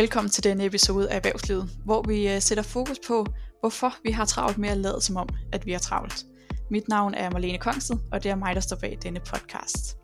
Velkommen 0.00 0.30
til 0.30 0.44
denne 0.44 0.64
episode 0.64 1.10
af 1.10 1.16
Erhvervslivet, 1.16 1.70
hvor 1.84 2.02
vi 2.02 2.28
øh, 2.28 2.42
sætter 2.42 2.64
fokus 2.64 2.98
på, 3.06 3.26
hvorfor 3.60 3.94
vi 4.04 4.10
har 4.10 4.24
travlt 4.24 4.58
med 4.58 4.68
at 4.68 4.76
lade 4.76 5.00
som 5.00 5.16
om, 5.16 5.28
at 5.52 5.66
vi 5.66 5.72
har 5.72 5.78
travlt. 5.78 6.24
Mit 6.70 6.88
navn 6.88 7.14
er 7.14 7.30
Marlene 7.30 7.58
Kongsted, 7.58 7.96
og 8.12 8.22
det 8.22 8.30
er 8.30 8.34
mig, 8.34 8.54
der 8.54 8.60
står 8.60 8.76
bag 8.76 8.98
denne 9.02 9.20
podcast. 9.20 9.96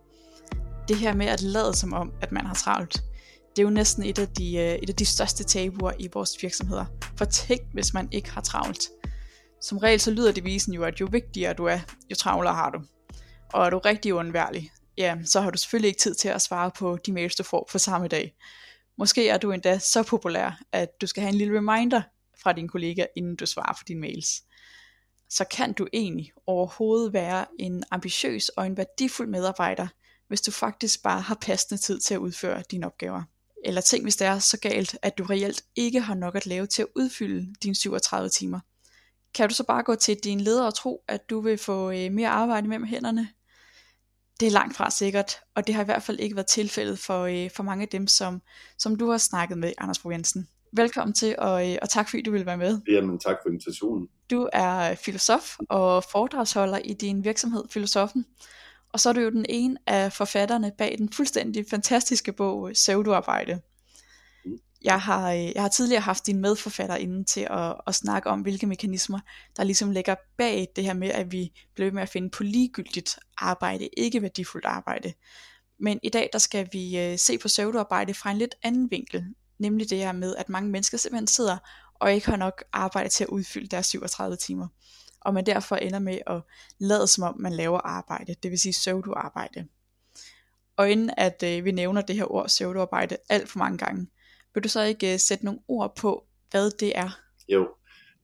Det 0.88 0.96
her 0.96 1.14
med 1.14 1.26
at 1.26 1.42
lade 1.42 1.74
som 1.74 1.92
om, 1.92 2.12
at 2.22 2.32
man 2.32 2.46
har 2.46 2.54
travlt, 2.54 3.04
det 3.50 3.58
er 3.58 3.62
jo 3.62 3.70
næsten 3.70 4.04
et 4.04 4.18
af 4.18 4.28
de, 4.28 4.56
øh, 4.56 4.74
et 4.74 4.90
af 4.90 4.96
de 4.96 5.06
største 5.06 5.44
tabuer 5.44 5.92
i 5.98 6.08
vores 6.12 6.42
virksomheder. 6.42 6.84
For 7.18 7.24
tænk, 7.24 7.60
hvis 7.72 7.94
man 7.94 8.08
ikke 8.12 8.30
har 8.30 8.40
travlt. 8.40 8.82
Som 9.60 9.78
regel 9.78 10.00
så 10.00 10.10
lyder 10.10 10.32
devisen 10.32 10.72
jo, 10.72 10.84
at 10.84 11.00
jo 11.00 11.08
vigtigere 11.10 11.52
du 11.52 11.64
er, 11.64 11.78
jo 12.10 12.16
travlere 12.16 12.54
har 12.54 12.70
du. 12.70 12.78
Og 13.52 13.66
er 13.66 13.70
du 13.70 13.78
rigtig 13.78 14.14
undværlig, 14.14 14.70
ja, 14.98 15.16
så 15.24 15.40
har 15.40 15.50
du 15.50 15.58
selvfølgelig 15.58 15.88
ikke 15.88 16.00
tid 16.00 16.14
til 16.14 16.28
at 16.28 16.42
svare 16.42 16.70
på 16.78 16.98
de 17.06 17.12
mails, 17.12 17.34
du 17.34 17.42
får 17.42 17.68
på 17.72 17.78
samme 17.78 18.08
dag. 18.08 18.34
Måske 18.98 19.28
er 19.28 19.38
du 19.38 19.52
endda 19.52 19.78
så 19.78 20.02
populær, 20.02 20.62
at 20.72 21.00
du 21.00 21.06
skal 21.06 21.20
have 21.20 21.32
en 21.32 21.38
lille 21.38 21.58
reminder 21.58 22.02
fra 22.42 22.52
din 22.52 22.68
kollega, 22.68 23.06
inden 23.16 23.36
du 23.36 23.46
svarer 23.46 23.72
på 23.72 23.84
dine 23.88 24.00
mails. 24.00 24.42
Så 25.30 25.44
kan 25.44 25.72
du 25.72 25.86
egentlig 25.92 26.32
overhovedet 26.46 27.12
være 27.12 27.46
en 27.58 27.84
ambitiøs 27.90 28.48
og 28.48 28.66
en 28.66 28.76
værdifuld 28.76 29.28
medarbejder, 29.28 29.86
hvis 30.28 30.40
du 30.40 30.50
faktisk 30.50 31.02
bare 31.02 31.20
har 31.20 31.38
passende 31.40 31.82
tid 31.82 32.00
til 32.00 32.14
at 32.14 32.18
udføre 32.18 32.62
dine 32.70 32.86
opgaver. 32.86 33.22
Eller 33.64 33.80
tænk, 33.80 34.04
hvis 34.04 34.16
det 34.16 34.26
er 34.26 34.38
så 34.38 34.58
galt, 34.58 34.98
at 35.02 35.18
du 35.18 35.24
reelt 35.24 35.64
ikke 35.76 36.00
har 36.00 36.14
nok 36.14 36.36
at 36.36 36.46
lave 36.46 36.66
til 36.66 36.82
at 36.82 36.88
udfylde 36.96 37.54
dine 37.62 37.74
37 37.74 38.28
timer. 38.28 38.60
Kan 39.34 39.48
du 39.48 39.54
så 39.54 39.64
bare 39.64 39.82
gå 39.82 39.94
til 39.94 40.16
din 40.24 40.40
leder 40.40 40.66
og 40.66 40.74
tro, 40.74 41.04
at 41.08 41.30
du 41.30 41.40
vil 41.40 41.58
få 41.58 41.90
øh, 41.90 42.12
mere 42.12 42.28
arbejde 42.28 42.68
med 42.68 42.86
hænderne, 42.86 43.28
det 44.40 44.46
er 44.46 44.50
langt 44.50 44.76
fra 44.76 44.90
sikkert, 44.90 45.40
og 45.54 45.66
det 45.66 45.74
har 45.74 45.82
i 45.82 45.84
hvert 45.84 46.02
fald 46.02 46.20
ikke 46.20 46.36
været 46.36 46.46
tilfældet 46.46 46.98
for, 46.98 47.22
øh, 47.22 47.50
for 47.50 47.62
mange 47.62 47.82
af 47.82 47.88
dem, 47.88 48.06
som, 48.06 48.42
som 48.78 48.96
du 48.96 49.10
har 49.10 49.18
snakket 49.18 49.58
med, 49.58 49.72
Anders 49.78 49.98
Bo 49.98 50.10
Jensen. 50.10 50.48
Velkommen 50.72 51.14
til, 51.14 51.34
og, 51.38 51.70
øh, 51.70 51.78
og 51.82 51.88
tak 51.88 52.10
fordi 52.10 52.22
du 52.22 52.30
vil 52.30 52.46
være 52.46 52.56
med. 52.56 52.80
Jamen 52.88 53.18
tak 53.18 53.36
for 53.42 53.48
invitationen. 53.48 54.08
Du 54.30 54.48
er 54.52 54.94
filosof 54.94 55.56
og 55.68 56.04
foredragsholder 56.12 56.78
i 56.78 56.92
din 56.92 57.24
virksomhed 57.24 57.64
Filosofen, 57.70 58.24
og 58.92 59.00
så 59.00 59.08
er 59.08 59.12
du 59.12 59.20
jo 59.20 59.30
den 59.30 59.46
ene 59.48 59.76
af 59.86 60.12
forfatterne 60.12 60.72
bag 60.78 60.94
den 60.98 61.12
fuldstændig 61.12 61.64
fantastiske 61.70 62.32
bog 62.32 62.70
Søvduarbejde. 62.74 63.60
Jeg 64.82 65.00
har, 65.00 65.32
øh, 65.32 65.52
jeg 65.54 65.62
har 65.62 65.68
tidligere 65.68 66.02
haft 66.02 66.26
din 66.26 66.40
medforfatter 66.40 66.96
inde 66.96 67.24
til 67.24 67.46
at, 67.50 67.74
at 67.86 67.94
snakke 67.94 68.30
om, 68.30 68.40
hvilke 68.40 68.66
mekanismer, 68.66 69.20
der 69.56 69.64
ligesom 69.64 69.90
ligger 69.90 70.14
bag 70.38 70.68
det 70.76 70.84
her 70.84 70.94
med, 70.94 71.08
at 71.08 71.32
vi 71.32 71.52
bliver 71.74 71.92
med 71.92 72.02
at 72.02 72.08
finde 72.08 72.30
på 72.30 72.42
ligegyldigt 72.42 73.18
arbejde, 73.38 73.88
ikke 73.96 74.22
værdifuldt 74.22 74.66
arbejde. 74.66 75.12
Men 75.80 76.00
i 76.02 76.08
dag, 76.08 76.30
der 76.32 76.38
skal 76.38 76.68
vi 76.72 76.98
øh, 76.98 77.18
se 77.18 77.38
på 77.38 77.48
pseudoarbejde 77.48 78.14
fra 78.14 78.30
en 78.30 78.38
lidt 78.38 78.54
anden 78.62 78.90
vinkel, 78.90 79.24
nemlig 79.58 79.90
det 79.90 79.98
her 79.98 80.12
med, 80.12 80.36
at 80.36 80.48
mange 80.48 80.70
mennesker 80.70 80.98
simpelthen 80.98 81.26
sidder 81.26 81.56
og 81.94 82.14
ikke 82.14 82.26
har 82.26 82.36
nok 82.36 82.64
arbejde 82.72 83.08
til 83.08 83.24
at 83.24 83.30
udfylde 83.30 83.66
deres 83.66 83.86
37 83.86 84.36
timer. 84.36 84.68
Og 85.20 85.34
man 85.34 85.46
derfor 85.46 85.76
ender 85.76 85.98
med 85.98 86.18
at 86.26 86.42
lade 86.78 87.06
som 87.06 87.24
om, 87.24 87.40
man 87.40 87.52
laver 87.52 87.78
arbejde, 87.78 88.34
det 88.42 88.50
vil 88.50 88.58
sige 88.58 88.72
pseudoarbejde. 88.72 89.66
Og 90.76 90.90
inden 90.90 91.10
at 91.16 91.42
øh, 91.42 91.64
vi 91.64 91.70
nævner 91.70 92.00
det 92.00 92.16
her 92.16 92.32
ord 92.32 92.46
pseudoarbejde 92.46 93.16
alt 93.28 93.48
for 93.48 93.58
mange 93.58 93.78
gange, 93.78 94.06
vil 94.56 94.64
du 94.64 94.68
så 94.68 94.82
ikke 94.82 95.14
uh, 95.14 95.18
sætte 95.18 95.44
nogle 95.44 95.60
ord 95.68 95.96
på, 95.96 96.24
hvad 96.50 96.70
det 96.70 96.92
er? 96.98 97.10
Jo, 97.48 97.68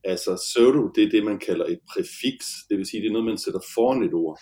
altså 0.05 0.37
pseudo, 0.37 0.83
det 0.95 1.05
er 1.05 1.11
det, 1.11 1.25
man 1.25 1.39
kalder 1.39 1.67
et 1.67 1.81
præfiks. 1.91 2.47
Det 2.69 2.79
vil 2.79 2.87
sige, 2.87 3.01
det 3.03 3.09
er 3.09 3.13
noget, 3.13 3.31
man 3.33 3.39
sætter 3.39 3.61
foran 3.75 4.03
et 4.03 4.15
ord. 4.15 4.39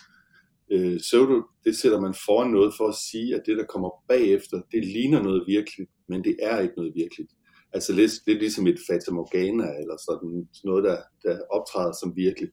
Øh, 0.71 0.99
pseudo, 0.99 1.41
det 1.65 1.75
sætter 1.75 1.99
man 1.99 2.15
foran 2.25 2.51
noget 2.51 2.73
for 2.77 2.87
at 2.87 2.95
sige, 2.95 3.35
at 3.35 3.41
det, 3.45 3.57
der 3.57 3.65
kommer 3.73 3.89
bagefter, 4.07 4.61
det 4.71 4.85
ligner 4.85 5.21
noget 5.23 5.43
virkeligt, 5.47 5.89
men 6.09 6.23
det 6.23 6.35
er 6.41 6.59
ikke 6.59 6.73
noget 6.77 6.93
virkeligt. 6.95 7.31
Altså 7.73 7.93
det 8.25 8.33
er 8.35 8.39
ligesom 8.39 8.67
et 8.67 8.79
fatamorgana, 8.89 9.67
eller 9.81 9.97
sådan 10.07 10.47
noget, 10.63 10.83
der, 10.83 10.97
der 11.23 11.39
optræder 11.49 11.93
som 12.01 12.15
virkeligt. 12.15 12.51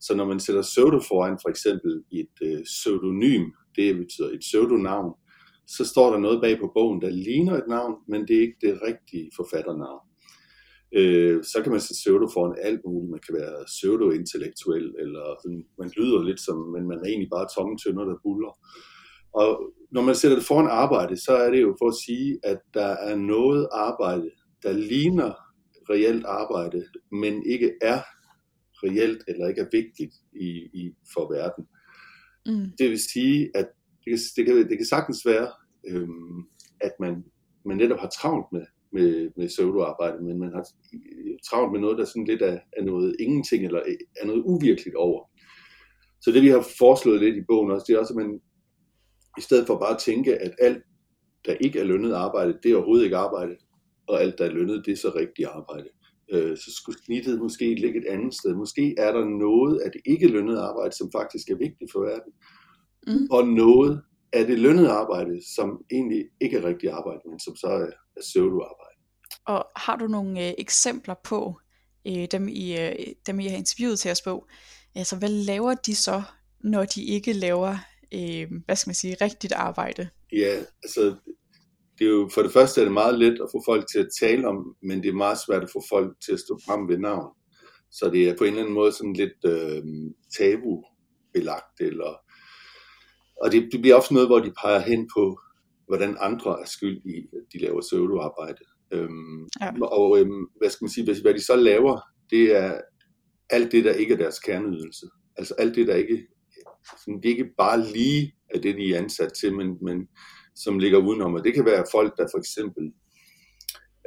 Så 0.00 0.14
når 0.14 0.26
man 0.26 0.40
sætter 0.40 0.62
pseudo 0.62 1.00
foran 1.08 1.38
for 1.42 1.48
eksempel 1.48 1.92
et 2.12 2.36
øh, 2.42 2.62
pseudonym, 2.64 3.44
det 3.76 3.96
betyder 3.96 4.28
et 4.28 4.40
pseudonavn, 4.40 5.12
så 5.66 5.84
står 5.84 6.10
der 6.10 6.18
noget 6.18 6.40
bag 6.40 6.58
på 6.60 6.70
bogen, 6.74 7.00
der 7.00 7.10
ligner 7.10 7.54
et 7.54 7.68
navn, 7.68 7.94
men 8.08 8.28
det 8.28 8.36
er 8.36 8.40
ikke 8.40 8.66
det 8.66 8.80
rigtige 8.82 9.30
forfatternavn. 9.36 10.04
Øh, 10.98 11.44
så 11.44 11.62
kan 11.62 11.72
man 11.72 11.80
sætte 11.80 12.00
pseudo 12.00 12.26
foran 12.34 12.58
alt 12.62 12.80
muligt. 12.84 13.10
Man 13.10 13.20
kan 13.26 13.34
være 13.40 13.64
pseudo-intellektuel, 13.66 14.94
eller 15.02 15.24
sådan, 15.42 15.64
man 15.78 15.90
lyder 15.96 16.22
lidt 16.22 16.40
som, 16.40 16.58
men 16.74 16.88
man 16.88 16.98
er 16.98 17.08
egentlig 17.08 17.32
bare 17.36 17.48
tomme 17.56 17.76
tønder, 17.78 18.04
der 18.04 18.22
buller. 18.22 18.52
Og 19.40 19.50
når 19.90 20.02
man 20.02 20.14
sætter 20.14 20.36
det 20.36 20.46
foran 20.46 20.68
arbejde, 20.82 21.16
så 21.16 21.32
er 21.32 21.50
det 21.50 21.62
jo 21.62 21.76
for 21.80 21.88
at 21.88 22.00
sige, 22.06 22.38
at 22.44 22.60
der 22.74 22.92
er 23.08 23.16
noget 23.16 23.68
arbejde, 23.72 24.30
der 24.62 24.72
ligner 24.72 25.32
reelt 25.90 26.24
arbejde, 26.24 26.84
men 27.12 27.34
ikke 27.46 27.72
er 27.82 28.00
reelt 28.84 29.22
eller 29.28 29.48
ikke 29.48 29.60
er 29.60 29.70
vigtigt 29.72 30.14
i, 30.40 30.48
i 30.80 30.92
for 31.14 31.32
verden. 31.34 31.64
Mm. 32.46 32.70
Det 32.78 32.90
vil 32.90 33.00
sige, 33.12 33.50
at 33.54 33.68
det 34.06 34.14
kan, 34.16 34.18
det 34.36 34.46
kan, 34.46 34.70
det 34.70 34.78
kan 34.78 34.86
sagtens 34.86 35.26
være, 35.26 35.48
øhm, 35.88 36.42
at 36.80 36.92
man, 37.00 37.24
man 37.64 37.76
netop 37.76 37.98
har 37.98 38.08
travlt 38.08 38.46
med, 38.52 38.66
med, 38.92 39.30
med 39.36 39.48
pseudoarbejde, 39.48 40.24
men 40.24 40.38
man 40.38 40.52
har 40.52 40.64
travlt 41.50 41.72
med 41.72 41.80
noget, 41.80 41.98
der 41.98 42.04
sådan 42.04 42.24
lidt 42.24 42.42
er, 42.42 42.58
er 42.76 42.84
noget 42.84 43.16
ingenting, 43.20 43.64
eller 43.64 43.82
er 44.20 44.26
noget 44.26 44.42
uvirkeligt 44.46 44.96
over. 44.96 45.30
Så 46.20 46.30
det 46.30 46.42
vi 46.42 46.48
har 46.48 46.66
foreslået 46.78 47.20
lidt 47.20 47.36
i 47.36 47.44
bogen 47.48 47.70
også, 47.70 47.84
det 47.88 47.94
er 47.94 47.98
også, 47.98 48.14
at 48.14 48.26
man 48.26 48.40
i 49.38 49.40
stedet 49.40 49.66
for 49.66 49.78
bare 49.78 49.94
at 49.94 50.00
tænke, 50.00 50.38
at 50.38 50.54
alt, 50.58 50.82
der 51.46 51.54
ikke 51.54 51.78
er 51.78 51.84
lønnet 51.84 52.12
arbejde, 52.12 52.58
det 52.62 52.70
er 52.70 52.76
overhovedet 52.76 53.04
ikke 53.04 53.16
arbejde, 53.16 53.56
og 54.06 54.22
alt, 54.22 54.38
der 54.38 54.44
er 54.44 54.50
lønnet, 54.50 54.86
det 54.86 54.92
er 54.92 54.96
så 54.96 55.12
rigtigt 55.14 55.48
arbejde. 55.48 55.88
Øh, 56.32 56.56
så 56.56 56.72
skulle 56.76 56.98
snittet 57.04 57.38
måske 57.38 57.74
ligge 57.74 57.98
et 57.98 58.06
andet 58.08 58.34
sted. 58.34 58.54
Måske 58.54 58.94
er 58.98 59.12
der 59.12 59.24
noget 59.24 59.80
af 59.80 59.90
det 59.92 60.00
ikke 60.04 60.28
lønnet 60.28 60.58
arbejde, 60.58 60.96
som 60.96 61.10
faktisk 61.12 61.50
er 61.50 61.56
vigtigt 61.56 61.92
for 61.92 62.00
verden 62.00 62.32
mm. 63.06 63.26
og 63.30 63.48
noget 63.48 64.02
af 64.32 64.46
det 64.46 64.58
lønnede 64.58 64.90
arbejde, 64.90 65.40
som 65.56 65.84
egentlig 65.92 66.24
ikke 66.40 66.56
er 66.56 66.64
rigtig 66.64 66.90
arbejde, 66.90 67.20
men 67.30 67.40
som 67.40 67.56
så 67.56 67.66
er, 67.66 67.86
er 68.16 68.20
pseudoarbejde. 68.20 69.00
Og 69.46 69.66
har 69.76 69.96
du 69.96 70.06
nogle 70.06 70.48
øh, 70.48 70.54
eksempler 70.58 71.14
på 71.24 71.60
øh, 72.06 72.26
dem, 72.32 72.48
I, 72.48 72.80
øh, 72.80 72.92
dem, 73.26 73.40
I 73.40 73.46
har 73.46 73.56
interviewet 73.56 73.98
til 73.98 74.10
os 74.10 74.22
på? 74.22 74.46
Altså, 74.94 75.16
hvad 75.16 75.28
laver 75.28 75.74
de 75.74 75.94
så, 75.94 76.22
når 76.60 76.84
de 76.84 77.04
ikke 77.04 77.32
laver, 77.32 77.76
øh, 78.14 78.50
hvad 78.64 78.76
skal 78.76 78.88
man 78.88 78.94
sige, 78.94 79.16
rigtigt 79.20 79.52
arbejde? 79.52 80.08
Ja, 80.32 80.56
altså, 80.82 81.16
det 81.98 82.06
er 82.06 82.10
jo, 82.10 82.30
for 82.34 82.42
det 82.42 82.52
første 82.52 82.80
er 82.80 82.84
det 82.84 82.92
meget 82.92 83.18
let 83.18 83.40
at 83.42 83.48
få 83.52 83.62
folk 83.66 83.84
til 83.92 83.98
at 83.98 84.08
tale 84.20 84.48
om, 84.48 84.76
men 84.82 85.02
det 85.02 85.08
er 85.08 85.22
meget 85.24 85.38
svært 85.46 85.62
at 85.62 85.70
få 85.72 85.82
folk 85.88 86.16
til 86.24 86.32
at 86.32 86.40
stå 86.40 86.58
frem 86.66 86.88
ved 86.88 86.98
navn. 86.98 87.34
Så 87.90 88.10
det 88.10 88.28
er 88.28 88.36
på 88.36 88.44
en 88.44 88.50
eller 88.50 88.62
anden 88.62 88.74
måde 88.74 88.92
sådan 88.92 89.12
lidt 89.12 89.40
øh, 89.44 89.82
tabubelagt, 90.36 91.80
eller 91.80 92.25
og 93.42 93.52
det, 93.52 93.68
det 93.72 93.80
bliver 93.80 93.96
ofte 93.96 94.14
noget, 94.14 94.28
hvor 94.28 94.38
de 94.38 94.52
peger 94.62 94.80
hen 94.80 95.08
på, 95.16 95.40
hvordan 95.86 96.16
andre 96.20 96.60
er 96.60 96.64
skyld 96.64 97.02
i, 97.04 97.28
at 97.32 97.52
de 97.52 97.58
laver 97.58 97.80
pseudoarbejde. 97.80 98.64
Øhm, 98.90 99.48
ja. 99.60 99.72
Og 99.82 100.20
øhm, 100.20 100.46
hvad 100.58 100.70
skal 100.70 100.84
man 100.84 100.90
sige, 100.90 101.04
hvad, 101.04 101.22
hvad 101.22 101.34
de 101.34 101.44
så 101.44 101.56
laver, 101.56 102.00
det 102.30 102.56
er 102.56 102.80
alt 103.50 103.72
det, 103.72 103.84
der 103.84 103.92
ikke 103.92 104.14
er 104.14 104.18
deres 104.18 104.38
kerneydelse. 104.38 105.06
Altså 105.36 105.54
alt 105.58 105.74
det, 105.74 105.86
der 105.86 105.94
ikke, 105.94 106.26
det 107.06 107.24
er 107.24 107.28
ikke 107.28 107.54
bare 107.58 107.80
lige 107.92 108.34
af 108.54 108.62
det, 108.62 108.76
de 108.76 108.94
er 108.94 108.98
ansat 108.98 109.32
til, 109.32 109.56
men, 109.56 109.78
men 109.82 110.08
som 110.54 110.78
ligger 110.78 110.98
udenom. 110.98 111.34
Og 111.34 111.44
det 111.44 111.54
kan 111.54 111.64
være 111.64 111.84
folk, 111.92 112.16
der 112.18 112.28
for 112.32 112.38
eksempel 112.38 112.92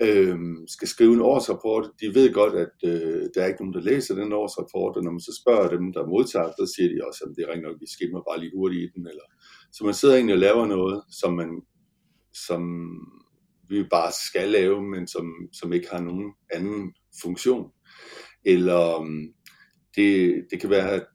øh, 0.02 0.38
skal 0.68 0.88
skrive 0.88 1.14
en 1.14 1.22
årsrapport. 1.22 1.92
De 2.02 2.16
ved 2.16 2.34
godt, 2.34 2.56
at 2.66 2.76
øh, 2.92 3.24
der 3.34 3.42
er 3.42 3.48
ikke 3.48 3.62
nogen, 3.64 3.78
der 3.78 3.90
læser 3.92 4.16
den 4.16 4.34
årsrapport, 4.34 4.98
og 4.98 5.04
når 5.04 5.12
man 5.12 5.28
så 5.28 5.42
spørger 5.42 5.70
dem, 5.70 5.94
der 5.94 6.08
modtager, 6.14 6.50
så 6.60 6.74
siger 6.76 6.90
de 6.90 7.08
også, 7.08 7.20
at 7.26 7.36
det 7.36 7.44
er 7.44 7.52
rent 7.52 7.64
nok, 7.64 7.78
vi 7.82 7.88
skimmer 7.96 8.22
bare 8.30 8.40
lige 8.40 8.58
hurtigt 8.60 8.84
i 8.84 8.90
den. 8.96 9.08
Eller... 9.08 9.26
Så 9.76 9.86
man 9.86 9.94
sidder 9.94 10.16
egentlig 10.16 10.36
og 10.36 10.46
laver 10.48 10.66
noget, 10.66 11.04
som 11.22 11.34
man 11.34 11.52
som 12.48 12.64
vi 13.70 13.84
bare 13.84 14.12
skal 14.30 14.50
lave, 14.50 14.82
men 14.82 15.08
som, 15.08 15.26
som 15.54 15.74
ikke 15.74 15.88
har 15.92 16.02
nogen 16.02 16.34
anden 16.54 16.94
funktion. 17.22 17.72
Eller 18.46 19.02
øhm, 19.02 19.34
det, 19.96 20.36
det 20.52 20.62
kan 20.62 20.70
være, 20.70 20.90
at 20.90 21.06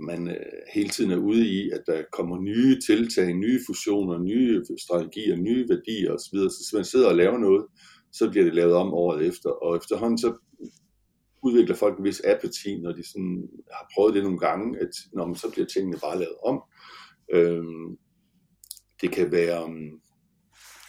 man 0.00 0.28
øh, 0.28 0.36
hele 0.74 0.88
tiden 0.88 1.10
er 1.10 1.16
ude 1.16 1.48
i, 1.48 1.70
at 1.70 1.82
der 1.86 2.02
kommer 2.12 2.40
nye 2.40 2.80
tiltag, 2.86 3.34
nye 3.34 3.60
fusioner, 3.66 4.18
nye 4.18 4.62
strategier, 4.86 5.36
nye 5.36 5.68
værdier 5.68 6.12
osv. 6.12 6.38
Så 6.38 6.70
man 6.74 6.84
sidder 6.84 7.08
og 7.08 7.16
laver 7.16 7.38
noget, 7.38 7.66
så 8.18 8.30
bliver 8.30 8.44
det 8.44 8.54
lavet 8.54 8.74
om 8.74 8.94
året 8.94 9.26
efter, 9.26 9.50
og 9.50 9.76
efterhånden 9.76 10.18
så 10.18 10.38
udvikler 11.42 11.76
folk 11.76 11.98
en 11.98 12.04
vis 12.04 12.22
apati, 12.24 12.80
når 12.80 12.92
de 12.92 13.08
sådan 13.08 13.48
har 13.72 13.90
prøvet 13.94 14.14
det 14.14 14.22
nogle 14.22 14.38
gange, 14.38 14.78
at 14.80 14.90
når 15.12 15.26
man 15.26 15.36
så 15.36 15.50
bliver 15.50 15.66
tingene 15.66 15.98
bare 16.02 16.18
lavet 16.18 16.36
om. 16.44 16.62
Øhm, 17.32 17.96
det 19.00 19.10
kan 19.12 19.32
være, 19.32 19.64
um, 19.64 20.00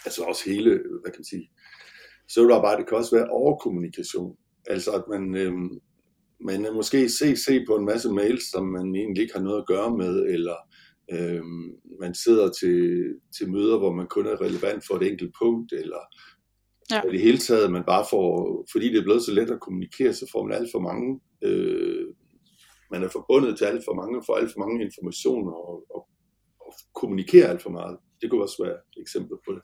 altså 0.04 0.22
også 0.22 0.50
hele, 0.50 0.70
hvad 0.70 1.12
kan 1.12 1.18
man 1.20 1.24
sige, 1.24 1.50
pseudoarbejde 2.28 2.84
kan 2.84 2.98
også 2.98 3.16
være 3.16 3.30
overkommunikation. 3.30 4.36
Altså 4.66 4.90
at 4.92 5.04
man, 5.10 5.36
øhm, 5.36 5.70
man 6.40 6.64
er 6.64 6.72
måske 6.72 7.08
se, 7.08 7.36
se 7.36 7.64
på 7.66 7.76
en 7.76 7.84
masse 7.84 8.12
mails, 8.12 8.50
som 8.50 8.66
man 8.66 8.94
egentlig 8.94 9.22
ikke 9.22 9.34
har 9.34 9.42
noget 9.42 9.58
at 9.58 9.66
gøre 9.66 9.96
med, 9.96 10.26
eller 10.26 10.56
øhm, 11.12 11.70
man 12.00 12.14
sidder 12.14 12.50
til, 12.60 13.04
til 13.38 13.50
møder, 13.50 13.78
hvor 13.78 13.92
man 13.92 14.06
kun 14.06 14.26
er 14.26 14.40
relevant 14.40 14.86
for 14.86 14.94
et 14.94 15.10
enkelt 15.10 15.34
punkt, 15.42 15.72
eller 15.72 16.02
Ja. 16.90 17.02
I 17.02 17.12
det 17.12 17.20
hele 17.20 17.38
taget, 17.38 17.72
man 17.72 17.84
bare 17.84 18.06
får, 18.10 18.64
fordi 18.72 18.88
det 18.88 18.98
er 18.98 19.02
blevet 19.02 19.22
så 19.22 19.32
let 19.32 19.50
at 19.50 19.60
kommunikere, 19.60 20.12
så 20.12 20.28
får 20.32 20.42
man 20.44 20.56
alt 20.56 20.68
for 20.74 20.80
mange, 20.80 21.20
øh, 21.42 22.06
man 22.90 23.02
er 23.02 23.08
forbundet 23.08 23.58
til 23.58 23.64
alt 23.64 23.82
for 23.84 23.94
mange, 23.94 24.22
får 24.26 24.36
alt 24.36 24.52
for 24.52 24.60
mange 24.60 24.84
informationer 24.84 25.52
og, 25.52 25.82
og, 25.94 26.08
og 26.60 26.74
kommunikerer 26.94 27.50
alt 27.50 27.62
for 27.62 27.70
meget. 27.70 27.98
Det 28.20 28.30
kunne 28.30 28.42
også 28.42 28.64
være 28.64 28.74
et 28.74 29.00
eksempel 29.00 29.36
på 29.46 29.52
det. 29.52 29.62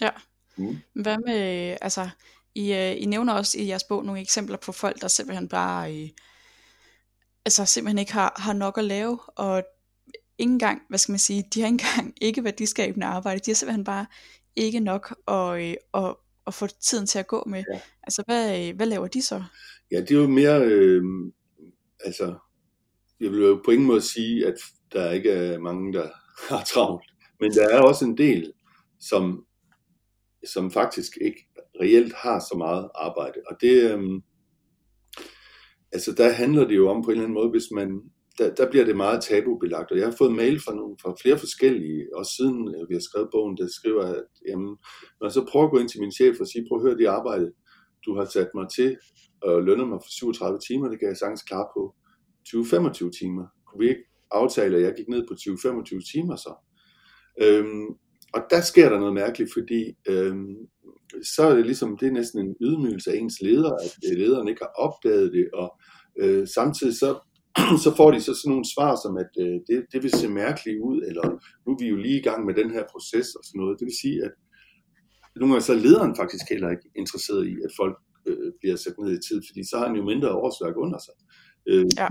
Ja. 0.00 0.10
Mm. 0.56 0.76
Hvad 1.02 1.18
med, 1.26 1.76
altså, 1.80 2.08
I, 2.54 2.72
øh, 2.72 3.02
I 3.02 3.04
nævner 3.04 3.32
også 3.32 3.58
i 3.58 3.68
jeres 3.68 3.84
bog 3.84 4.04
nogle 4.04 4.20
eksempler 4.20 4.56
på 4.56 4.72
folk, 4.72 5.00
der 5.00 5.08
simpelthen 5.08 5.48
bare, 5.48 5.94
øh, 5.96 6.08
altså 7.44 7.64
simpelthen 7.64 7.98
ikke 7.98 8.12
har, 8.12 8.34
har 8.36 8.52
nok 8.52 8.78
at 8.78 8.84
lave, 8.84 9.18
og 9.36 9.62
ikke 10.38 10.52
engang, 10.52 10.82
hvad 10.88 10.98
skal 10.98 11.12
man 11.12 11.18
sige, 11.18 11.44
de 11.54 11.60
har 11.60 11.66
ikke 11.66 11.84
engang 11.84 12.14
ikke 12.20 12.44
værdiskabende 12.44 13.06
arbejde, 13.06 13.40
de 13.40 13.50
har 13.50 13.54
simpelthen 13.54 13.84
bare 13.84 14.06
ikke 14.56 14.80
nok 14.80 15.14
at, 15.28 15.62
øh, 15.62 15.74
at, 15.94 16.16
at 16.46 16.54
få 16.54 16.66
tiden 16.66 17.06
til 17.06 17.18
at 17.18 17.26
gå 17.26 17.44
med. 17.46 17.64
Ja. 17.72 17.80
Altså, 18.02 18.22
hvad, 18.26 18.68
øh, 18.68 18.76
hvad 18.76 18.86
laver 18.86 19.06
de 19.06 19.22
så? 19.22 19.44
Ja, 19.90 20.00
det 20.00 20.10
er 20.10 20.20
jo 20.20 20.28
mere, 20.28 20.62
øh, 20.64 21.02
altså, 22.04 22.34
jeg 23.20 23.30
vil 23.30 23.40
jo 23.40 23.60
på 23.64 23.70
ingen 23.70 23.86
måde 23.86 24.00
sige, 24.00 24.46
at 24.46 24.54
der 24.92 25.10
ikke 25.10 25.30
er 25.30 25.58
mange, 25.58 25.92
der 25.92 26.08
har 26.48 26.64
travlt. 26.64 27.04
Men 27.40 27.52
der 27.52 27.68
er 27.68 27.80
også 27.80 28.04
en 28.04 28.18
del, 28.18 28.52
som, 29.00 29.46
som 30.46 30.70
faktisk 30.70 31.18
ikke 31.20 31.48
reelt 31.80 32.14
har 32.14 32.38
så 32.38 32.54
meget 32.58 32.90
arbejde. 32.94 33.40
Og 33.50 33.56
det, 33.60 33.90
øh, 33.90 34.22
altså 35.92 36.12
der 36.12 36.32
handler 36.32 36.68
det 36.68 36.76
jo 36.76 36.90
om 36.90 37.02
på 37.02 37.10
en 37.10 37.12
eller 37.12 37.24
anden 37.24 37.34
måde, 37.34 37.50
hvis 37.50 37.70
man, 37.74 38.00
der, 38.38 38.54
der 38.54 38.70
bliver 38.70 38.84
det 38.84 38.96
meget 38.96 39.22
tabubelagt. 39.22 39.90
Og 39.90 39.98
jeg 39.98 40.06
har 40.06 40.14
fået 40.18 40.32
mail 40.32 40.60
fra, 40.60 40.74
nogle, 40.74 40.96
fra 41.02 41.14
flere 41.22 41.38
forskellige, 41.38 42.06
også 42.16 42.32
siden 42.36 42.74
øh, 42.74 42.88
vi 42.88 42.94
har 42.94 43.00
skrevet 43.00 43.28
bogen, 43.32 43.56
der 43.56 43.66
skriver, 43.68 44.04
at 44.04 44.24
jamen, 44.48 44.76
når 45.18 45.26
jeg 45.26 45.32
så 45.32 45.46
prøver 45.50 45.66
at 45.66 45.70
gå 45.72 45.78
ind 45.78 45.88
til 45.88 46.00
min 46.00 46.12
chef 46.12 46.40
og 46.40 46.46
sige, 46.46 46.66
prøv 46.68 46.78
at 46.78 46.84
høre 46.86 46.98
det 46.98 47.06
arbejde, 47.06 47.52
du 48.06 48.16
har 48.16 48.24
sat 48.24 48.50
mig 48.54 48.66
til, 48.76 48.96
og 49.42 49.62
lønner 49.62 49.86
mig 49.86 49.98
for 50.04 50.10
37 50.10 50.58
timer, 50.68 50.88
det 50.88 50.98
kan 50.98 51.08
jeg 51.08 51.16
sagtens 51.16 51.42
klare 51.42 51.66
på 51.76 51.94
20-25 52.48 53.18
timer. 53.20 53.46
Kunne 53.66 53.78
vi 53.78 53.88
ikke 53.88 54.04
aftale, 54.30 54.76
at 54.76 54.82
jeg 54.82 54.94
gik 54.96 55.08
ned 55.08 55.22
på 55.28 55.34
20-25 55.34 56.12
timer 56.12 56.36
så? 56.36 56.54
Øhm, 57.42 57.86
og 58.34 58.40
der 58.50 58.60
sker 58.60 58.88
der 58.88 58.98
noget 58.98 59.14
mærkeligt, 59.14 59.52
fordi 59.52 59.96
øhm, 60.08 60.56
så 61.34 61.42
er 61.42 61.54
det 61.54 61.66
ligesom, 61.66 61.96
det 61.96 62.08
er 62.08 62.12
næsten 62.12 62.40
en 62.40 62.56
ydmygelse 62.60 63.12
af 63.12 63.16
ens 63.16 63.40
leder, 63.40 63.72
at 63.72 63.94
øh, 64.10 64.18
lederen 64.18 64.48
ikke 64.48 64.64
har 64.64 64.72
opdaget 64.86 65.32
det, 65.32 65.50
og 65.54 65.78
øh, 66.18 66.48
samtidig 66.48 66.98
så, 66.98 67.18
så 67.84 67.90
får 67.96 68.10
de 68.10 68.20
så 68.20 68.34
sådan 68.34 68.50
nogle 68.50 68.72
svar 68.74 68.92
som, 69.02 69.16
at 69.16 69.32
øh, 69.44 69.56
det, 69.68 69.86
det 69.92 70.02
vil 70.02 70.10
se 70.10 70.28
mærkeligt 70.28 70.80
ud, 70.80 71.02
eller 71.08 71.26
nu 71.66 71.72
er 71.72 71.78
vi 71.78 71.88
jo 71.88 71.96
lige 71.96 72.20
i 72.20 72.22
gang 72.22 72.46
med 72.46 72.54
den 72.54 72.70
her 72.70 72.84
proces 72.92 73.28
og 73.38 73.44
sådan 73.44 73.60
noget. 73.60 73.78
Det 73.80 73.86
vil 73.86 74.00
sige, 74.02 74.24
at 74.24 74.32
nogle 75.36 75.52
gange 75.52 75.64
så 75.64 75.72
er 75.72 75.84
lederen 75.86 76.16
faktisk 76.16 76.46
heller 76.50 76.70
ikke 76.70 76.88
interesseret 76.96 77.46
i, 77.46 77.54
at 77.66 77.72
folk 77.80 77.96
øh, 78.26 78.52
bliver 78.60 78.76
sat 78.76 78.98
ned 78.98 79.10
i 79.18 79.22
tid, 79.28 79.42
fordi 79.48 79.62
så 79.70 79.78
har 79.78 79.86
han 79.86 79.96
jo 79.96 80.04
mindre 80.04 80.30
årsværk 80.44 80.76
under 80.76 80.98
sig. 81.06 81.14
Øh, 81.68 81.86
Ja. 81.98 82.08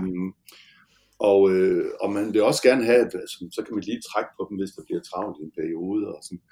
Og, 1.30 1.40
øh, 1.54 1.84
og 2.00 2.12
man 2.12 2.34
vil 2.34 2.42
også 2.42 2.62
gerne 2.62 2.84
have, 2.84 3.00
at 3.06 3.14
altså, 3.14 3.38
så 3.56 3.60
kan 3.64 3.74
man 3.74 3.84
lige 3.84 4.06
trække 4.10 4.30
på 4.36 4.42
dem, 4.48 4.56
hvis 4.58 4.74
der 4.76 4.82
bliver 4.86 5.02
travlt 5.10 5.36
i 5.40 5.44
en 5.44 5.56
periode. 5.60 6.04
Og 6.14 6.20
sådan. 6.26 6.42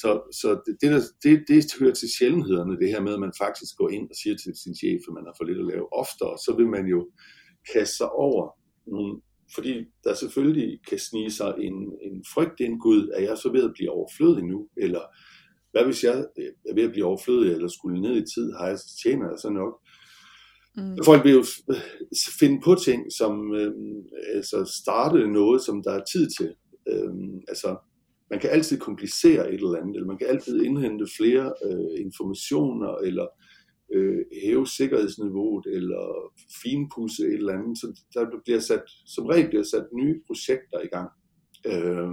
Så, 0.00 0.10
så 0.40 0.48
det, 0.66 0.74
det, 0.80 0.90
det, 1.24 1.32
det 1.48 1.58
hører 1.80 1.96
til 1.96 2.08
sjældenhederne, 2.18 2.80
det 2.82 2.88
her 2.94 3.00
med, 3.06 3.14
at 3.14 3.24
man 3.26 3.38
faktisk 3.44 3.72
går 3.80 3.88
ind 3.96 4.06
og 4.12 4.16
siger 4.22 4.36
til 4.36 4.52
sin 4.62 4.74
chef, 4.80 5.00
at 5.08 5.14
man 5.18 5.26
har 5.26 5.34
for 5.36 5.44
lidt 5.44 5.62
at 5.62 5.70
lave 5.72 5.86
oftere, 6.02 6.34
så 6.44 6.50
vil 6.58 6.68
man 6.76 6.86
jo 6.94 7.00
kaste 7.72 7.96
sig 7.96 8.10
over 8.10 8.50
nogle, 8.86 9.20
fordi 9.54 9.84
der 10.04 10.14
selvfølgelig 10.14 10.80
kan 10.88 10.98
snige 10.98 11.30
sig 11.30 11.54
en, 11.58 11.74
en 12.02 12.24
frygt 12.34 12.60
ind, 12.60 12.80
Gud, 12.80 13.08
er 13.14 13.22
jeg 13.22 13.38
så 13.38 13.52
ved 13.52 13.64
at 13.64 13.72
blive 13.74 13.90
overflødig 13.90 14.44
nu, 14.44 14.68
eller 14.76 15.00
hvad 15.70 15.84
hvis 15.84 16.04
jeg 16.04 16.18
er 16.68 16.74
ved 16.74 16.84
at 16.84 16.90
blive 16.90 17.06
overflødig, 17.06 17.52
eller 17.52 17.68
skulle 17.68 18.00
ned 18.00 18.16
i 18.16 18.34
tid, 18.34 18.52
har 18.52 18.68
jeg, 18.68 18.78
tjener 19.02 19.28
jeg 19.28 19.38
så 19.38 19.50
nok. 19.50 19.80
Mm. 20.76 21.04
Folk 21.04 21.24
vil 21.24 21.32
jo 21.32 21.40
f- 21.40 22.38
finde 22.40 22.60
på 22.64 22.74
ting, 22.74 23.12
som 23.12 23.54
øh, 23.54 23.72
altså 24.34 24.80
starte 24.82 25.28
noget, 25.28 25.62
som 25.62 25.82
der 25.82 25.92
er 25.92 26.04
tid 26.12 26.28
til. 26.38 26.54
Øh, 26.88 27.14
altså, 27.48 27.76
man 28.30 28.40
kan 28.40 28.50
altid 28.50 28.78
komplicere 28.78 29.48
et 29.48 29.54
eller 29.54 29.80
andet, 29.80 29.96
eller 29.96 30.06
man 30.06 30.18
kan 30.18 30.26
altid 30.26 30.62
indhente 30.62 31.06
flere 31.18 31.52
øh, 31.64 32.04
informationer, 32.06 32.94
eller 32.96 33.22
øh, 33.24 33.45
hæve 34.42 34.66
sikkerhedsniveauet, 34.66 35.66
eller 35.66 36.32
finpudse 36.62 37.22
et 37.22 37.34
eller 37.34 37.52
andet. 37.52 37.78
Så 37.78 37.86
der 38.14 38.26
bliver 38.44 38.60
sat, 38.60 38.82
som 39.06 39.26
regel 39.26 39.48
bliver 39.48 39.64
sat 39.64 39.86
nye 39.92 40.20
projekter 40.26 40.80
i 40.84 40.86
gang, 40.86 41.10
øh, 41.66 42.08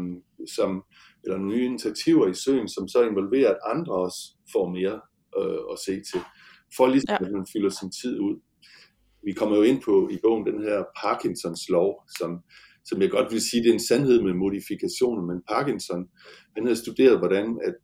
som, 0.55 0.83
eller 1.23 1.37
nye 1.37 1.65
initiativer 1.65 2.27
i 2.27 2.33
søen, 2.33 2.67
som 2.67 2.87
så 2.87 3.03
involverer, 3.03 3.49
at 3.49 3.59
andre 3.65 3.93
også 3.93 4.19
får 4.51 4.69
mere 4.69 5.01
øh, 5.39 5.61
at 5.71 5.79
se 5.85 5.91
til, 6.11 6.21
for 6.77 6.87
ligesom 6.87 7.17
Ja. 7.19 7.25
at 7.25 7.31
man 7.31 7.47
fylder 7.53 7.69
sin 7.69 7.91
tid 7.91 8.19
ud 8.19 8.39
vi 9.25 9.33
kommer 9.33 9.57
jo 9.57 9.63
ind 9.63 9.81
på 9.81 10.09
i 10.11 10.17
bogen 10.23 10.45
den 10.45 10.61
her 10.61 10.83
Parkinsons 11.03 11.69
lov, 11.69 12.03
som, 12.17 12.39
som 12.85 13.01
jeg 13.01 13.09
godt 13.11 13.31
vil 13.31 13.41
sige, 13.41 13.63
det 13.63 13.69
er 13.69 13.73
en 13.73 13.87
sandhed 13.87 14.21
med 14.21 14.33
modifikationer, 14.33 15.21
men 15.21 15.41
Parkinson, 15.49 16.09
han 16.55 16.63
havde 16.65 16.75
studeret, 16.75 17.17
hvordan 17.19 17.59
at 17.63 17.75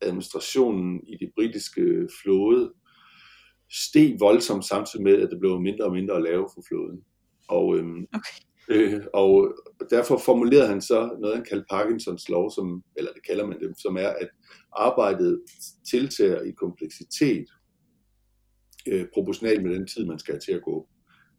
administrationen 0.00 1.00
i 1.06 1.16
det 1.20 1.30
britiske 1.34 2.08
flåde 2.22 2.72
steg 3.70 4.16
voldsomt 4.20 4.64
samtidig 4.64 5.04
med, 5.04 5.22
at 5.22 5.30
det 5.30 5.40
blev 5.40 5.60
mindre 5.60 5.84
og 5.84 5.92
mindre 5.92 6.14
at 6.14 6.22
lave 6.22 6.48
for 6.54 6.62
flåden. 6.68 7.04
Og, 7.48 7.76
øhm, 7.78 8.06
Okay. 8.14 8.94
øh, 8.94 9.02
og 9.12 9.54
derfor 9.90 10.18
formulerede 10.18 10.68
han 10.68 10.82
så 10.82 11.16
noget, 11.20 11.36
han 11.36 11.44
kaldte 11.44 11.66
Parkinsons 11.70 12.28
lov, 12.28 12.50
som, 12.50 12.82
eller 12.96 13.12
det 13.12 13.26
kalder 13.26 13.46
man 13.46 13.60
det, 13.60 13.74
som 13.78 13.96
er, 13.96 14.08
at 14.08 14.28
arbejdet 14.72 15.42
tiltager 15.90 16.42
i 16.42 16.50
kompleksitet 16.50 17.46
øh, 18.88 19.06
proportionalt 19.14 19.62
med 19.62 19.74
den 19.74 19.86
tid, 19.86 20.06
man 20.06 20.18
skal 20.18 20.34
have 20.34 20.40
til 20.40 20.52
at 20.52 20.62
gå. 20.62 20.88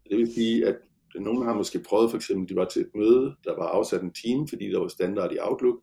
Det 0.10 0.18
vil 0.18 0.34
sige, 0.34 0.68
at 0.68 0.76
nogen 1.16 1.46
har 1.46 1.54
måske 1.54 1.80
prøvet, 1.80 2.10
for 2.10 2.18
eksempel, 2.18 2.50
de 2.50 2.56
var 2.56 2.66
til 2.66 2.82
et 2.82 2.92
møde, 2.96 3.36
der 3.44 3.56
var 3.56 3.68
afsat 3.68 4.02
en 4.02 4.14
time, 4.14 4.48
fordi 4.48 4.70
der 4.70 4.80
var 4.80 4.88
standard 4.88 5.34
i 5.34 5.38
Outlook. 5.42 5.80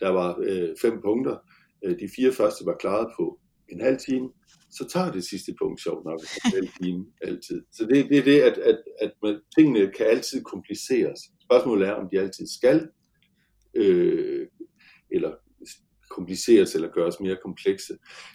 Der 0.00 0.08
var 0.08 0.38
øh, 0.42 0.68
fem 0.82 1.00
punkter. 1.02 1.36
Øh, 1.84 1.98
de 2.00 2.08
fire 2.16 2.32
første 2.32 2.66
var 2.66 2.76
klaret 2.80 3.08
på 3.16 3.38
en 3.68 3.80
halv 3.80 3.98
time. 3.98 4.28
Så 4.70 4.88
tager 4.92 5.12
det 5.12 5.24
sidste 5.24 5.54
punkt 5.62 5.82
sjovt 5.82 6.04
nok 6.04 6.20
en 6.20 6.50
halv 6.52 6.68
time 6.82 7.06
altid. 7.22 7.62
Så 7.72 7.86
det, 7.86 8.08
det 8.08 8.18
er 8.18 8.24
det, 8.24 8.40
at, 8.40 8.58
at, 8.58 8.78
at 9.00 9.12
man, 9.22 9.40
tingene 9.58 9.92
kan 9.96 10.06
altid 10.06 10.42
kompliceres. 10.42 11.20
Spørgsmålet 11.42 11.88
er, 11.88 11.92
om 11.92 12.08
de 12.12 12.20
altid 12.20 12.46
skal, 12.46 12.88
øh, 13.74 14.46
eller 15.10 15.32
kompliceres 16.10 16.74
eller 16.74 16.88
gøres 16.88 17.20
mere 17.20 17.36
komplekse. 17.42 17.92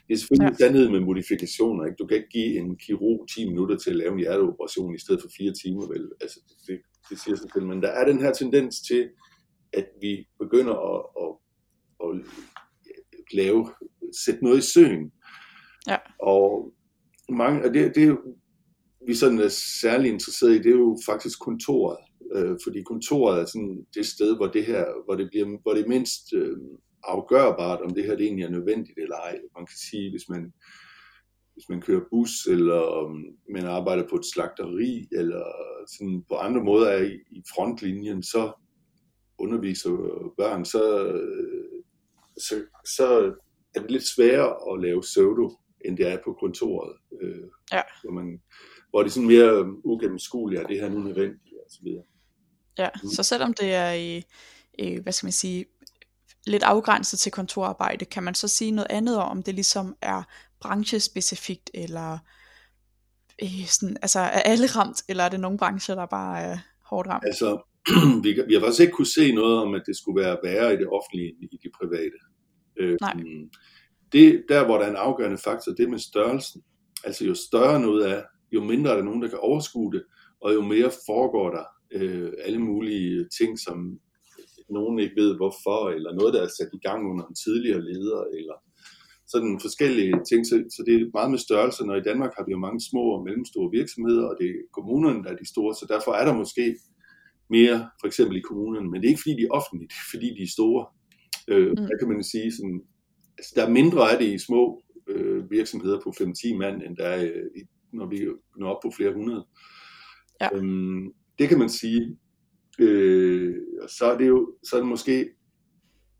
Det 0.08 0.14
er 0.14 0.18
selvfølgelig 0.18 0.56
ja. 0.60 0.64
sandhed 0.66 0.90
med 0.90 1.00
modifikationer. 1.00 1.86
Ikke? 1.86 1.96
Du 2.00 2.06
kan 2.08 2.18
ikke 2.18 2.30
give 2.30 2.58
en 2.58 2.78
kirurg 2.78 3.28
10 3.36 3.50
minutter 3.50 3.78
til 3.78 3.90
at 3.90 3.96
lave 3.96 4.14
en 4.14 4.20
hjerteoperation 4.20 4.96
i 4.96 5.00
stedet 5.00 5.22
for 5.22 5.30
4 5.38 5.54
timer. 5.64 5.88
Vel? 5.88 6.12
Altså, 6.22 6.40
det, 6.68 6.80
det 7.10 7.20
siger 7.20 7.36
sig 7.36 7.50
selv. 7.54 7.66
Men 7.66 7.82
der 7.82 7.92
er 8.00 8.06
den 8.06 8.20
her 8.22 8.34
tendens 8.34 8.82
til, 8.90 9.10
at 9.74 9.88
vi 10.02 10.28
begynder 10.40 10.76
at, 10.94 11.02
at, 11.24 11.32
at 12.06 12.12
lave, 13.34 13.62
sætte 14.26 14.44
noget 14.44 14.58
i 14.58 14.72
søen. 14.74 15.12
Ja. 15.88 15.98
Og, 16.20 16.74
mange, 17.30 17.64
og 17.64 17.74
det, 17.74 17.96
det 17.96 18.18
vi 19.08 19.16
sådan 19.16 19.40
er 19.40 19.48
særlig 19.82 20.12
interesseret 20.12 20.56
i, 20.56 20.58
det 20.58 20.72
er 20.72 20.78
jo 20.78 20.98
faktisk 21.06 21.40
kontoret. 21.40 21.98
Øh, 22.36 22.58
fordi 22.64 22.82
kontoret 22.84 23.42
er 23.42 23.46
sådan 23.46 23.86
det 23.96 24.06
sted, 24.06 24.36
hvor 24.36 24.48
det 24.48 24.66
her, 24.66 24.86
hvor 25.06 25.16
det, 25.16 25.30
bliver, 25.30 25.62
hvor 25.62 25.74
det 25.74 25.84
er 25.84 25.88
mindst 25.88 26.34
øh, 26.34 26.58
afgørbart, 27.04 27.82
om 27.82 27.94
det 27.94 28.04
her 28.04 28.16
det 28.16 28.26
egentlig 28.26 28.46
er 28.46 28.50
nødvendigt 28.50 28.98
eller 28.98 29.16
ej. 29.16 29.40
Man 29.58 29.66
kan 29.66 29.78
sige, 29.90 30.12
hvis 30.12 30.30
man, 30.30 30.54
hvis 31.54 31.70
man 31.70 31.82
kører 31.82 32.10
bus, 32.10 32.46
eller 32.46 32.82
om 32.82 33.26
man 33.54 33.66
arbejder 33.66 34.08
på 34.10 34.16
et 34.16 34.26
slagteri, 34.34 35.08
eller 35.12 35.46
sådan 35.88 36.24
på 36.30 36.36
andre 36.36 36.64
måder 36.64 36.88
er 36.88 37.04
i, 37.04 37.14
i 37.32 37.44
frontlinjen, 37.56 38.24
så 38.24 38.52
underviser 39.40 39.90
børn, 40.38 40.66
så, 40.66 41.08
øh, 41.08 41.84
så, 42.38 42.56
så 42.86 43.34
er 43.76 43.82
det 43.82 43.92
lidt 43.92 44.08
sværere 44.08 44.74
at 44.74 44.82
lave 44.82 45.02
pseudo, 45.02 45.50
end 45.86 45.98
det 45.98 46.08
er 46.08 46.18
på 46.26 46.38
kontoret. 46.40 46.94
Øh, 47.22 47.48
Ja. 47.72 47.82
hvor, 48.04 48.12
man, 48.12 48.42
hvor 48.90 49.00
det 49.04 49.10
er 49.10 49.14
sådan 49.14 49.28
mere 49.28 49.86
ugennemskueligt, 49.86 50.62
er 50.62 50.68
det 50.68 50.80
her 50.82 50.90
nu 50.90 51.00
nødvendigt, 51.00 51.54
og 51.66 51.72
så 51.72 51.80
videre. 51.84 52.04
Ja, 52.78 52.90
Mm. 53.04 53.10
så 53.10 53.24
selvom 53.24 53.54
det 53.54 53.74
er 53.74 53.92
i, 53.92 54.24
i, 54.80 55.00
hvad 55.04 55.14
skal 55.14 55.26
man 55.28 55.32
sige, 55.32 55.66
lidt 56.48 56.64
afgrænset 56.64 57.20
til 57.20 57.32
kontorarbejde, 57.32 58.06
kan 58.06 58.24
man 58.24 58.36
så 58.36 58.48
sige 58.48 58.72
noget 58.72 58.88
andet 58.90 59.18
om, 59.18 59.30
om 59.38 59.44
det 59.44 59.56
ligesom 59.56 59.96
er 60.02 60.24
branchespecifikt, 60.62 61.70
eller 61.74 62.18
øh, 63.44 63.66
sådan, 63.68 63.98
altså 64.02 64.20
er 64.20 64.42
alle 64.52 64.68
ramt, 64.68 65.04
eller 65.10 65.24
er 65.24 65.30
det 65.30 65.40
nogle 65.40 65.58
brancher, 65.58 65.96
der 65.96 66.06
bare 66.06 66.42
er 66.42 66.58
hårdt 66.86 67.08
ramt? 67.10 67.26
Altså, 67.26 67.62
vi, 68.24 68.30
vi 68.48 68.54
har 68.54 68.60
faktisk 68.62 68.82
ikke 68.82 68.94
kunne 68.94 69.14
se 69.20 69.32
noget 69.32 69.58
om, 69.58 69.74
at 69.76 69.82
det 69.86 69.98
skulle 69.98 70.22
være 70.24 70.38
værre 70.44 70.74
i 70.74 70.78
det 70.78 70.88
offentlige 70.88 71.30
end 71.42 71.50
i 71.54 71.58
det 71.64 71.72
private. 71.82 72.20
Øh, 72.80 72.98
Nej. 73.02 73.14
Det, 74.12 74.44
der, 74.50 74.66
hvor 74.66 74.78
der 74.78 74.86
er 74.86 74.90
en 74.90 74.96
afgørende 74.96 75.38
faktor, 75.38 75.72
det 75.72 75.84
er 75.84 75.90
med 75.90 76.00
størrelsen. 76.00 76.64
Altså, 77.04 77.26
jo 77.26 77.34
større 77.34 77.80
noget 77.80 78.10
er, 78.12 78.22
jo 78.52 78.64
mindre 78.64 78.92
er 78.92 78.96
der 78.96 79.04
nogen, 79.04 79.22
der 79.22 79.28
kan 79.28 79.40
overskue 79.40 79.94
det, 79.94 80.04
og 80.42 80.54
jo 80.54 80.62
mere 80.62 80.92
foregår 81.08 81.50
der 81.50 81.66
øh, 81.92 82.32
alle 82.46 82.60
mulige 82.60 83.28
ting, 83.40 83.60
som 83.60 84.00
nogen 84.70 85.00
ikke 85.00 85.16
ved 85.22 85.36
hvorfor, 85.36 85.90
eller 85.90 86.14
noget, 86.14 86.34
der 86.34 86.42
er 86.42 86.48
sat 86.48 86.70
i 86.74 86.80
gang 86.88 87.12
under 87.12 87.26
en 87.26 87.36
tidligere 87.36 87.82
leder, 87.82 88.24
eller 88.38 88.56
sådan 89.28 89.60
forskellige 89.62 90.14
ting, 90.30 90.42
så, 90.50 90.56
så 90.76 90.84
det 90.86 90.94
er 90.96 91.16
meget 91.18 91.32
med 91.32 91.40
størrelse, 91.48 91.86
når 91.86 91.96
i 91.96 92.08
Danmark 92.10 92.34
har 92.38 92.44
vi 92.46 92.52
jo 92.52 92.58
mange 92.58 92.82
små 92.90 93.04
og 93.16 93.24
mellemstore 93.24 93.72
virksomheder, 93.80 94.26
og 94.30 94.36
det 94.40 94.48
er 94.50 94.60
kommunerne, 94.78 95.24
der 95.24 95.30
er 95.32 95.40
de 95.42 95.52
store, 95.54 95.74
så 95.76 95.86
derfor 95.94 96.12
er 96.20 96.26
der 96.26 96.42
måske 96.42 96.66
mere, 97.50 97.78
for 98.00 98.08
eksempel 98.08 98.36
i 98.38 98.48
kommunerne, 98.50 98.88
men 98.90 98.98
det 98.98 99.06
er 99.06 99.14
ikke 99.14 99.26
fordi, 99.26 99.36
de 99.40 99.48
er 99.48 99.58
offentlige, 99.60 99.90
det 99.92 100.00
er 100.06 100.10
fordi, 100.14 100.28
de 100.38 100.44
er 100.48 100.56
store. 100.58 100.82
Øh, 101.52 101.70
mm. 101.70 101.86
Der 101.90 101.96
kan 102.00 102.08
man 102.12 102.24
sige, 102.34 102.50
sådan, 102.58 102.80
der 103.56 103.66
er 103.66 103.70
mindre 103.70 104.12
af 104.12 104.20
det 104.20 104.26
i 104.26 104.38
små 104.38 104.84
øh, 105.08 105.52
virksomheder 105.52 106.00
på 106.04 106.10
5-10 106.10 106.58
mand, 106.58 106.82
end 106.84 106.98
der 106.98 107.06
er, 107.06 107.24
øh, 107.24 107.66
når 107.94 108.06
vi 108.06 108.28
når 108.58 108.76
op 108.76 108.82
på 108.84 108.92
flere 108.98 109.14
hundrede. 109.14 109.46
Ja. 110.42 110.50
Øhm, 110.54 111.14
det 111.40 111.50
kan 111.50 111.60
man 111.60 111.70
sige. 111.70 112.18
Øh, 112.80 113.56
så 113.88 114.06
er 114.06 114.18
det 114.18 114.28
jo 114.28 114.56
så 114.64 114.76
er 114.76 114.80
det 114.80 114.90
måske 114.90 115.30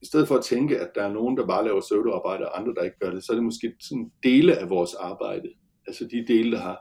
i 0.02 0.06
stedet 0.06 0.28
for 0.28 0.36
at 0.36 0.46
tænke, 0.46 0.80
at 0.80 0.92
der 0.96 1.04
er 1.04 1.14
nogen, 1.14 1.38
der 1.38 1.48
bare 1.48 1.66
laver 1.66 1.82
pseudoarbejde, 1.82 2.50
og 2.50 2.60
andre, 2.60 2.74
der 2.74 2.84
ikke 2.84 3.00
gør 3.00 3.12
det, 3.12 3.24
så 3.24 3.32
er 3.32 3.36
det 3.36 3.44
måske 3.44 3.76
sådan 3.80 4.12
dele 4.24 4.58
af 4.58 4.70
vores 4.70 4.94
arbejde. 4.94 5.50
Altså 5.88 6.08
de 6.12 6.26
dele, 6.28 6.52
der 6.52 6.62
har, 6.62 6.78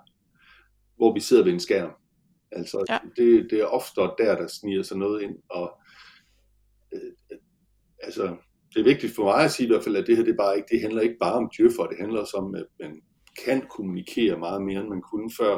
hvor 0.97 1.14
vi 1.14 1.21
sidder 1.21 1.45
ved 1.45 1.52
en 1.52 1.61
skærm. 1.61 1.90
Altså 2.52 2.85
ja. 2.88 2.99
det, 3.16 3.50
det 3.50 3.61
er 3.61 3.64
ofte 3.64 4.00
der, 4.00 4.37
der 4.37 4.47
sniger 4.47 4.83
sig 4.83 4.97
noget 4.97 5.23
ind. 5.23 5.37
Og 5.50 5.78
øh, 6.95 7.38
altså, 8.02 8.37
det 8.75 8.81
er 8.81 8.85
vigtigt 8.85 9.15
for 9.15 9.25
mig 9.25 9.45
at 9.45 9.51
sige 9.51 9.67
i 9.67 9.71
hvert 9.71 9.85
fald, 9.85 9.97
at 9.97 10.07
det 10.07 10.17
her 10.17 10.25
det, 10.25 10.37
bare 10.37 10.57
ikke, 10.57 10.69
det 10.71 10.81
handler 10.81 11.03
ikke 11.03 11.21
bare 11.21 11.33
om 11.33 11.51
djøffer, 11.57 11.87
det 11.87 11.99
handler 12.01 12.21
også 12.21 12.37
om, 12.37 12.55
at 12.55 12.67
man 12.81 12.93
kan 13.45 13.63
kommunikere 13.77 14.39
meget 14.39 14.63
mere, 14.63 14.81
end 14.81 14.89
man 14.89 15.03
kunne 15.11 15.31
før 15.41 15.55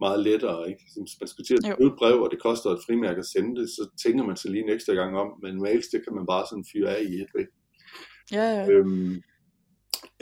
meget 0.00 0.20
lettere. 0.20 0.68
Ikke? 0.68 0.80
Hvis 0.82 1.18
man 1.20 1.28
skal 1.28 1.44
til 1.44 1.54
at 1.54 1.62
skrive 1.62 1.92
et 1.92 1.98
brev, 1.98 2.22
og 2.22 2.30
det 2.30 2.42
koster 2.42 2.70
et 2.70 2.84
frimærke 2.86 3.18
at 3.18 3.26
sende 3.34 3.60
det, 3.60 3.68
så 3.68 3.82
tænker 4.04 4.24
man 4.24 4.36
sig 4.36 4.50
lige 4.50 4.64
en 4.64 4.74
ekstra 4.76 4.92
gang 4.92 5.16
om, 5.16 5.28
men 5.42 5.62
mails, 5.62 5.86
det 5.92 6.00
kan 6.04 6.14
man 6.14 6.26
bare 6.26 6.44
sådan 6.50 6.70
fyre 6.72 6.96
af 6.96 7.02
i 7.02 7.14
et. 7.22 7.30
Ikke? 7.38 7.52
Ja, 8.32 8.46
ja. 8.56 8.68
Øhm, 8.70 9.14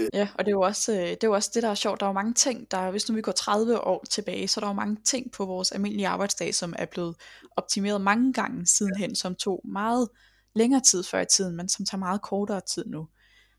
øh. 0.01 0.09
Ja, 0.15 0.29
og 0.35 0.45
det 0.45 0.51
er, 0.51 0.57
jo 0.57 0.61
også, 0.61 0.93
øh, 0.93 1.09
det 1.09 1.25
er 1.25 1.29
jo 1.29 1.35
også 1.35 1.51
det, 1.55 1.63
der 1.63 1.69
er 1.69 1.75
sjovt. 1.75 2.01
Der 2.01 2.07
er 2.07 2.11
jo 2.11 2.21
mange 2.23 2.35
ting, 2.35 2.71
der, 2.71 2.91
hvis 2.91 3.09
nu 3.09 3.15
vi 3.15 3.23
går 3.23 3.33
30 3.33 3.81
år 3.81 4.05
tilbage, 4.11 4.49
så 4.49 4.61
er 4.61 4.63
der 4.63 4.69
jo 4.69 4.75
mange 4.75 4.97
ting 5.05 5.33
på 5.33 5.45
vores 5.45 5.73
almindelige 5.73 6.09
arbejdsdag, 6.09 6.55
som 6.55 6.75
er 6.79 6.87
blevet 6.87 7.17
optimeret 7.57 8.01
mange 8.01 8.33
gange 8.33 8.67
sidenhen, 8.67 9.15
som 9.15 9.35
tog 9.35 9.61
meget 9.65 10.09
længere 10.57 10.81
tid 10.81 11.03
før 11.03 11.21
i 11.21 11.27
tiden, 11.27 11.57
men 11.57 11.69
som 11.69 11.87
tager 11.87 11.99
meget 11.99 12.23
kortere 12.23 12.61
tid 12.61 12.85
nu. 12.87 13.09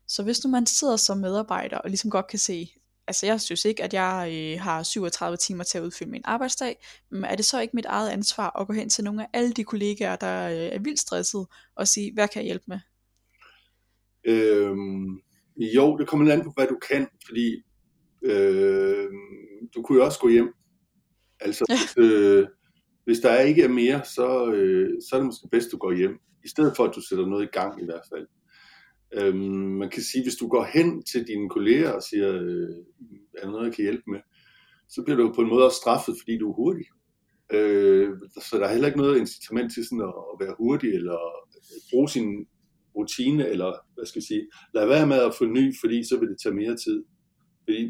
Så 0.08 0.22
hvis 0.22 0.44
nu 0.44 0.50
man 0.50 0.66
sidder 0.66 0.96
som 0.96 1.18
medarbejder 1.18 1.78
og 1.78 1.90
ligesom 1.90 2.10
godt 2.10 2.26
kan 2.26 2.38
se, 2.38 2.68
altså 3.06 3.26
jeg 3.26 3.40
synes 3.40 3.64
ikke, 3.64 3.84
at 3.84 3.94
jeg 3.94 4.28
øh, 4.32 4.60
har 4.60 4.82
37 4.82 5.36
timer 5.36 5.64
til 5.64 5.78
at 5.78 5.84
udfylde 5.84 6.10
min 6.10 6.22
arbejdsdag, 6.24 6.76
men 7.10 7.24
er 7.24 7.36
det 7.36 7.44
så 7.44 7.60
ikke 7.60 7.76
mit 7.76 7.86
eget 7.86 8.10
ansvar 8.10 8.60
at 8.60 8.66
gå 8.66 8.72
hen 8.72 8.88
til 8.88 9.04
nogle 9.04 9.22
af 9.22 9.28
alle 9.32 9.52
de 9.52 9.64
kollegaer, 9.64 10.16
der 10.16 10.48
øh, 10.48 10.56
er 10.56 10.78
vildt 10.78 11.00
stresset, 11.00 11.46
og 11.76 11.88
sige, 11.88 12.14
hvad 12.14 12.28
kan 12.28 12.40
jeg 12.42 12.46
hjælpe 12.46 12.64
med? 12.68 12.78
Øhm, 14.24 15.20
jo, 15.74 15.96
det 15.96 16.08
kommer 16.08 16.32
an 16.32 16.44
på, 16.44 16.52
hvad 16.56 16.66
du 16.66 16.78
kan, 16.90 17.08
fordi 17.26 17.62
øh, 18.22 19.08
du 19.74 19.82
kunne 19.82 19.98
jo 19.98 20.04
også 20.04 20.18
gå 20.18 20.28
hjem. 20.28 20.54
Altså, 21.40 21.64
ja. 21.68 21.76
hvis, 21.76 21.96
øh, 21.96 22.46
hvis 23.08 23.20
der 23.20 23.40
ikke 23.40 23.62
er 23.62 23.68
mere, 23.68 24.04
så, 24.04 24.52
øh, 24.52 24.90
så 25.02 25.16
er 25.16 25.18
det 25.18 25.26
måske 25.26 25.48
bedst, 25.50 25.72
du 25.72 25.76
går 25.76 25.92
hjem. 25.92 26.14
I 26.44 26.48
stedet 26.48 26.76
for, 26.76 26.84
at 26.84 26.94
du 26.94 27.00
sætter 27.00 27.26
noget 27.26 27.44
i 27.44 27.54
gang 27.58 27.82
i 27.82 27.84
hvert 27.84 28.06
fald. 28.12 28.26
Øhm, 29.18 29.70
man 29.80 29.90
kan 29.90 30.02
sige, 30.02 30.22
hvis 30.22 30.36
du 30.36 30.48
går 30.48 30.64
hen 30.74 31.02
til 31.02 31.26
dine 31.26 31.48
kolleger 31.48 31.90
og 31.90 32.02
siger, 32.02 32.28
øh, 32.28 32.76
er 33.38 33.42
der 33.42 33.50
noget, 33.50 33.66
jeg 33.66 33.74
kan 33.74 33.84
hjælpe 33.84 34.02
med, 34.06 34.20
så 34.88 35.02
bliver 35.02 35.16
du 35.16 35.32
på 35.32 35.40
en 35.42 35.48
måde 35.48 35.64
også 35.66 35.76
straffet, 35.76 36.14
fordi 36.20 36.38
du 36.38 36.50
er 36.50 36.54
hurtig. 36.54 36.86
Øh, 37.52 38.10
så 38.48 38.58
der 38.58 38.66
er 38.66 38.72
heller 38.72 38.88
ikke 38.88 39.02
noget 39.04 39.18
incitament 39.18 39.74
til 39.74 39.84
sådan 39.84 40.08
at, 40.10 40.14
at 40.32 40.46
være 40.46 40.54
hurtig, 40.58 40.90
eller 40.94 41.18
øh, 41.72 41.80
bruge 41.90 42.08
sin 42.08 42.46
rutine, 42.96 43.48
eller 43.48 43.70
hvad 43.94 44.06
skal 44.06 44.20
jeg 44.20 44.28
sige, 44.32 44.44
lad 44.74 44.86
være 44.86 45.06
med 45.06 45.20
at 45.26 45.34
forny, 45.38 45.74
fordi 45.82 45.98
så 46.08 46.18
vil 46.18 46.28
det 46.28 46.40
tage 46.42 46.54
mere 46.54 46.76
tid. 46.84 47.04
Fordi, 47.64 47.80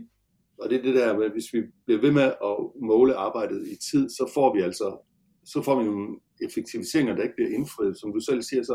og 0.61 0.71
det 0.71 0.79
er 0.79 0.83
det 0.83 0.95
der 0.95 1.19
med, 1.19 1.31
hvis 1.31 1.53
vi 1.53 1.63
bliver 1.87 2.01
ved 2.01 2.13
med 2.13 2.23
at 2.23 2.57
måle 2.83 3.15
arbejdet 3.15 3.69
i 3.69 3.77
tid, 3.91 4.09
så 4.09 4.31
får 4.35 4.55
vi 4.55 4.61
altså, 4.61 5.09
så 5.45 5.63
får 5.63 5.79
vi 5.79 5.85
nogle 5.85 6.19
effektiviseringer, 6.43 7.15
der 7.15 7.23
ikke 7.23 7.35
bliver 7.37 7.51
indfriet. 7.51 8.01
Som 8.01 8.13
du 8.13 8.21
selv 8.21 8.43
siger, 8.43 8.63
så 8.63 8.73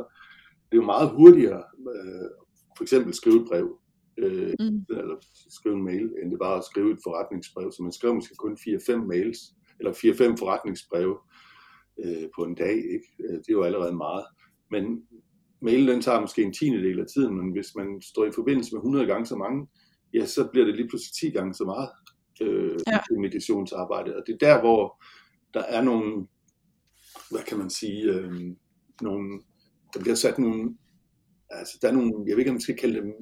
det 0.65 0.77
er 0.77 0.81
jo 0.81 0.85
meget 0.85 1.09
hurtigere, 1.09 1.63
øh, 1.95 2.29
for 2.77 2.83
eksempel 2.83 3.13
skrive 3.13 3.41
et 3.41 3.47
brev, 3.47 3.79
øh, 4.17 4.53
mm. 4.59 4.85
eller 4.89 5.15
skrive 5.49 5.75
en 5.75 5.83
mail, 5.83 6.05
end 6.21 6.31
det 6.31 6.39
bare 6.39 6.57
at 6.57 6.63
skrive 6.71 6.91
et 6.91 6.99
forretningsbrev. 7.03 7.71
Så 7.71 7.83
man 7.83 7.91
skriver 7.91 8.13
måske 8.13 8.35
kun 8.35 8.57
4-5 8.57 8.95
mails, 9.07 9.39
eller 9.79 9.93
4-5 9.93 10.37
forretningsbreve 10.37 11.17
øh, 12.03 12.27
på 12.35 12.41
en 12.43 12.55
dag. 12.55 12.75
Ikke? 12.75 13.07
Øh, 13.23 13.37
det 13.37 13.49
er 13.49 13.59
jo 13.59 13.63
allerede 13.63 13.95
meget. 13.95 14.25
Men 14.71 14.83
mailen 15.61 15.87
den 15.87 16.01
tager 16.01 16.21
måske 16.21 16.43
en 16.43 16.53
tiende 16.53 16.83
del 16.87 16.99
af 16.99 17.05
tiden, 17.13 17.35
men 17.35 17.51
hvis 17.51 17.75
man 17.75 18.01
står 18.01 18.25
i 18.25 18.31
forbindelse 18.35 18.75
med 18.75 18.79
100 18.79 19.05
gange 19.05 19.25
så 19.25 19.35
mange, 19.35 19.67
ja, 20.13 20.25
så 20.25 20.48
bliver 20.51 20.65
det 20.65 20.75
lige 20.75 20.88
pludselig 20.88 21.32
10 21.32 21.38
gange 21.38 21.53
så 21.53 21.65
meget 21.65 21.89
øh, 22.41 22.79
ja. 22.88 23.00
meditationsarbejde. 23.22 24.15
Og 24.15 24.24
det 24.27 24.34
er 24.34 24.38
der, 24.38 24.60
hvor 24.62 25.03
der 25.53 25.62
er 25.62 25.82
nogle, 25.82 26.27
hvad 27.32 27.43
kan 27.48 27.58
man 27.58 27.70
sige, 27.70 28.03
øh, 28.03 28.34
nogle 29.01 29.41
der 29.93 30.00
bliver 30.00 30.15
sat 30.15 30.39
nogle, 30.39 30.77
altså 31.50 31.77
der 31.82 31.88
er 31.88 31.91
nogle, 31.91 32.13
jeg 32.27 32.36
ved 32.36 32.39
ikke 32.39 32.51
om 32.51 32.55
man 32.55 32.62
skal 32.62 32.77
kalde 32.77 33.00
dem 33.00 33.13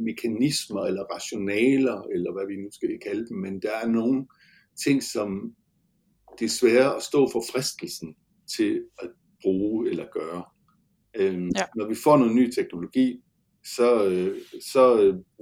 mekanismer 0.00 0.80
eller 0.80 1.02
rationaler, 1.14 2.02
eller 2.02 2.32
hvad 2.32 2.46
vi 2.46 2.56
nu 2.56 2.68
skal 2.72 2.98
kalde 2.98 3.28
dem, 3.28 3.36
men 3.36 3.62
der 3.62 3.72
er 3.82 3.86
nogle 3.86 4.26
ting, 4.84 5.02
som 5.02 5.54
det 6.38 6.44
er 6.44 6.48
svære 6.48 6.96
at 6.96 7.02
stå 7.02 7.28
for 7.32 7.42
fristelsen 7.52 8.16
til 8.56 8.84
at 9.02 9.10
bruge 9.42 9.90
eller 9.90 10.06
gøre. 10.12 10.44
Øhm, 11.16 11.50
ja. 11.56 11.64
Når 11.76 11.88
vi 11.88 11.94
får 12.04 12.16
noget 12.18 12.34
ny 12.34 12.50
teknologi, 12.50 13.22
så, 13.64 14.04
øh, 14.06 14.38
så 14.72 14.84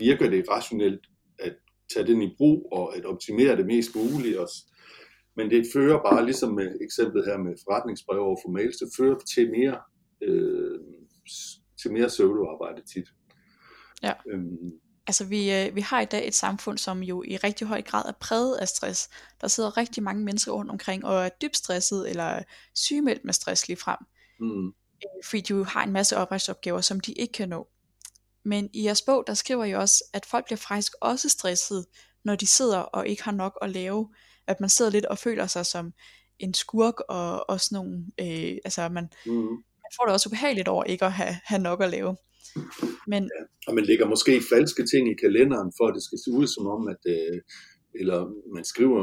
virker 0.01 0.31
det 0.31 0.51
rationelt 0.51 1.07
at 1.39 1.57
tage 1.95 2.07
den 2.07 2.23
i 2.23 2.35
brug 2.37 2.69
og 2.73 2.97
at 2.97 3.05
optimere 3.05 3.57
det 3.57 3.67
mest 3.67 3.91
muligt 3.97 4.37
også. 4.37 4.57
Men 5.37 5.51
det 5.51 5.67
fører 5.73 6.03
bare, 6.03 6.25
ligesom 6.25 6.55
med 6.55 6.77
eksemplet 6.81 7.25
her 7.25 7.39
med 7.39 7.55
forretningsbrev 7.65 8.21
over 8.21 8.37
for 8.45 8.51
mails, 8.51 8.77
det 8.77 8.89
fører 8.97 9.19
til 9.19 9.51
mere 9.51 9.79
øh, 10.23 10.81
til 11.83 11.93
mere 11.93 12.09
pseudoarbejde 12.09 12.83
tit. 12.93 13.09
Ja. 14.03 14.13
Øhm, 14.31 14.73
altså 15.07 15.25
vi, 15.25 15.53
øh, 15.53 15.75
vi 15.75 15.81
har 15.81 16.01
i 16.01 16.05
dag 16.05 16.29
et 16.29 16.35
samfund, 16.35 16.79
som 16.79 17.03
jo 17.03 17.23
i 17.23 17.37
rigtig 17.37 17.67
høj 17.67 17.83
grad 17.83 18.05
er 18.09 18.13
præget 18.21 18.57
af 18.57 18.69
stress. 18.69 19.11
Der 19.41 19.49
sidder 19.49 19.77
rigtig 19.77 20.03
mange 20.03 20.25
mennesker 20.25 20.53
rundt 20.53 20.71
omkring 20.71 21.05
og 21.05 21.25
er 21.25 21.29
dybt 21.43 21.57
stresset 21.57 22.11
eller 22.11 22.43
sygemeldt 22.75 23.25
med 23.25 23.33
stress 23.33 23.69
lige 23.69 23.77
frem. 23.77 23.99
Mm. 24.41 24.67
Øh, 24.67 24.73
fordi 25.25 25.41
de 25.41 25.55
jo 25.55 25.65
har 25.65 25.85
en 25.85 25.93
masse 25.93 26.17
arbejdsopgaver, 26.17 26.81
som 26.81 27.01
de 27.01 27.13
ikke 27.13 27.33
kan 27.33 27.49
nå. 27.49 27.69
Men 28.45 28.71
i 28.73 28.85
jeres 28.85 29.03
bog, 29.03 29.25
der 29.27 29.35
skriver 29.35 29.65
I 29.65 29.75
også, 29.75 30.05
at 30.13 30.27
folk 30.27 30.45
bliver 30.45 30.59
faktisk 30.59 30.93
også 31.01 31.29
stresset, 31.29 31.87
når 32.25 32.37
de 32.37 32.47
sidder 32.47 32.79
og 32.79 33.09
ikke 33.09 33.23
har 33.23 33.33
nok 33.33 33.59
at 33.63 33.71
lave. 33.71 34.09
At 34.47 34.61
man 34.61 34.69
sidder 34.69 34.91
lidt 34.91 35.05
og 35.05 35.19
føler 35.19 35.47
sig 35.47 35.67
som 35.67 35.93
en 36.39 36.55
skurk 36.55 36.95
og 37.09 37.51
også 37.51 37.69
nogle, 37.73 38.07
øh, 38.21 38.59
altså 38.65 38.89
man, 38.89 39.09
mm 39.27 39.49
man 39.89 39.97
får 39.97 40.05
det 40.07 40.15
også 40.15 40.29
ubehageligt 40.29 40.69
over 40.69 40.85
ikke 40.85 41.05
at 41.05 41.13
have, 41.21 41.35
have 41.51 41.63
nok 41.69 41.81
at 41.83 41.91
lave. 41.97 42.13
Men, 43.13 43.23
ja, 43.35 43.43
og 43.69 43.73
man 43.79 43.85
lægger 43.91 44.07
måske 44.15 44.33
falske 44.55 44.83
ting 44.93 45.05
i 45.11 45.21
kalenderen, 45.25 45.71
for 45.77 45.85
at 45.89 45.95
det 45.97 46.03
skal 46.09 46.19
se 46.25 46.31
ud 46.41 46.47
som 46.57 46.65
om, 46.75 46.83
at 46.95 47.03
øh, 47.15 47.39
eller 48.01 48.19
man 48.57 48.65
skriver, 48.73 49.03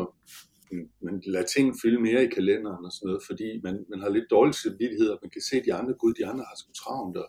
man 1.07 1.15
lader 1.33 1.47
ting 1.55 1.65
fylde 1.81 2.01
mere 2.07 2.21
i 2.23 2.33
kalenderen 2.37 2.83
og 2.87 2.91
sådan 2.93 3.07
noget, 3.09 3.23
fordi 3.29 3.49
man, 3.65 3.75
man 3.91 3.99
har 4.03 4.09
lidt 4.09 4.27
dårlig 4.35 4.55
samvittighed, 4.55 5.09
og 5.13 5.19
man 5.23 5.31
kan 5.35 5.43
se, 5.47 5.55
at 5.59 5.65
de 5.67 5.73
andre, 5.79 5.93
gud, 6.01 6.13
de 6.19 6.25
andre 6.31 6.45
har 6.49 6.55
sgu 6.59 6.69
travlt, 6.81 7.17
og 7.23 7.27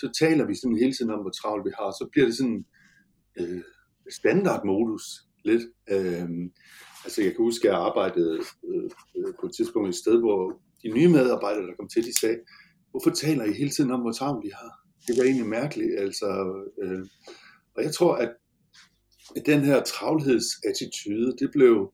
så 0.00 0.10
taler 0.18 0.44
vi 0.46 0.54
sådan 0.54 0.82
hele 0.82 0.92
tiden 0.92 1.10
om, 1.10 1.20
hvor 1.20 1.30
travlt 1.30 1.64
vi 1.64 1.72
har, 1.78 1.90
så 1.90 2.08
bliver 2.12 2.26
det 2.26 2.36
sådan 2.36 2.64
øh, 3.40 3.62
standardmodus 4.18 5.04
lidt. 5.44 5.64
Øh, 5.94 6.28
altså 7.04 7.22
jeg 7.22 7.30
kan 7.32 7.44
huske, 7.48 7.68
at 7.68 7.72
jeg 7.72 7.80
arbejdede 7.88 8.34
øh, 8.70 8.90
øh 9.16 9.34
på 9.40 9.46
et 9.46 9.54
tidspunkt 9.56 9.88
et 9.88 10.02
sted, 10.04 10.18
hvor 10.20 10.42
de 10.82 10.88
nye 10.88 11.08
medarbejdere, 11.08 11.66
der 11.66 11.78
kom 11.78 11.88
til, 11.88 12.04
de 12.04 12.18
sagde, 12.20 12.38
hvorfor 12.90 13.10
taler 13.10 13.44
I 13.44 13.52
hele 13.52 13.70
tiden 13.70 13.90
om, 13.90 14.00
hvor 14.00 14.12
travlt 14.12 14.44
vi 14.44 14.50
har? 14.60 14.72
Det 15.06 15.14
var 15.18 15.24
egentlig 15.24 15.46
mærkeligt. 15.46 15.92
Altså, 15.98 16.28
øh, 16.82 17.04
og 17.76 17.82
jeg 17.82 17.92
tror, 17.94 18.14
at, 18.14 18.32
at 19.36 19.42
den 19.46 19.60
her 19.60 19.82
travlhedsattitude, 19.82 21.36
det 21.40 21.50
blev, 21.52 21.92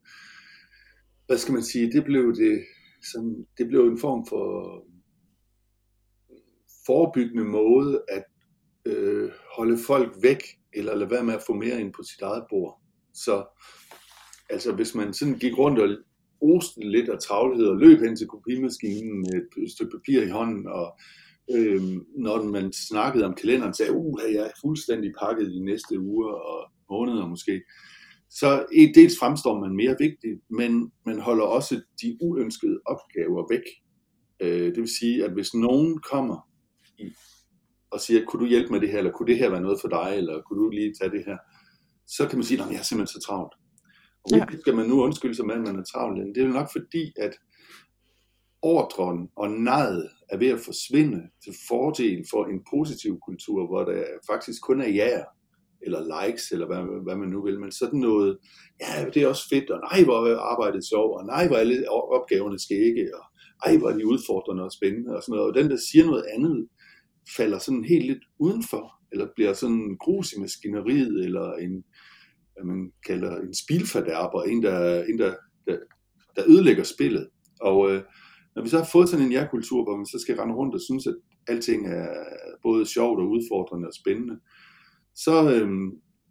hvad 1.27 1.39
skal 1.39 1.55
man 1.55 1.65
sige, 1.65 1.93
det 1.93 2.05
blev 2.05 2.35
det, 2.35 2.65
sådan, 3.13 3.47
det 3.59 3.69
blev 3.69 3.83
en 3.87 3.99
form 3.99 4.27
for 4.27 4.45
forebyggende 6.87 7.45
måde 7.45 8.03
at 8.09 8.25
øh, 8.87 9.31
holde 9.57 9.79
folk 9.87 10.17
væk, 10.23 10.43
eller 10.73 10.95
lade 10.95 11.11
være 11.11 11.25
med 11.25 11.35
at 11.35 11.43
få 11.47 11.53
mere 11.53 11.81
ind 11.81 11.93
på 11.93 12.03
sit 12.03 12.21
eget 12.23 12.45
bord. 12.51 12.81
Så 13.15 13.45
altså 14.51 14.73
hvis 14.73 14.95
man 14.95 15.13
sådan 15.13 15.39
gik 15.39 15.59
rundt 15.59 15.79
og 15.79 15.89
oste 16.41 16.81
lidt 16.81 17.09
af 17.09 17.19
travlhed 17.19 17.67
og 17.67 17.77
løb 17.77 18.01
hen 18.01 18.17
til 18.17 18.27
kopimaskinen 18.27 19.19
med 19.19 19.63
et 19.65 19.71
stykke 19.73 19.97
papir 19.97 20.23
i 20.23 20.29
hånden, 20.29 20.67
og 20.67 20.99
øh, 21.55 21.83
når 22.19 22.43
man 22.43 22.73
snakkede 22.73 23.25
om 23.25 23.35
kalenderen, 23.35 23.75
sagde, 23.75 23.93
uh, 23.93 24.21
jeg 24.33 24.43
er 24.43 24.61
fuldstændig 24.61 25.13
pakket 25.21 25.47
de 25.47 25.65
næste 25.65 26.01
uger 26.01 26.33
og 26.33 26.73
måneder 26.91 27.27
måske, 27.27 27.63
så 28.31 28.67
dels 28.95 29.19
fremstår 29.19 29.61
man 29.61 29.77
mere 29.77 29.97
vigtig, 30.01 30.31
men 30.51 30.93
man 31.07 31.21
holder 31.21 31.45
også 31.45 31.81
de 32.03 32.19
uønskede 32.21 32.81
opgaver 32.87 33.47
væk. 33.51 33.63
Øh, 34.41 34.67
det 34.67 34.77
vil 34.77 34.97
sige, 34.99 35.25
at 35.25 35.33
hvis 35.33 35.55
nogen 35.55 35.99
kommer 35.99 36.49
i, 36.99 37.13
og 37.91 38.01
siger, 38.01 38.25
kunne 38.25 38.41
du 38.41 38.47
hjælpe 38.47 38.73
med 38.73 38.81
det 38.81 38.91
her, 38.91 38.99
eller 38.99 39.13
kunne 39.13 39.27
det 39.27 39.39
her 39.39 39.51
være 39.51 39.61
noget 39.61 39.81
for 39.81 39.89
dig, 39.89 40.15
eller 40.17 40.43
kunne 40.43 40.65
du 40.65 40.71
lige 40.71 40.95
tage 41.01 41.11
det 41.11 41.25
her, 41.27 41.37
så 42.07 42.29
kan 42.29 42.39
man 42.39 42.45
sige, 42.45 42.63
at 42.63 42.71
jeg 42.71 42.79
er 42.79 42.83
simpelthen 42.83 43.21
så 43.21 43.27
travlt. 43.27 43.55
Og 44.25 44.39
ja. 44.39 44.45
skal 44.61 44.77
man 44.77 44.87
nu 44.87 45.03
undskylde 45.03 45.35
sig 45.35 45.47
med, 45.47 45.55
at 45.55 45.61
man 45.61 45.79
er 45.79 45.85
travlt? 45.85 46.35
Det 46.35 46.43
er 46.43 46.47
jo 46.47 46.53
nok 46.53 46.69
fordi, 46.73 47.13
at 47.17 47.35
ordren 48.63 49.29
og 49.37 49.51
nejet 49.51 50.11
er 50.29 50.37
ved 50.37 50.49
at 50.49 50.61
forsvinde 50.61 51.21
til 51.45 51.55
fordel 51.69 52.25
for 52.31 52.45
en 52.45 52.61
positiv 52.71 53.19
kultur, 53.27 53.67
hvor 53.67 53.85
der 53.85 54.05
faktisk 54.31 54.63
kun 54.63 54.81
er 54.81 54.89
ja 54.89 55.23
eller 55.87 56.01
likes, 56.15 56.53
eller 56.53 56.67
hvad, 56.67 57.03
hvad 57.05 57.17
man 57.17 57.29
nu 57.29 57.43
vil, 57.43 57.61
men 57.61 57.73
sådan 57.73 58.01
noget, 58.01 58.39
ja, 58.81 59.09
det 59.15 59.23
er 59.23 59.29
også 59.29 59.49
fedt, 59.49 59.71
og 59.71 59.81
nej, 59.91 60.05
hvor 60.05 60.27
er 60.27 60.39
arbejdet 60.39 60.85
sjov, 60.93 61.09
og 61.19 61.25
nej, 61.27 61.47
hvor 61.47 61.57
alle 61.57 61.91
opgaverne 61.91 62.59
skægge, 62.59 63.05
og 63.19 63.25
ej, 63.67 63.77
hvor 63.77 63.89
er 63.91 63.97
de 63.97 64.07
udfordrende 64.07 64.63
og 64.65 64.73
spændende, 64.73 65.17
og 65.17 65.23
sådan 65.23 65.33
noget, 65.33 65.49
og 65.51 65.55
den, 65.59 65.71
der 65.71 65.79
siger 65.91 66.05
noget 66.07 66.25
andet, 66.35 66.69
falder 67.37 67.59
sådan 67.59 67.85
helt 67.85 68.07
lidt 68.07 68.25
udenfor, 68.39 68.95
eller 69.13 69.27
bliver 69.35 69.53
sådan 69.53 69.97
grus 70.01 70.33
i 70.33 70.41
maskineriet, 70.41 71.25
eller 71.25 71.53
en, 71.53 71.85
hvad 72.55 72.65
man 72.65 72.93
kalder 73.07 73.41
en 73.41 73.55
spilfadærber, 73.55 74.43
en, 74.43 74.63
der, 74.63 75.05
en 75.05 75.19
der, 75.19 75.35
der, 75.67 75.79
der 76.37 76.43
ødelægger 76.49 76.83
spillet. 76.83 77.29
Og 77.61 77.93
øh, 77.93 78.03
når 78.55 78.63
vi 78.63 78.69
så 78.69 78.79
har 78.79 78.89
fået 78.93 79.09
sådan 79.09 79.27
en 79.27 79.33
ja-kultur, 79.33 79.85
hvor 79.85 79.97
man 79.97 80.07
så 80.07 80.19
skal 80.19 80.37
rende 80.37 80.55
rundt 80.55 80.75
og 80.75 80.81
synes, 80.81 81.07
at 81.07 81.17
alting 81.49 81.87
er 81.87 82.09
både 82.63 82.87
sjovt 82.87 83.21
og 83.21 83.29
udfordrende 83.29 83.89
og 83.89 83.95
spændende, 83.95 84.37
så 85.15 85.51
øh, 85.55 85.69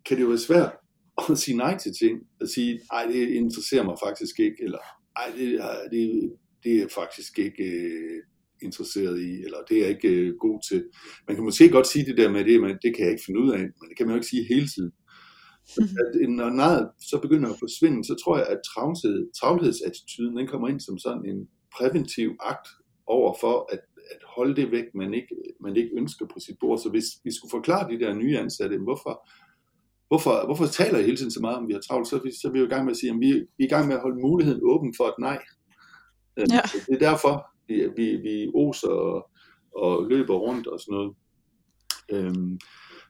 kan 0.05 0.17
det 0.17 0.23
jo 0.23 0.27
være 0.27 0.38
svært 0.38 0.71
at 1.31 1.38
sige 1.38 1.57
nej 1.57 1.77
til 1.77 1.91
ting, 2.01 2.19
at 2.41 2.50
sige, 2.50 2.79
nej, 2.91 3.05
det 3.05 3.29
interesserer 3.29 3.83
mig 3.83 3.95
faktisk 4.05 4.39
ikke, 4.39 4.57
eller 4.63 4.79
ej, 5.15 5.31
det, 5.38 5.47
øh, 5.53 5.91
det, 5.91 6.33
det 6.63 6.81
er 6.81 6.88
faktisk 6.95 7.39
ikke 7.39 7.63
øh, 7.63 8.21
interesseret 8.63 9.20
i, 9.20 9.32
eller 9.46 9.58
det 9.70 9.77
er 9.77 9.82
jeg 9.82 9.89
ikke 9.89 10.13
øh, 10.22 10.34
god 10.39 10.60
til. 10.70 10.84
Man 11.27 11.36
kan 11.36 11.46
måske 11.46 11.70
godt 11.70 11.88
sige 11.88 12.05
det 12.05 12.17
der 12.17 12.29
med 12.32 12.46
det, 12.46 12.62
men 12.62 12.77
det 12.84 12.96
kan 12.96 13.03
jeg 13.05 13.12
ikke 13.12 13.25
finde 13.25 13.39
ud 13.39 13.51
af, 13.51 13.60
men 13.60 13.86
det 13.89 13.96
kan 13.98 14.05
man 14.05 14.13
jo 14.13 14.20
ikke 14.20 14.34
sige 14.34 14.48
hele 14.53 14.67
tiden. 14.75 14.91
Mm-hmm. 15.77 16.24
At, 16.24 16.29
når 16.29 16.50
nejet 16.50 16.89
så 17.10 17.20
begynder 17.22 17.50
at 17.50 17.60
forsvinde, 17.60 18.03
så 18.03 18.15
tror 18.24 18.38
jeg, 18.38 18.48
at 18.48 18.60
travlhed, 18.72 19.17
travlhedsattituden, 19.39 20.38
den 20.38 20.48
kommer 20.48 20.67
ind 20.67 20.79
som 20.79 20.98
sådan 20.98 21.25
en 21.32 21.39
præventiv 21.75 22.29
akt 22.51 22.67
over 23.08 23.36
for 23.41 23.55
at, 23.74 23.82
at 24.12 24.22
holde 24.36 24.55
det 24.55 24.72
væk, 24.72 24.88
man 24.96 25.13
ikke, 25.13 25.36
man 25.62 25.75
ikke 25.75 25.91
ønsker 25.98 26.25
på 26.25 26.39
sit 26.39 26.58
bord. 26.60 26.77
Så 26.79 26.89
hvis 26.89 27.05
vi 27.24 27.32
skulle 27.36 27.51
forklare 27.58 27.91
de 27.91 28.00
der 28.00 28.13
nye 28.13 28.38
ansatte, 28.38 28.77
hvorfor, 28.77 29.29
hvorfor, 30.08 30.46
hvorfor 30.46 30.65
taler 30.65 30.98
jeg 30.98 31.05
hele 31.05 31.17
tiden 31.17 31.32
så 31.32 31.41
meget 31.41 31.58
om, 31.58 31.67
vi 31.67 31.74
har 31.74 31.79
travlt, 31.88 32.08
så, 32.08 32.15
så 32.41 32.48
er 32.48 32.51
vi 32.51 32.60
jo 32.60 32.65
i 32.65 32.74
gang 32.74 32.86
med 32.86 32.91
at 32.91 32.98
sige, 32.98 33.12
at 33.13 33.20
vi, 33.20 33.32
vi 33.58 33.63
er 33.63 33.70
i 33.70 33.74
gang 33.75 33.88
med 33.88 33.96
at 33.96 34.01
holde 34.01 34.22
muligheden 34.27 34.62
åben 34.63 34.93
for 34.98 35.05
et 35.08 35.20
nej. 35.20 35.39
Øh, 36.38 36.48
ja. 36.51 36.62
Det 36.88 36.93
er 36.96 37.10
derfor, 37.10 37.34
vi, 37.67 37.88
vi, 37.98 38.15
vi 38.15 38.51
oser 38.55 38.89
og, 38.89 39.29
og 39.75 40.10
løber 40.10 40.36
rundt 40.36 40.67
og 40.67 40.79
sådan 40.79 40.93
noget. 40.98 41.13
Øhm, 42.12 42.60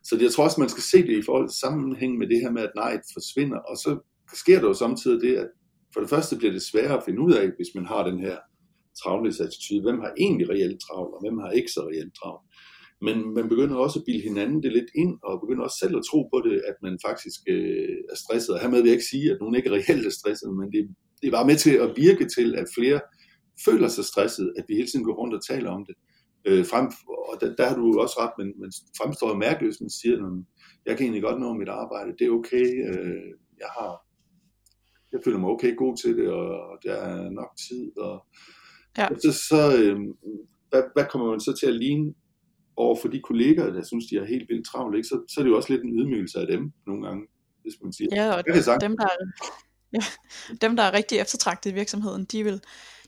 så 0.03 0.17
jeg 0.21 0.31
tror 0.31 0.43
også, 0.43 0.59
man 0.59 0.69
skal 0.69 0.83
se 0.83 0.97
det 1.07 1.17
i 1.17 1.25
forhold 1.25 1.49
til 1.49 1.59
sammenhæng 1.59 2.17
med 2.17 2.27
det 2.27 2.39
her 2.41 2.51
med, 2.51 2.61
at 2.61 2.75
nej 2.75 3.01
forsvinder, 3.13 3.57
og 3.57 3.77
så 3.77 3.91
sker 4.33 4.59
der 4.59 4.67
jo 4.67 4.73
samtidig 4.73 5.21
det, 5.21 5.35
at 5.35 5.49
for 5.93 5.99
det 6.01 6.09
første 6.09 6.37
bliver 6.37 6.53
det 6.53 6.61
sværere 6.61 6.97
at 6.97 7.03
finde 7.05 7.21
ud 7.21 7.33
af, 7.33 7.45
hvis 7.57 7.71
man 7.75 7.85
har 7.85 8.09
den 8.09 8.19
her 8.19 8.37
travlhedsattitude. 9.03 9.81
Hvem 9.81 9.99
har 9.99 10.11
egentlig 10.17 10.49
reelt 10.49 10.79
travl, 10.85 11.09
og 11.15 11.19
hvem 11.23 11.37
har 11.37 11.51
ikke 11.51 11.71
så 11.71 11.81
reelt 11.89 12.13
travl? 12.19 12.41
Men 13.07 13.33
man 13.37 13.49
begynder 13.49 13.75
også 13.75 13.99
at 13.99 14.05
bilde 14.05 14.27
hinanden 14.29 14.63
det 14.63 14.71
lidt 14.73 14.91
ind, 15.03 15.13
og 15.23 15.41
begynder 15.43 15.63
også 15.63 15.79
selv 15.83 15.95
at 15.97 16.07
tro 16.09 16.19
på 16.33 16.37
det, 16.47 16.55
at 16.69 16.77
man 16.85 16.95
faktisk 17.07 17.39
øh, 17.53 17.97
er 18.11 18.17
stresset. 18.23 18.55
Og 18.55 18.61
hermed 18.61 18.81
vil 18.81 18.89
jeg 18.89 18.97
ikke 18.97 19.11
sige, 19.13 19.31
at 19.31 19.37
nogen 19.41 19.55
ikke 19.55 19.71
reelt 19.77 20.05
er 20.05 20.15
stresset, 20.19 20.49
men 20.59 20.67
det, 20.73 20.81
det 21.19 21.27
er 21.27 21.37
bare 21.37 21.49
med 21.51 21.57
til 21.65 21.75
at 21.85 21.89
virke 22.05 22.25
til, 22.35 22.47
at 22.61 22.67
flere 22.77 22.99
føler 23.65 23.87
sig 23.87 24.05
stresset, 24.05 24.53
at 24.57 24.65
vi 24.67 24.75
hele 24.75 24.87
tiden 24.87 25.05
går 25.05 25.13
rundt 25.13 25.33
og 25.33 25.45
taler 25.45 25.69
om 25.69 25.85
det. 25.85 25.95
Øh, 26.45 26.65
frem, 26.65 26.85
og 27.29 27.41
der, 27.41 27.55
der 27.55 27.65
har 27.67 27.75
du 27.75 27.99
også 27.99 28.15
ret, 28.19 28.33
men, 28.37 28.47
men 28.59 28.71
fremstår 28.97 29.29
jo 29.29 29.35
mærkeligt, 29.35 29.69
hvis 29.69 29.81
man 29.81 29.89
siger, 29.89 30.15
at 30.17 30.43
jeg 30.85 30.97
kan 30.97 31.03
egentlig 31.03 31.23
godt 31.23 31.39
nå 31.39 31.53
mit 31.53 31.69
arbejde, 31.69 32.15
det 32.19 32.27
er 32.27 32.31
okay, 32.31 32.67
øh, 32.89 33.29
jeg 33.63 33.69
har, 33.77 33.91
jeg 35.11 35.19
føler 35.23 35.39
mig 35.39 35.49
okay 35.49 35.75
god 35.75 35.97
til 35.97 36.17
det, 36.17 36.27
og 36.29 36.77
der 36.83 36.93
er 36.93 37.29
nok 37.29 37.51
tid, 37.67 37.97
og 37.97 38.25
Ja. 38.97 39.07
Så, 39.23 39.31
så 39.49 39.77
øh, 39.77 39.99
hvad, 40.69 40.83
hvad 40.93 41.05
kommer 41.11 41.29
man 41.29 41.39
så 41.39 41.53
til 41.59 41.67
at 41.67 41.75
ligne 41.75 42.13
over 42.75 42.95
for 43.01 43.07
de 43.07 43.21
kolleger, 43.21 43.73
der 43.73 43.83
synes, 43.83 44.05
de 44.05 44.15
er 44.17 44.25
helt 44.25 44.49
vildt 44.49 44.67
travlt, 44.67 44.95
ikke? 44.95 45.07
Så, 45.07 45.21
så 45.29 45.39
er 45.39 45.43
det 45.43 45.51
jo 45.51 45.55
også 45.55 45.73
lidt 45.73 45.83
en 45.83 45.99
ydmygelse 45.99 46.39
af 46.39 46.47
dem 46.47 46.71
nogle 46.87 47.07
gange, 47.07 47.27
hvis 47.61 47.73
man 47.83 47.93
siger. 47.93 48.09
Ja, 48.15 48.33
og 48.33 48.43
dem 48.81 48.97
der, 48.97 49.05
er, 49.05 49.17
ja, 49.95 50.03
dem, 50.61 50.75
der 50.75 50.83
er 50.83 50.93
rigtig 50.93 51.19
eftertragtet 51.19 51.71
i 51.71 51.73
virksomheden, 51.73 52.25
de 52.25 52.43
vil, 52.43 52.61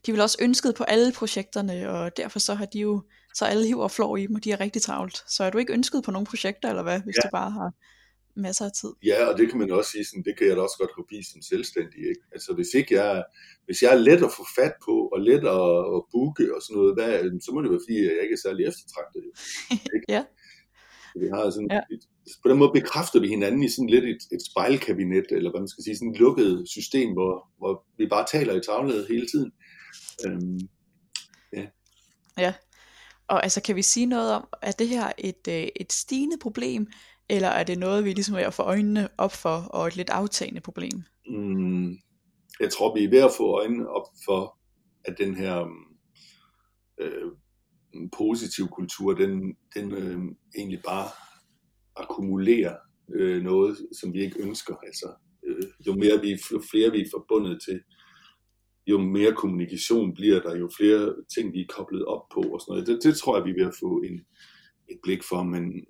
de 0.06 0.12
vil 0.12 0.22
også 0.22 0.38
ønsket 0.42 0.76
på 0.76 0.84
alle 0.84 1.12
projekterne, 1.12 1.90
og 1.90 2.18
derfor 2.18 2.40
så 2.40 2.54
har 2.54 2.66
de 2.66 2.80
jo, 2.80 3.04
så 3.34 3.46
alle 3.46 3.68
hiver 3.68 3.84
og 3.84 3.92
flår 3.92 4.18
i 4.18 4.28
dem, 4.28 4.36
og 4.36 4.44
de 4.44 4.52
er 4.52 4.60
rigtig 4.60 4.82
travlt. 4.82 5.24
Så 5.28 5.44
er 5.44 5.50
du 5.50 5.58
ikke 5.58 5.74
ønsket 5.74 6.04
på 6.04 6.12
nogle 6.12 6.26
projekter, 6.26 6.70
eller 6.70 6.84
hvad, 6.84 7.00
hvis 7.02 7.16
ja. 7.16 7.22
du 7.28 7.32
bare 7.32 7.52
har 7.52 7.72
masser 8.36 8.66
af 8.66 8.72
tid. 8.82 8.92
Ja, 9.06 9.20
og 9.30 9.38
det 9.38 9.50
kan 9.50 9.60
man 9.60 9.72
også 9.72 9.92
sige, 9.92 10.06
sådan, 10.06 10.24
det 10.28 10.38
kan 10.38 10.48
jeg 10.48 10.56
da 10.56 10.62
også 10.62 10.78
godt 10.80 10.94
forbi 11.00 11.18
som 11.32 11.42
selvstændig. 11.42 12.02
Ikke? 12.12 12.24
Altså 12.36 12.50
hvis 12.58 12.72
ikke 12.80 12.92
jeg, 13.02 13.24
hvis 13.66 13.82
jeg 13.82 13.92
er 13.94 14.02
let 14.08 14.22
at 14.28 14.36
få 14.40 14.44
fat 14.60 14.76
på, 14.86 14.96
og 15.14 15.20
let 15.30 15.44
at, 15.58 15.68
at 15.96 16.02
booke 16.14 16.46
og 16.56 16.60
sådan 16.62 16.76
noget, 16.80 16.94
hvad, 16.98 17.12
så 17.46 17.50
må 17.52 17.58
det 17.62 17.72
være 17.72 17.86
fordi, 17.86 17.98
jeg 18.04 18.24
ikke 18.26 18.38
er 18.40 18.44
særlig 18.48 18.64
eftertragtet. 18.72 19.24
Ikke? 19.96 20.08
ja. 20.16 20.24
Vi 21.22 21.28
har 21.36 21.44
sådan 21.56 21.72
ja. 21.78 21.82
et, 21.96 22.04
på 22.44 22.48
den 22.50 22.58
måde 22.60 22.72
bekræfter 22.80 23.20
vi 23.20 23.28
hinanden 23.28 23.64
i 23.64 23.70
sådan 23.70 23.94
lidt 23.96 24.06
et, 24.14 24.24
et 24.36 24.44
spejlkabinet, 24.50 25.28
eller 25.38 25.50
hvad 25.52 25.62
man 25.62 25.74
skal 25.74 25.84
sige, 25.84 25.98
sådan 25.98 26.14
et 26.14 26.20
lukket 26.26 26.52
system, 26.78 27.10
hvor, 27.18 27.34
hvor 27.60 27.74
vi 27.98 28.06
bare 28.16 28.26
taler 28.34 28.54
i 28.56 28.66
tavlet 28.70 29.08
hele 29.14 29.28
tiden. 29.34 29.52
Øhm, 30.28 30.60
ja. 31.54 31.68
ja, 32.38 32.54
og 33.28 33.44
altså 33.44 33.62
kan 33.62 33.76
vi 33.76 33.82
sige 33.82 34.06
noget 34.06 34.34
om, 34.34 34.48
at 34.62 34.80
det 34.80 34.88
her 34.88 35.12
et, 35.18 35.48
øh, 35.50 35.68
et 35.76 35.94
stigende 35.94 36.38
problem, 36.42 36.88
eller 37.30 37.48
er 37.48 37.64
det 37.64 37.80
noget, 37.80 38.06
vi 38.06 38.14
ligesom 38.14 38.36
er 38.36 38.48
at 38.48 38.54
få 38.54 38.64
øjnene 38.64 39.10
op 39.18 39.32
for, 39.32 39.58
og 39.58 39.88
et 39.88 39.96
lidt 39.96 40.10
aftagende 40.10 40.62
problem? 40.62 41.04
Mm, 41.28 41.98
jeg 42.60 42.72
tror, 42.72 42.96
vi 42.96 43.04
er 43.04 43.10
ved 43.10 43.20
at 43.20 43.32
få 43.38 43.60
øjnene 43.60 43.90
op 43.90 44.08
for, 44.26 44.58
at 45.06 45.16
den 45.18 45.36
her 45.36 45.66
øh, 47.02 47.32
positiv 48.18 48.68
kultur, 48.68 49.14
den, 49.14 49.56
den 49.76 49.92
øh, 49.92 50.20
egentlig 50.58 50.82
bare 50.86 51.10
akkumulerer 51.96 52.76
øh, 53.14 53.44
noget, 53.44 53.78
som 54.02 54.14
vi 54.14 54.22
ikke 54.22 54.44
ønsker. 54.44 54.76
Altså, 54.76 55.14
øh, 55.48 55.64
jo 55.88 55.96
mere 55.96 56.22
vi, 56.22 56.40
jo 56.52 56.62
flere 56.72 56.92
vi 56.92 57.02
er 57.02 57.10
forbundet 57.14 57.62
til, 57.68 57.82
jo 58.88 58.98
mere 58.98 59.34
kommunikation 59.34 60.14
bliver 60.14 60.42
der, 60.42 60.58
jo 60.58 60.70
flere 60.78 61.16
ting 61.36 61.54
vi 61.54 61.62
er 61.62 61.66
koblet 61.70 62.06
op 62.06 62.22
på 62.34 62.42
og 62.42 62.62
sådan 62.62 62.72
noget. 62.72 62.88
Det, 62.88 63.00
det 63.04 63.18
tror 63.18 63.38
jeg, 63.38 63.46
vi 63.46 63.50
er 63.50 63.56
ved 63.60 63.68
at 63.68 63.80
få 63.80 64.02
en, 64.02 64.22
et 64.90 65.00
blik 65.04 65.24
for, 65.24 65.44
men, 65.44 65.86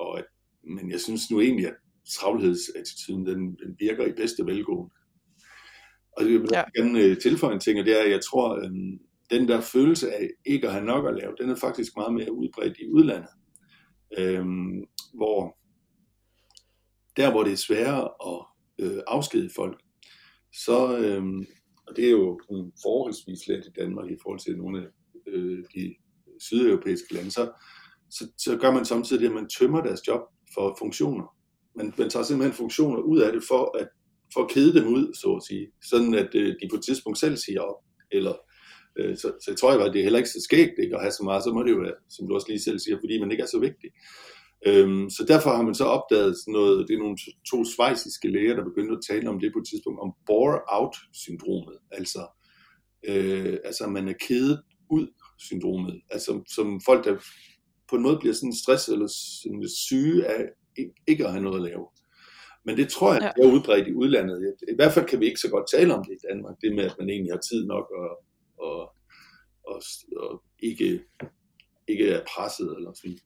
og 0.00 0.18
at 0.18 0.24
men 0.68 0.90
jeg 0.90 1.00
synes 1.00 1.30
nu 1.30 1.40
egentlig, 1.40 1.66
at 1.66 1.74
travlhedsattituden, 2.10 3.26
den, 3.26 3.40
den 3.40 3.76
virker 3.78 4.06
i 4.06 4.12
bedste 4.12 4.46
velgående. 4.46 4.94
Og 6.12 6.24
jeg 6.24 6.40
vil 6.40 6.48
ja. 6.52 6.64
gerne 6.76 7.00
øh, 7.00 7.20
tilføje 7.20 7.54
en 7.54 7.60
ting, 7.60 7.80
og 7.80 7.86
det 7.86 8.00
er, 8.00 8.04
at 8.04 8.10
jeg 8.10 8.20
tror, 8.24 8.64
øhm, 8.64 8.98
den 9.30 9.48
der 9.48 9.60
følelse 9.60 10.12
af 10.12 10.28
ikke 10.46 10.66
at 10.66 10.72
have 10.72 10.84
nok 10.84 11.08
at 11.08 11.14
lave, 11.14 11.34
den 11.40 11.50
er 11.50 11.56
faktisk 11.56 11.92
meget 11.96 12.14
mere 12.14 12.32
udbredt 12.32 12.78
i 12.78 12.88
udlandet. 12.88 13.30
Øhm, 14.18 14.84
hvor 15.14 15.58
der, 17.16 17.30
hvor 17.30 17.44
det 17.44 17.52
er 17.52 17.56
sværere 17.56 18.08
at 18.26 18.46
øh, 18.78 19.02
afskede 19.06 19.50
folk, 19.56 19.80
så, 20.52 20.98
øhm, 20.98 21.46
og 21.88 21.96
det 21.96 22.04
er 22.06 22.10
jo 22.10 22.40
forholdsvis 22.82 23.48
let 23.48 23.66
i 23.66 23.80
Danmark 23.80 24.10
i 24.10 24.16
forhold 24.22 24.40
til 24.40 24.56
nogle 24.56 24.82
af 24.82 24.86
øh, 25.26 25.64
de 25.74 25.94
sydeuropæiske 26.40 27.14
lande, 27.14 27.30
så, 27.30 27.50
så, 28.10 28.24
så 28.38 28.56
gør 28.56 28.72
man 28.72 28.84
samtidig 28.84 29.22
det, 29.22 29.28
at 29.28 29.34
man 29.34 29.48
tømmer 29.48 29.82
deres 29.82 30.08
job 30.08 30.20
for 30.54 30.76
funktioner. 30.78 31.36
Man, 31.76 31.94
man 31.98 32.10
tager 32.10 32.24
simpelthen 32.24 32.56
funktioner 32.56 32.98
ud 32.98 33.18
af 33.20 33.32
det 33.32 33.42
for 33.48 33.78
at, 33.78 33.88
for 34.34 34.44
at 34.44 34.50
kede 34.50 34.80
dem 34.80 34.86
ud, 34.94 35.14
så 35.14 35.28
at 35.36 35.42
sige. 35.48 35.66
Sådan 35.90 36.14
at 36.14 36.34
øh, 36.34 36.48
de 36.62 36.68
på 36.70 36.76
et 36.76 36.84
tidspunkt 36.84 37.18
selv 37.18 37.36
siger 37.36 37.60
op. 37.60 37.80
Eller, 38.12 38.34
øh, 38.98 39.16
så, 39.16 39.28
så 39.42 39.50
jeg 39.50 39.56
tror 39.58 39.72
jeg, 39.72 39.86
at 39.86 39.92
det 39.92 39.98
er 39.98 40.02
heller 40.02 40.18
ikke 40.18 40.30
så 40.30 40.40
skægt 40.40 40.78
ikke, 40.82 40.96
at 40.96 41.02
have 41.02 41.12
så 41.12 41.22
meget. 41.22 41.44
Så 41.44 41.52
må 41.52 41.62
det 41.62 41.70
jo 41.70 41.80
være, 41.86 41.94
som 42.10 42.28
du 42.28 42.34
også 42.34 42.48
lige 42.48 42.62
selv 42.62 42.78
siger, 42.78 42.96
fordi 43.02 43.20
man 43.20 43.30
ikke 43.30 43.42
er 43.42 43.52
så 43.54 43.58
vigtig. 43.58 43.90
Øhm, 44.66 45.10
så 45.10 45.24
derfor 45.28 45.50
har 45.50 45.62
man 45.62 45.74
så 45.74 45.84
opdaget 45.84 46.36
sådan 46.36 46.52
noget, 46.52 46.88
det 46.88 46.94
er 46.94 46.98
nogle 46.98 47.18
to 47.50 47.64
svejsiske 47.64 48.28
læger, 48.28 48.54
der 48.56 48.64
begyndte 48.64 48.94
at 48.94 49.04
tale 49.10 49.28
om 49.28 49.40
det 49.40 49.52
på 49.52 49.58
et 49.58 49.68
tidspunkt, 49.70 50.00
om 50.00 50.12
bore-out-syndromet. 50.26 51.78
Altså, 51.90 52.22
øh, 53.08 53.56
altså 53.64 53.86
man 53.86 54.08
er 54.08 54.14
kedet 54.28 54.62
ud 54.90 55.06
syndromet. 55.38 56.02
Altså 56.10 56.42
som 56.54 56.80
folk, 56.80 57.04
der 57.04 57.16
på 57.90 57.96
en 57.96 58.02
måde 58.02 58.18
bliver 58.20 58.34
sådan 58.34 58.54
stress 58.54 58.88
eller 58.88 59.06
sådan 59.42 59.68
syge 59.68 60.26
af 60.26 60.44
ikke 61.06 61.24
at 61.24 61.32
have 61.32 61.42
noget 61.42 61.56
at 61.56 61.70
lave. 61.70 61.86
Men 62.64 62.76
det 62.76 62.88
tror 62.88 63.12
jeg 63.12 63.22
ja. 63.22 63.42
er 63.42 63.52
udbredt 63.52 63.88
i 63.88 63.94
udlandet. 63.94 64.54
I 64.68 64.74
hvert 64.74 64.92
fald 64.92 65.06
kan 65.06 65.20
vi 65.20 65.26
ikke 65.26 65.40
så 65.40 65.50
godt 65.50 65.70
tale 65.74 65.94
om 65.94 66.04
det 66.04 66.12
i 66.12 66.26
Danmark, 66.30 66.54
det 66.60 66.74
med, 66.74 66.84
at 66.84 66.96
man 66.98 67.10
egentlig 67.10 67.32
har 67.32 67.40
tid 67.50 67.66
nok 67.66 67.86
og, 67.90 68.10
og, 68.66 68.80
og, 69.66 69.82
og 70.16 70.42
ikke, 70.58 71.00
ikke 71.88 72.08
er 72.08 72.22
presset 72.34 72.76
eller 72.76 72.92
sådan. 72.94 73.18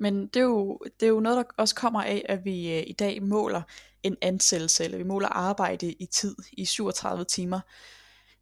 Men 0.00 0.26
det 0.26 0.36
er, 0.40 0.44
jo, 0.44 0.78
det 1.00 1.06
er 1.06 1.10
jo 1.10 1.20
noget, 1.20 1.36
der 1.36 1.44
også 1.58 1.74
kommer 1.74 2.02
af, 2.02 2.26
at 2.28 2.44
vi 2.44 2.72
øh, 2.72 2.84
i 2.86 2.92
dag 2.92 3.22
måler 3.22 3.62
en 4.02 4.16
ansættelse, 4.22 4.84
eller 4.84 4.98
vi 4.98 5.04
måler 5.04 5.28
arbejde 5.28 5.92
i 5.92 6.06
tid 6.06 6.36
i 6.52 6.64
37 6.64 7.24
timer. 7.24 7.60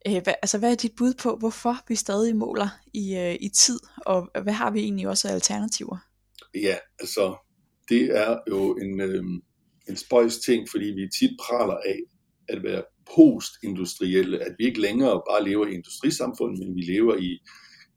Øh, 0.06 0.22
hvad, 0.22 0.34
altså, 0.42 0.58
hvad 0.58 0.70
er 0.70 0.76
dit 0.76 0.92
bud 0.96 1.14
på, 1.22 1.36
hvorfor 1.36 1.76
vi 1.88 1.94
stadig 1.94 2.36
måler 2.36 2.68
i, 2.94 3.16
øh, 3.16 3.36
i 3.40 3.48
tid, 3.48 3.80
og 3.96 4.30
hvad 4.42 4.52
har 4.52 4.70
vi 4.70 4.80
egentlig 4.80 5.08
også 5.08 5.28
af 5.28 5.32
alternativer? 5.32 5.96
Ja, 6.54 6.76
altså, 6.98 7.36
det 7.88 8.02
er 8.18 8.38
jo 8.48 8.74
en, 8.76 9.00
øh, 9.00 9.24
en 9.88 9.96
spøjs 9.96 10.38
ting, 10.38 10.68
fordi 10.70 10.84
vi 10.84 11.08
tit 11.18 11.30
praler 11.40 11.76
af 11.76 11.98
at 12.48 12.62
være 12.62 12.82
postindustrielle, 13.14 14.38
at 14.38 14.54
vi 14.58 14.64
ikke 14.64 14.80
længere 14.80 15.22
bare 15.30 15.44
lever 15.44 15.66
i 15.66 15.74
industrisamfundet, 15.74 16.58
men 16.58 16.76
vi 16.76 16.80
lever 16.80 17.16
i 17.16 17.38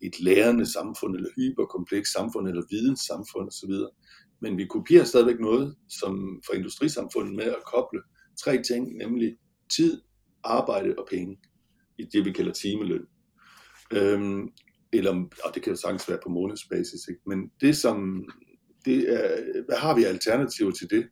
et 0.02 0.20
lærende 0.20 0.66
samfund, 0.66 1.16
eller 1.16 1.30
hyperkompleks 1.36 2.12
samfund, 2.12 2.48
eller 2.48 2.64
videnssamfund 2.70 3.48
osv. 3.48 3.74
Men 4.42 4.58
vi 4.58 4.66
kopierer 4.66 5.04
stadigvæk 5.04 5.40
noget, 5.40 5.76
som 5.90 6.42
for 6.46 6.54
industrisamfundet 6.54 7.36
med 7.36 7.46
at 7.46 7.64
koble 7.74 8.02
tre 8.44 8.64
ting, 8.64 8.98
nemlig 8.98 9.38
tid, 9.72 10.02
arbejde 10.44 10.96
og 10.98 11.08
penge, 11.12 11.38
i 11.98 12.04
det 12.04 12.26
vi 12.26 12.32
kalder 12.32 12.54
timeløn. 12.54 13.06
Øhm, 13.92 14.50
eller, 14.94 15.12
og 15.44 15.56
det 15.56 15.64
kan 15.64 15.74
jo 15.74 15.78
sagtens 15.78 16.10
være 16.10 16.20
på 16.24 16.30
månedsbasis, 16.30 17.08
ikke? 17.10 17.22
men 17.26 17.52
det 17.62 17.78
som, 17.78 18.26
det 18.86 19.14
er, 19.14 19.64
hvad 19.66 19.78
har 19.78 19.96
vi 19.96 20.04
alternativer 20.04 20.72
til 20.72 20.90
det? 20.90 21.08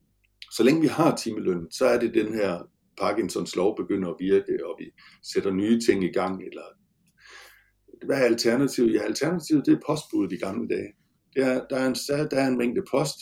Så 0.52 0.64
længe 0.64 0.82
vi 0.82 0.88
har 0.88 1.16
timeløn, 1.16 1.72
så 1.72 1.86
er 1.86 2.00
det 2.00 2.14
den 2.14 2.34
her 2.34 2.70
Parkinsons 2.98 3.56
lov 3.56 3.78
begynder 3.78 4.10
at 4.10 4.16
virke, 4.20 4.66
og 4.66 4.76
vi 4.80 4.86
sætter 5.24 5.52
nye 5.52 5.82
ting 5.82 6.04
i 6.04 6.12
gang, 6.12 6.44
eller 6.44 6.62
hvad 8.06 8.18
er 8.18 8.26
alternativet? 8.26 8.94
Ja, 8.94 9.02
alternativet 9.04 9.66
det 9.66 9.74
er 9.74 9.86
postbuddet 9.88 10.32
i 10.32 10.38
gamle 10.46 10.68
dage. 10.68 10.90
Det 11.36 11.44
er, 11.44 11.62
der, 11.70 11.78
er 11.78 11.88
en, 11.88 11.96
der 12.32 12.38
er 12.38 12.48
en 12.48 12.58
mængde 12.58 12.82
post, 12.92 13.20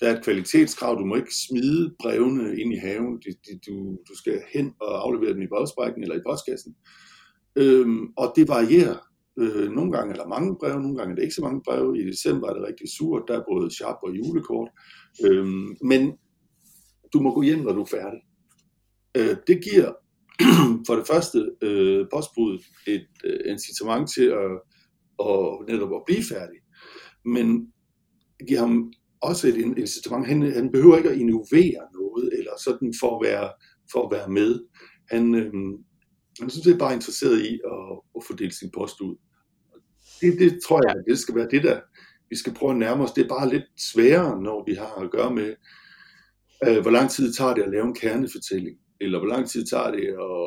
der 0.00 0.08
er 0.08 0.16
et 0.16 0.24
kvalitetskrav, 0.24 0.98
du 0.98 1.04
må 1.04 1.14
ikke 1.14 1.34
smide 1.48 1.94
brevene 2.00 2.60
ind 2.60 2.72
i 2.72 2.76
haven, 2.76 3.20
du, 3.20 3.30
du, 3.66 3.98
du 4.08 4.14
skal 4.14 4.42
hen 4.54 4.74
og 4.80 5.04
aflevere 5.04 5.34
dem 5.34 5.42
i 5.42 5.46
brevsprækken 5.46 6.02
eller 6.02 6.16
i 6.16 6.26
postkassen. 6.26 6.76
Øhm, 7.56 8.06
og 8.16 8.32
det 8.36 8.48
varierer. 8.48 8.98
Øh, 9.38 9.70
nogle 9.70 9.92
gange 9.92 10.14
er 10.14 10.18
der 10.18 10.28
mange 10.28 10.56
breve, 10.60 10.82
nogle 10.82 10.96
gange 10.96 11.12
er 11.12 11.16
der 11.16 11.22
ikke 11.22 11.34
så 11.34 11.42
mange 11.42 11.62
breve. 11.64 11.98
I 11.98 12.06
december 12.06 12.48
er 12.48 12.54
det 12.54 12.66
rigtig 12.66 12.86
surt, 12.96 13.22
der 13.28 13.38
er 13.38 13.44
både 13.50 13.74
sharp 13.74 13.96
og 14.02 14.16
julekort. 14.16 14.68
Øhm, 15.24 15.76
men 15.84 16.12
du 17.12 17.20
må 17.20 17.34
gå 17.34 17.42
hjem, 17.42 17.58
når 17.58 17.72
du 17.72 17.82
er 17.82 17.94
færdig. 17.98 18.20
Øh, 19.16 19.36
det 19.46 19.64
giver 19.64 19.92
for 20.86 20.94
det 20.96 21.06
første 21.06 21.50
øh, 21.62 22.06
postbuddet 22.12 22.62
et 22.86 23.06
øh, 23.24 23.40
incitament 23.46 24.10
til 24.14 24.26
at, 24.42 24.52
at 25.28 25.42
netop 25.68 25.92
at 25.94 26.02
blive 26.06 26.24
færdig. 26.32 26.58
Men 27.24 27.72
giver 28.48 28.60
ham 28.60 28.92
også 29.22 29.48
et 29.48 29.56
incitament. 29.56 30.26
Han, 30.26 30.42
han 30.52 30.72
behøver 30.72 30.96
ikke 30.96 31.10
at 31.10 31.18
innovere 31.18 31.82
noget, 31.98 32.32
eller 32.38 32.52
sådan 32.64 32.94
for 33.00 33.10
at 33.16 33.28
være, 33.28 33.50
for 33.92 34.06
at 34.06 34.12
være 34.16 34.28
med. 34.28 34.60
Han, 35.10 35.34
øh, 35.34 35.52
han 36.40 36.50
synes, 36.50 36.64
det 36.66 36.74
er 36.74 36.78
bare 36.78 36.94
interesseret 36.94 37.38
i 37.40 37.52
at, 37.74 38.00
at 38.16 38.22
fordele 38.26 38.52
sin 38.52 38.70
post 38.74 39.00
ud. 39.00 39.16
Det, 40.20 40.38
det 40.38 40.60
tror 40.66 40.80
jeg, 40.88 40.94
det 41.08 41.18
skal 41.18 41.34
være 41.34 41.48
det, 41.50 41.62
der 41.62 41.80
vi 42.32 42.36
skal 42.36 42.54
prøve 42.54 42.72
at 42.72 42.78
nærme 42.78 43.04
os. 43.04 43.12
Det 43.12 43.24
er 43.24 43.28
bare 43.28 43.50
lidt 43.50 43.64
sværere, 43.92 44.42
når 44.42 44.64
vi 44.66 44.74
har 44.74 44.94
at 44.94 45.10
gøre 45.10 45.34
med, 45.34 45.54
øh, 46.66 46.80
hvor 46.82 46.90
lang 46.90 47.10
tid 47.10 47.32
tager 47.32 47.54
det 47.54 47.62
at 47.62 47.70
lave 47.70 47.86
en 47.86 47.94
kernefortælling 47.94 48.76
eller 49.02 49.18
hvor 49.18 49.28
lang 49.28 49.48
tid 49.48 49.66
tager 49.66 49.90
det 49.90 50.06
at, 50.28 50.42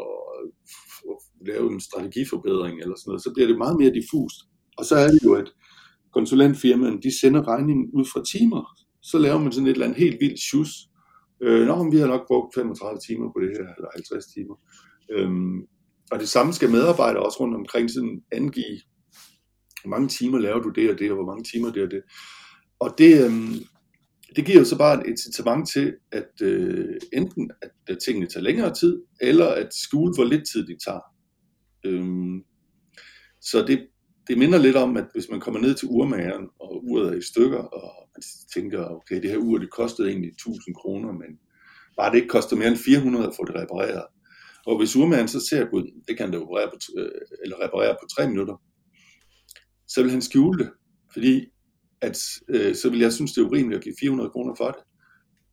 at 1.11 1.17
lave 1.47 1.71
en 1.73 1.79
strategiforbedring, 1.79 2.75
eller 2.79 2.95
sådan 2.97 3.09
noget, 3.09 3.23
så 3.23 3.31
bliver 3.33 3.47
det 3.47 3.57
meget 3.57 3.77
mere 3.79 3.93
diffust. 3.99 4.37
Og 4.77 4.85
så 4.85 4.95
er 4.95 5.07
det 5.07 5.23
jo, 5.23 5.33
at 5.33 5.49
konsulentfirmaen, 6.13 7.01
de 7.03 7.19
sender 7.19 7.47
regningen 7.47 7.89
ud 7.93 8.05
fra 8.13 8.23
timer. 8.33 8.63
Så 9.01 9.17
laver 9.17 9.39
man 9.39 9.51
sådan 9.51 9.67
et 9.67 9.71
eller 9.71 9.85
andet 9.85 9.99
helt 9.99 10.17
vildt 10.21 10.39
sjus. 10.39 10.69
Øh, 11.41 11.67
Nå, 11.67 11.83
men 11.83 11.91
vi 11.91 11.97
har 11.97 12.07
nok 12.07 12.27
brugt 12.27 12.55
35 12.55 12.99
timer 13.07 13.27
på 13.33 13.39
det 13.41 13.49
her, 13.49 13.67
eller 13.77 13.89
50 13.93 14.25
timer. 14.25 14.55
Øhm, 15.11 15.57
og 16.11 16.19
det 16.19 16.29
samme 16.29 16.53
skal 16.53 16.69
medarbejdere 16.69 17.23
også 17.23 17.39
rundt 17.39 17.55
omkring 17.55 17.91
sådan 17.91 18.21
angive, 18.31 18.79
hvor 19.81 19.89
mange 19.89 20.07
timer 20.07 20.39
laver 20.39 20.59
du 20.59 20.69
det 20.69 20.91
og 20.91 20.99
det, 20.99 21.11
og 21.11 21.15
hvor 21.15 21.25
mange 21.25 21.43
timer 21.43 21.71
det 21.71 21.83
og 21.83 21.91
det. 21.91 22.01
Og 22.79 22.89
det, 22.97 23.25
øhm, 23.25 23.53
det 24.35 24.45
giver 24.45 24.59
jo 24.59 24.65
så 24.65 24.77
bare 24.77 24.99
et 24.99 25.07
incitament 25.07 25.69
til, 25.69 25.93
at 26.11 26.41
øh, 26.41 26.95
enten 27.13 27.51
at, 27.61 27.71
at 27.87 27.97
tingene 28.05 28.27
tager 28.27 28.43
længere 28.43 28.73
tid, 28.73 29.01
eller 29.21 29.47
at 29.47 29.73
skjule, 29.73 30.13
hvor 30.15 30.23
lidt 30.23 30.43
tid 30.51 30.67
de 30.67 30.77
tager. 30.85 31.01
Øhm, 31.85 32.43
så 33.41 33.65
det, 33.67 33.87
det 34.27 34.37
minder 34.37 34.59
lidt 34.59 34.75
om, 34.75 34.97
at 34.97 35.05
hvis 35.13 35.29
man 35.29 35.39
kommer 35.39 35.59
ned 35.59 35.75
til 35.75 35.87
urmageren, 35.91 36.49
og 36.59 36.83
uret 36.85 37.13
er 37.13 37.17
i 37.17 37.21
stykker, 37.21 37.57
og 37.57 38.09
man 38.15 38.21
tænker, 38.53 38.85
okay, 38.85 39.21
det 39.21 39.29
her 39.29 39.37
ur, 39.37 39.57
det 39.57 39.71
kostede 39.71 40.09
egentlig 40.09 40.29
1000 40.29 40.75
kroner, 40.75 41.11
men 41.11 41.39
bare 41.97 42.11
det 42.11 42.17
ikke 42.17 42.27
koster 42.27 42.55
mere 42.55 42.67
end 42.67 42.77
400 42.77 43.27
at 43.27 43.35
få 43.35 43.45
det 43.45 43.55
repareret. 43.55 44.05
Og 44.65 44.77
hvis 44.77 44.95
urmageren 44.95 45.27
så 45.27 45.47
ser, 45.49 45.65
at 45.65 45.69
det 46.07 46.17
kan 46.17 46.31
det 46.31 46.41
reparere 46.41 46.69
på, 46.73 46.77
øh, 46.97 47.21
eller 47.43 47.63
reparere 47.65 47.95
på 48.01 48.07
3 48.17 48.27
minutter, 48.29 48.55
så 49.87 50.01
vil 50.01 50.11
han 50.11 50.21
skjule 50.21 50.59
det, 50.63 50.71
fordi 51.13 51.45
at 52.05 52.17
øh, 52.49 52.75
så 52.75 52.89
vil 52.89 52.99
jeg 52.99 53.13
synes, 53.13 53.33
det 53.33 53.41
er 53.41 53.45
urimeligt 53.45 53.77
at 53.77 53.83
give 53.83 53.95
400 53.99 54.29
kroner 54.29 54.55
for 54.57 54.67
det. 54.67 54.83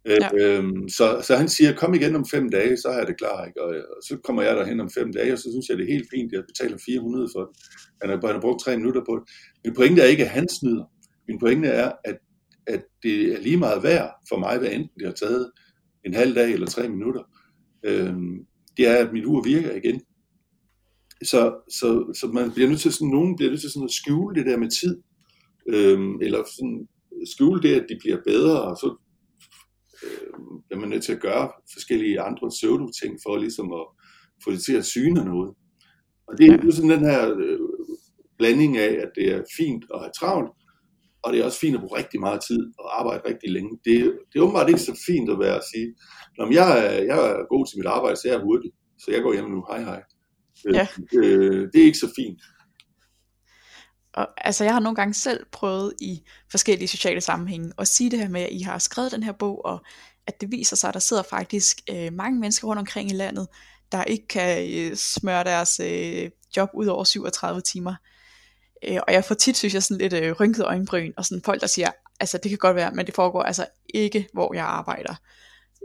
Øh, 0.05 0.19
ja. 0.21 0.29
øhm, 0.35 0.89
så, 0.89 1.23
så 1.27 1.37
han 1.37 1.49
siger, 1.49 1.75
kom 1.75 1.95
igen 1.95 2.17
om 2.17 2.27
fem 2.31 2.51
dage, 2.51 2.77
så 2.77 2.91
jeg 2.91 3.07
det 3.07 3.19
klar. 3.19 3.45
Ikke? 3.47 3.63
Og, 3.63 3.69
og 3.69 4.03
så 4.09 4.17
kommer 4.25 4.43
jeg 4.43 4.57
derhen 4.57 4.81
om 4.81 4.91
fem 4.91 5.13
dage, 5.13 5.33
og 5.33 5.39
så 5.39 5.49
synes 5.53 5.69
jeg, 5.69 5.79
det 5.79 5.85
er 5.85 5.93
helt 5.93 6.09
fint, 6.15 6.33
jeg 6.33 6.45
betaler 6.47 6.79
400 6.87 7.29
for 7.35 7.41
det. 7.41 7.57
Han 8.01 8.11
har, 8.11 8.27
han 8.27 8.35
har 8.35 8.41
brugt 8.41 8.61
tre 8.61 8.77
minutter 8.77 9.03
på 9.09 9.17
det. 9.17 9.25
Min 9.65 9.75
pointe 9.75 10.03
er 10.03 10.07
ikke, 10.07 10.25
at 10.25 10.31
han 10.31 10.49
snyder. 10.49 10.85
Min 11.29 11.39
pointe 11.39 11.69
er, 11.69 11.93
at, 12.05 12.19
at 12.67 12.83
det 13.03 13.33
er 13.33 13.41
lige 13.41 13.57
meget 13.57 13.83
værd 13.83 14.11
for 14.29 14.39
mig, 14.39 14.59
hvad 14.59 14.69
enten 14.69 14.99
det 14.99 15.07
har 15.07 15.15
taget 15.15 15.51
en 16.05 16.15
halv 16.15 16.35
dag 16.35 16.53
eller 16.53 16.67
tre 16.67 16.89
minutter. 16.89 17.23
Øhm, 17.85 18.47
det 18.77 18.89
er, 18.89 18.97
at 18.97 19.13
mit 19.13 19.25
ur 19.25 19.43
virker 19.43 19.75
igen. 19.75 20.01
Så, 21.25 21.41
så, 21.71 22.13
så 22.21 22.27
man 22.27 22.53
bliver 22.53 22.69
nødt 22.69 22.81
til 22.81 22.93
sådan, 22.93 23.09
nogen 23.09 23.37
bliver 23.37 23.51
nødt 23.51 23.61
til 23.61 23.71
sådan 23.71 23.85
at 23.85 23.91
skjule 23.91 24.35
det 24.35 24.47
der 24.47 24.57
med 24.57 24.71
tid 24.71 25.03
øhm, 25.69 26.21
eller 26.21 26.43
sådan 26.57 26.89
skjule 27.33 27.63
det, 27.63 27.75
at 27.81 27.87
de 27.89 27.97
bliver 28.01 28.19
bedre, 28.27 28.63
og 28.63 28.77
så 28.77 28.97
øh, 30.05 30.33
er 30.71 30.77
man 30.77 30.89
nødt 30.89 31.05
til 31.05 31.13
at 31.13 31.21
gøre 31.21 31.51
forskellige 31.73 32.21
andre 32.21 32.49
pseudo-ting 32.49 33.19
for 33.27 33.37
ligesom 33.37 33.73
at 33.73 33.87
få 34.45 34.51
det 34.53 34.65
til 34.65 34.77
at 34.77 34.85
syne 34.85 35.25
noget. 35.25 35.55
Og 36.29 36.39
det 36.39 36.47
er 36.47 36.59
jo 36.65 36.73
sådan 36.73 36.91
den 36.91 37.05
her 37.11 37.35
øh, 37.39 37.59
blanding 38.39 38.77
af, 38.77 38.93
at 39.05 39.11
det 39.15 39.33
er 39.33 39.43
fint 39.57 39.85
at 39.95 40.01
have 40.01 40.13
travlt, 40.21 40.51
og 41.23 41.33
det 41.33 41.41
er 41.41 41.45
også 41.45 41.59
fint 41.59 41.75
at 41.75 41.81
bruge 41.81 41.99
rigtig 41.99 42.21
meget 42.21 42.41
tid 42.49 42.63
og 42.79 43.01
arbejde 43.01 43.23
rigtig 43.31 43.51
længe. 43.51 43.71
Det, 43.85 43.95
det 44.29 44.39
er 44.39 44.43
åbenbart 44.43 44.69
ikke 44.69 44.89
så 44.91 45.03
fint 45.07 45.31
at 45.31 45.39
være 45.39 45.57
at 45.57 45.69
sige, 45.75 45.89
Nå, 46.39 46.45
men 46.45 46.55
jeg, 46.55 46.69
er, 46.79 46.93
jeg 47.11 47.19
er 47.31 47.47
god 47.55 47.67
til 47.67 47.79
mit 47.79 47.93
arbejde, 47.97 48.17
så 48.17 48.29
jeg 48.29 48.37
er 48.37 48.45
hurtig, 48.49 48.71
så 49.03 49.07
jeg 49.15 49.23
går 49.23 49.33
hjem 49.33 49.51
nu, 49.51 49.65
hej 49.71 49.83
hej. 49.91 50.03
Øh, 50.67 50.75
ja. 50.75 50.87
Øh, 51.19 51.63
det 51.73 51.79
er 51.81 51.89
ikke 51.91 52.05
så 52.07 52.11
fint. 52.19 52.39
Og, 54.15 54.29
altså 54.37 54.65
jeg 54.65 54.73
har 54.73 54.81
nogle 54.81 54.97
gange 54.97 55.15
selv 55.15 55.47
prøvet 55.53 55.95
i 56.01 56.23
forskellige 56.51 56.89
sociale 56.89 57.21
sammenhænge 57.21 57.73
at 57.79 57.89
sige 57.89 58.11
det 58.11 58.19
her 58.19 58.29
med, 58.29 58.41
at 58.41 58.49
I 58.53 58.61
har 58.61 58.79
skrevet 58.79 59.13
den 59.13 59.23
her 59.23 59.33
bog, 59.33 59.65
og 59.65 59.85
at 60.27 60.41
det 60.41 60.51
viser 60.51 60.77
sig, 60.77 60.89
at 60.89 60.95
der 60.95 61.01
sidder 61.01 61.23
faktisk 61.23 61.81
øh, 61.91 62.13
mange 62.13 62.41
mennesker 62.41 62.69
rundt 62.69 62.81
omkring 62.81 63.11
i 63.11 63.15
landet, 63.15 63.49
der 63.93 64.05
ikke 64.05 64.29
kan 64.29 64.71
øh, 64.73 64.97
smøre 64.97 65.45
deres 65.45 65.81
øh, 65.81 66.31
job 66.57 66.69
ud 66.75 66.87
over 66.87 67.05
37 67.05 67.61
timer. 67.61 67.95
Øh, 68.89 68.99
og 69.07 69.13
jeg 69.13 69.25
får 69.25 69.35
tit, 69.35 69.57
synes 69.57 69.75
jeg, 69.75 69.83
sådan 69.83 69.99
lidt 69.99 70.13
øh, 70.13 70.33
rynket 70.41 70.65
øjenbryn, 70.65 71.13
og 71.17 71.25
sådan 71.25 71.43
folk, 71.45 71.61
der 71.61 71.67
siger, 71.67 71.91
altså 72.21 72.39
det 72.39 72.49
kan 72.49 72.59
godt 72.59 72.77
være, 72.77 72.91
men 72.91 73.07
det 73.07 73.15
foregår 73.15 73.43
altså 73.43 73.67
ikke, 73.95 74.29
hvor 74.33 74.55
jeg 74.55 74.65
arbejder. 74.65 75.15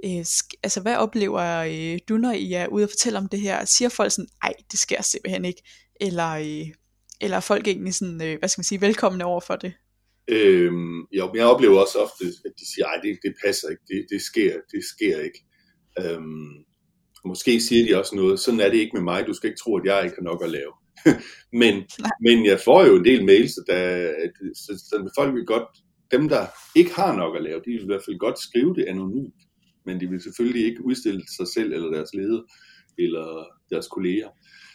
Øh, 0.06 0.26
altså 0.64 0.82
hvad 0.82 0.96
oplever 0.96 1.42
øh, 1.42 2.00
du, 2.10 2.18
når 2.18 2.32
I 2.32 2.54
er 2.54 2.68
ude 2.68 2.84
og 2.84 2.90
fortælle 2.90 3.20
om 3.20 3.28
det 3.28 3.40
her? 3.40 3.66
Siger 3.66 3.90
folk 3.90 4.12
sådan, 4.12 4.30
ej, 4.44 4.54
det 4.72 4.80
sker 4.80 5.02
simpelthen 5.02 5.46
ikke, 5.46 5.64
eller... 6.02 6.30
Øh, 6.30 6.68
eller 7.22 7.38
er 7.38 7.42
folk 7.42 7.68
egentlig 7.68 7.94
sådan, 7.94 8.22
øh, 8.22 8.40
hvad 8.40 8.50
skal 8.50 8.60
man 8.60 8.64
sige, 8.64 8.82
velkomne 8.82 9.26
over 9.26 9.42
for 9.42 9.56
det? 9.56 9.74
Øhm, 10.28 11.00
jo, 11.02 11.34
jeg 11.36 11.46
oplever 11.46 11.80
også 11.80 11.98
ofte, 12.00 12.26
at 12.46 12.52
de 12.60 12.66
siger, 12.74 12.88
at 12.88 13.02
det, 13.04 13.20
det 13.24 13.34
passer 13.46 13.70
ikke, 13.70 13.84
det, 13.88 14.06
det, 14.10 14.22
sker, 14.22 14.54
det 14.72 14.84
sker 14.84 15.20
ikke. 15.22 15.40
Øhm, 16.00 16.54
måske 17.26 17.62
siger 17.62 17.86
de 17.86 18.00
også 18.00 18.16
noget, 18.16 18.40
sådan 18.40 18.60
er 18.60 18.70
det 18.70 18.78
ikke 18.78 18.96
med 18.96 19.02
mig, 19.02 19.28
du 19.28 19.34
skal 19.34 19.50
ikke 19.50 19.60
tro, 19.64 19.78
at 19.78 19.86
jeg 19.86 20.04
ikke 20.04 20.16
har 20.20 20.30
nok 20.32 20.44
at 20.44 20.50
lave. 20.50 20.74
men, 21.62 21.74
men 22.22 22.46
jeg 22.46 22.60
får 22.66 22.86
jo 22.86 22.96
en 22.96 23.06
del 23.06 23.26
mails, 23.26 23.54
der, 23.68 24.14
så, 24.56 24.72
så 24.90 25.12
folk 25.18 25.36
vil 25.36 25.46
godt, 25.46 25.68
dem 26.12 26.30
der 26.30 26.46
ikke 26.76 26.94
har 26.94 27.16
nok 27.16 27.36
at 27.36 27.44
lave, 27.44 27.62
de 27.66 27.72
vil 27.72 27.84
i 27.84 27.86
hvert 27.86 28.06
fald 28.06 28.20
godt 28.20 28.40
skrive 28.40 28.76
det 28.76 28.86
anonymt, 28.86 29.42
men 29.86 30.00
de 30.00 30.10
vil 30.10 30.22
selvfølgelig 30.22 30.66
ikke 30.66 30.86
udstille 30.86 31.24
sig 31.38 31.48
selv 31.48 31.74
eller 31.74 31.92
deres 31.92 32.14
leder 32.14 32.42
eller 32.98 33.46
deres 33.70 33.88
kolleger. 33.88 34.30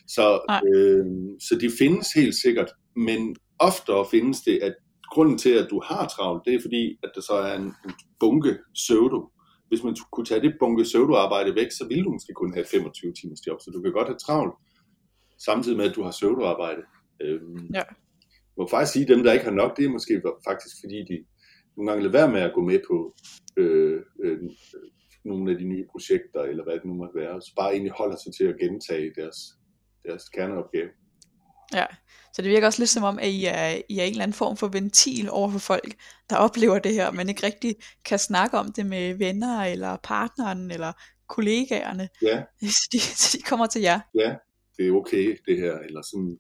Så, 0.07 0.27
øh, 0.69 1.07
så 1.41 1.59
de 1.61 1.71
findes 1.79 2.09
helt 2.17 2.35
sikkert, 2.35 2.71
men 2.97 3.37
oftere 3.59 4.07
findes 4.11 4.41
det, 4.41 4.59
at 4.63 4.75
grunden 5.11 5.39
til, 5.39 5.51
at 5.51 5.67
du 5.71 5.81
har 5.85 6.09
travlt, 6.09 6.43
det 6.47 6.55
er 6.55 6.61
fordi, 6.61 6.99
at 7.03 7.11
der 7.15 7.21
så 7.21 7.33
er 7.33 7.55
en, 7.57 7.69
en 7.87 7.93
bunke 8.21 8.59
pseudo. 8.75 9.29
Hvis 9.69 9.83
man 9.83 9.97
kunne 10.13 10.27
tage 10.27 10.41
det 10.41 10.55
bunke 10.61 10.83
pseudoarbejde 10.83 11.55
væk, 11.55 11.71
så 11.71 11.87
ville 11.89 12.05
du 12.05 12.11
måske 12.11 12.33
kun 12.33 12.55
have 12.55 12.67
25 12.71 13.13
timers 13.13 13.47
job, 13.47 13.61
så 13.61 13.71
du 13.75 13.83
kan 13.83 13.93
godt 13.93 14.09
have 14.09 14.19
travlt, 14.27 14.55
samtidig 15.45 15.77
med, 15.77 15.91
at 15.91 15.97
du 15.97 16.03
har 16.03 16.11
pseudoarbejde. 16.11 16.83
Øhm, 17.21 17.67
ja. 17.75 17.85
Jeg 18.57 18.59
må 18.59 18.69
faktisk 18.71 18.93
sige, 18.93 19.03
at 19.03 19.09
dem, 19.09 19.23
der 19.25 19.33
ikke 19.33 19.45
har 19.45 19.61
nok, 19.63 19.77
det 19.77 19.85
er 19.85 19.97
måske 19.97 20.23
faktisk, 20.49 20.77
fordi 20.83 20.99
de 21.11 21.25
nogle 21.77 21.91
gange 21.91 22.03
lader 22.05 22.19
være 22.19 22.33
med 22.33 22.41
at 22.41 22.55
gå 22.55 22.61
med 22.61 22.81
på 22.89 23.15
øh, 23.57 24.01
øh, 24.25 24.39
nogle 25.25 25.53
af 25.53 25.59
de 25.59 25.65
nye 25.65 25.87
projekter, 25.93 26.41
eller 26.43 26.65
hvad 26.65 26.75
det 26.75 26.85
nu 26.85 26.95
måtte 26.95 27.15
være, 27.15 27.43
så 27.43 27.53
bare 27.57 27.73
egentlig 27.73 27.93
holder 27.93 28.17
sig 28.17 28.33
til 28.35 28.45
at 28.45 28.59
gentage 28.61 29.13
deres 29.17 29.39
deres 30.07 30.29
kerneopgave. 30.29 30.89
Ja, 31.75 31.87
så 32.35 32.43
det 32.43 32.51
virker 32.51 32.67
også 32.67 32.79
lidt 32.79 32.91
som 32.91 33.03
om, 33.03 33.19
at 33.19 33.29
I 33.29 33.45
er, 33.45 33.83
I 33.89 33.99
er 33.99 34.05
en 34.05 34.11
eller 34.11 34.23
anden 34.23 34.35
form 34.35 34.57
for 34.57 34.69
ventil 34.69 35.31
over 35.31 35.51
for 35.51 35.59
folk, 35.59 35.95
der 36.31 36.37
oplever 36.37 36.79
det 36.79 36.95
her, 36.95 37.11
men 37.11 37.29
ikke 37.29 37.47
rigtig 37.47 37.77
kan 38.05 38.19
snakke 38.19 38.59
om 38.59 38.73
det 38.73 38.87
med 38.87 39.15
venner, 39.15 39.65
eller 39.65 39.97
partneren, 40.03 40.71
eller 40.71 40.93
kollegaerne. 41.29 42.09
Ja. 42.23 42.43
Så 42.79 42.89
de, 42.93 43.01
så 43.01 43.39
de 43.39 43.43
kommer 43.43 43.67
til 43.67 43.83
jer. 43.83 44.01
Ja, 44.15 44.35
det 44.77 44.89
er 44.89 44.93
okay, 44.93 45.37
det 45.47 45.57
her, 45.57 45.79
eller 45.79 46.03
sådan. 46.03 46.39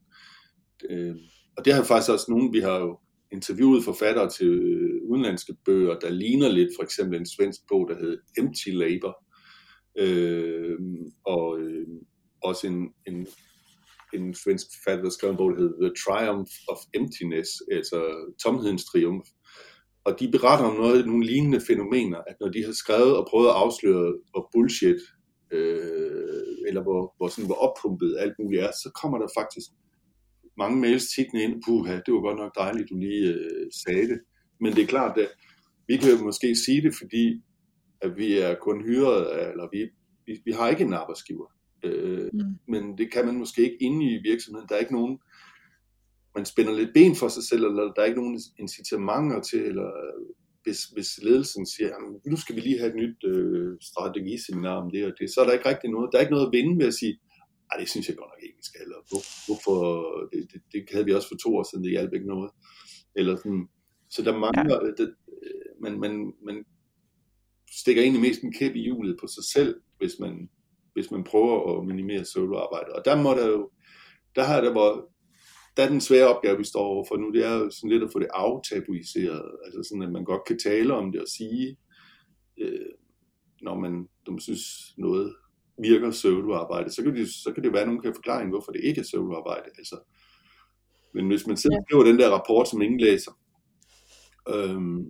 Øh, 0.90 1.16
og 1.56 1.64
det 1.64 1.74
har 1.74 1.82
faktisk 1.82 2.10
også 2.10 2.26
nogen, 2.28 2.52
vi 2.52 2.60
har 2.60 2.78
jo 2.78 2.98
interviewet 3.32 3.84
forfattere 3.84 4.30
til 4.30 4.48
øh, 4.48 5.10
udenlandske 5.10 5.54
bøger, 5.64 5.98
der 5.98 6.10
ligner 6.10 6.48
lidt 6.48 6.68
for 6.76 6.82
eksempel 6.82 7.18
en 7.18 7.26
svensk 7.26 7.60
bog, 7.68 7.88
der 7.88 7.98
hedder 7.98 8.16
Empty 8.38 8.68
Labor, 8.68 9.24
øh, 9.98 10.78
og 11.26 11.60
øh, 11.60 11.86
også 12.42 12.66
en, 12.66 12.88
en, 13.06 13.26
en 14.14 14.34
svensk 14.34 14.66
forfatter, 14.74 15.04
der 15.04 15.10
skrev 15.10 15.30
en 15.30 15.36
bog, 15.36 15.50
der 15.50 15.58
hedder 15.58 15.80
The 15.86 15.94
Triumph 16.04 16.52
of 16.68 16.78
Emptiness, 16.94 17.50
altså 17.72 17.98
tomhedens 18.44 18.84
triumf. 18.84 19.28
Og 20.04 20.20
de 20.20 20.30
beretter 20.30 20.64
om 20.64 20.76
noget, 20.76 21.06
nogle 21.06 21.26
lignende 21.26 21.60
fænomener, 21.60 22.18
at 22.26 22.36
når 22.40 22.48
de 22.48 22.64
har 22.64 22.72
skrevet 22.72 23.16
og 23.16 23.26
prøvet 23.30 23.48
at 23.48 23.54
afsløre, 23.54 24.14
hvor 24.30 24.48
bullshit, 24.52 25.00
øh, 25.52 26.42
eller 26.68 26.82
hvor, 26.82 27.14
hvor, 27.16 27.28
sådan, 27.28 27.46
hvor 27.46 27.60
oppumpet 27.66 28.16
alt 28.18 28.34
muligt 28.40 28.62
er, 28.62 28.70
så 28.82 28.90
kommer 29.00 29.18
der 29.18 29.28
faktisk 29.38 29.68
mange 30.58 30.80
mails 30.80 31.04
tiggende 31.14 31.44
ind, 31.44 31.62
puha, 31.64 31.94
det 31.94 32.14
var 32.14 32.20
godt 32.20 32.38
nok 32.38 32.54
dejligt, 32.56 32.90
du 32.90 32.96
lige 32.96 33.28
øh, 33.34 33.66
sagde 33.84 34.08
det. 34.08 34.20
Men 34.60 34.72
det 34.72 34.82
er 34.82 34.86
klart, 34.86 35.18
at 35.18 35.30
vi 35.88 35.96
kan 35.96 36.24
måske 36.24 36.56
sige 36.66 36.82
det, 36.82 36.94
fordi 37.00 37.42
at 38.00 38.16
vi 38.16 38.38
er 38.38 38.54
kun 38.54 38.84
hyret, 38.84 39.50
eller 39.50 39.68
vi, 39.72 39.80
vi, 40.26 40.32
vi 40.44 40.52
har 40.52 40.68
ikke 40.68 40.84
en 40.84 40.92
arbejdsgiver. 40.92 41.46
Øh, 41.84 42.30
mm. 42.32 42.58
Men 42.68 42.98
det 42.98 43.12
kan 43.12 43.26
man 43.26 43.38
måske 43.38 43.62
ikke 43.62 43.82
inde 43.82 44.06
i 44.06 44.22
virksomheden. 44.22 44.68
Der 44.68 44.74
er 44.74 44.80
ikke 44.80 44.98
nogen, 45.00 45.18
man 46.36 46.44
spænder 46.44 46.72
lidt 46.72 46.94
ben 46.94 47.16
for 47.16 47.28
sig 47.28 47.44
selv, 47.44 47.64
eller 47.64 47.92
der 47.92 48.02
er 48.02 48.10
ikke 48.10 48.20
nogen 48.20 48.40
incitamenter 48.58 49.40
til, 49.40 49.60
eller 49.60 49.90
hvis, 50.62 50.84
hvis 50.84 51.10
ledelsen 51.22 51.66
siger, 51.66 51.88
jamen, 51.88 52.20
nu 52.26 52.36
skal 52.36 52.56
vi 52.56 52.60
lige 52.60 52.78
have 52.78 52.90
et 52.90 53.00
nyt 53.02 53.20
øh, 53.24 53.76
strategiseminar 53.80 54.76
om 54.82 54.90
det 54.90 55.06
og 55.06 55.12
det, 55.18 55.30
så 55.30 55.40
er 55.40 55.44
der 55.46 55.52
ikke 55.52 55.68
rigtig 55.68 55.90
noget, 55.90 56.10
der 56.12 56.18
er 56.18 56.22
ikke 56.22 56.34
noget 56.36 56.46
at 56.46 56.52
vinde 56.52 56.78
ved 56.78 56.86
at 56.86 56.94
sige, 56.94 57.18
ej, 57.70 57.76
det 57.80 57.88
synes 57.88 58.08
jeg 58.08 58.16
godt 58.16 58.30
nok 58.32 58.42
ikke, 58.42 58.56
vi 58.56 58.64
skal, 58.70 58.80
eller 58.86 59.00
hvor, 59.08 59.22
hvorfor, 59.46 59.78
det, 60.32 60.40
det, 60.52 60.60
det, 60.72 60.80
havde 60.92 61.04
vi 61.04 61.14
også 61.14 61.28
for 61.28 61.36
to 61.44 61.56
år 61.56 61.64
siden, 61.70 61.84
det 61.84 61.90
hjalp 61.96 62.12
ikke 62.14 62.32
noget. 62.34 62.50
Eller 63.16 63.36
sådan, 63.36 63.68
så 64.10 64.22
der 64.22 64.38
mangler, 64.38 64.78
ja. 64.84 64.90
det, 64.98 65.14
man, 65.82 66.00
man, 66.00 66.32
man 66.46 66.64
stikker 67.80 68.02
egentlig 68.02 68.22
mest 68.22 68.42
en 68.42 68.52
kæp 68.52 68.74
i 68.74 68.82
hjulet 68.82 69.16
på 69.20 69.26
sig 69.26 69.44
selv, 69.54 69.80
hvis 69.98 70.18
man, 70.20 70.50
hvis 70.94 71.10
man 71.10 71.24
prøver 71.24 71.78
at 71.78 71.86
minimere 71.86 72.24
soloarbejde. 72.24 72.92
Og 72.92 73.04
der 73.04 73.22
må 73.22 73.30
der 73.30 73.48
jo, 73.48 73.70
der 74.36 74.42
har 74.44 74.60
der 74.60 74.72
hvor, 74.72 75.08
der 75.76 75.82
er 75.82 75.88
den 75.88 76.00
svære 76.00 76.36
opgave, 76.36 76.58
vi 76.58 76.64
står 76.64 76.80
overfor 76.80 77.16
nu, 77.16 77.30
det 77.30 77.46
er 77.46 77.54
jo 77.54 77.70
sådan 77.70 77.90
lidt 77.90 78.02
at 78.02 78.12
få 78.12 78.18
det 78.18 78.28
aftabuiseret, 78.34 79.50
altså 79.64 79.88
sådan, 79.88 80.02
at 80.02 80.12
man 80.12 80.24
godt 80.24 80.44
kan 80.46 80.58
tale 80.58 80.94
om 80.94 81.12
det 81.12 81.20
og 81.20 81.28
sige, 81.28 81.76
øh, 82.60 82.92
når 83.62 83.74
man, 83.74 83.92
når 84.26 84.30
man 84.30 84.40
synes 84.40 84.94
noget 84.98 85.34
virker 85.78 86.10
søvdearbejde, 86.10 86.90
så 86.90 87.02
kan, 87.02 87.14
det, 87.14 87.28
så 87.28 87.52
kan 87.52 87.64
det 87.64 87.72
være, 87.72 87.82
at 87.82 87.88
nogen 87.88 88.02
kan 88.02 88.14
forklare, 88.14 88.48
hvorfor 88.48 88.72
det 88.72 88.80
ikke 88.84 89.00
er 89.00 89.04
søvdearbejde. 89.04 89.70
Altså, 89.78 89.96
men 91.14 91.26
hvis 91.26 91.46
man 91.46 91.56
selv 91.56 91.72
skriver 91.88 92.04
den 92.04 92.18
der 92.18 92.30
rapport, 92.30 92.68
som 92.68 92.82
ingen 92.82 93.00
læser, 93.00 93.32
øhm, 94.48 95.06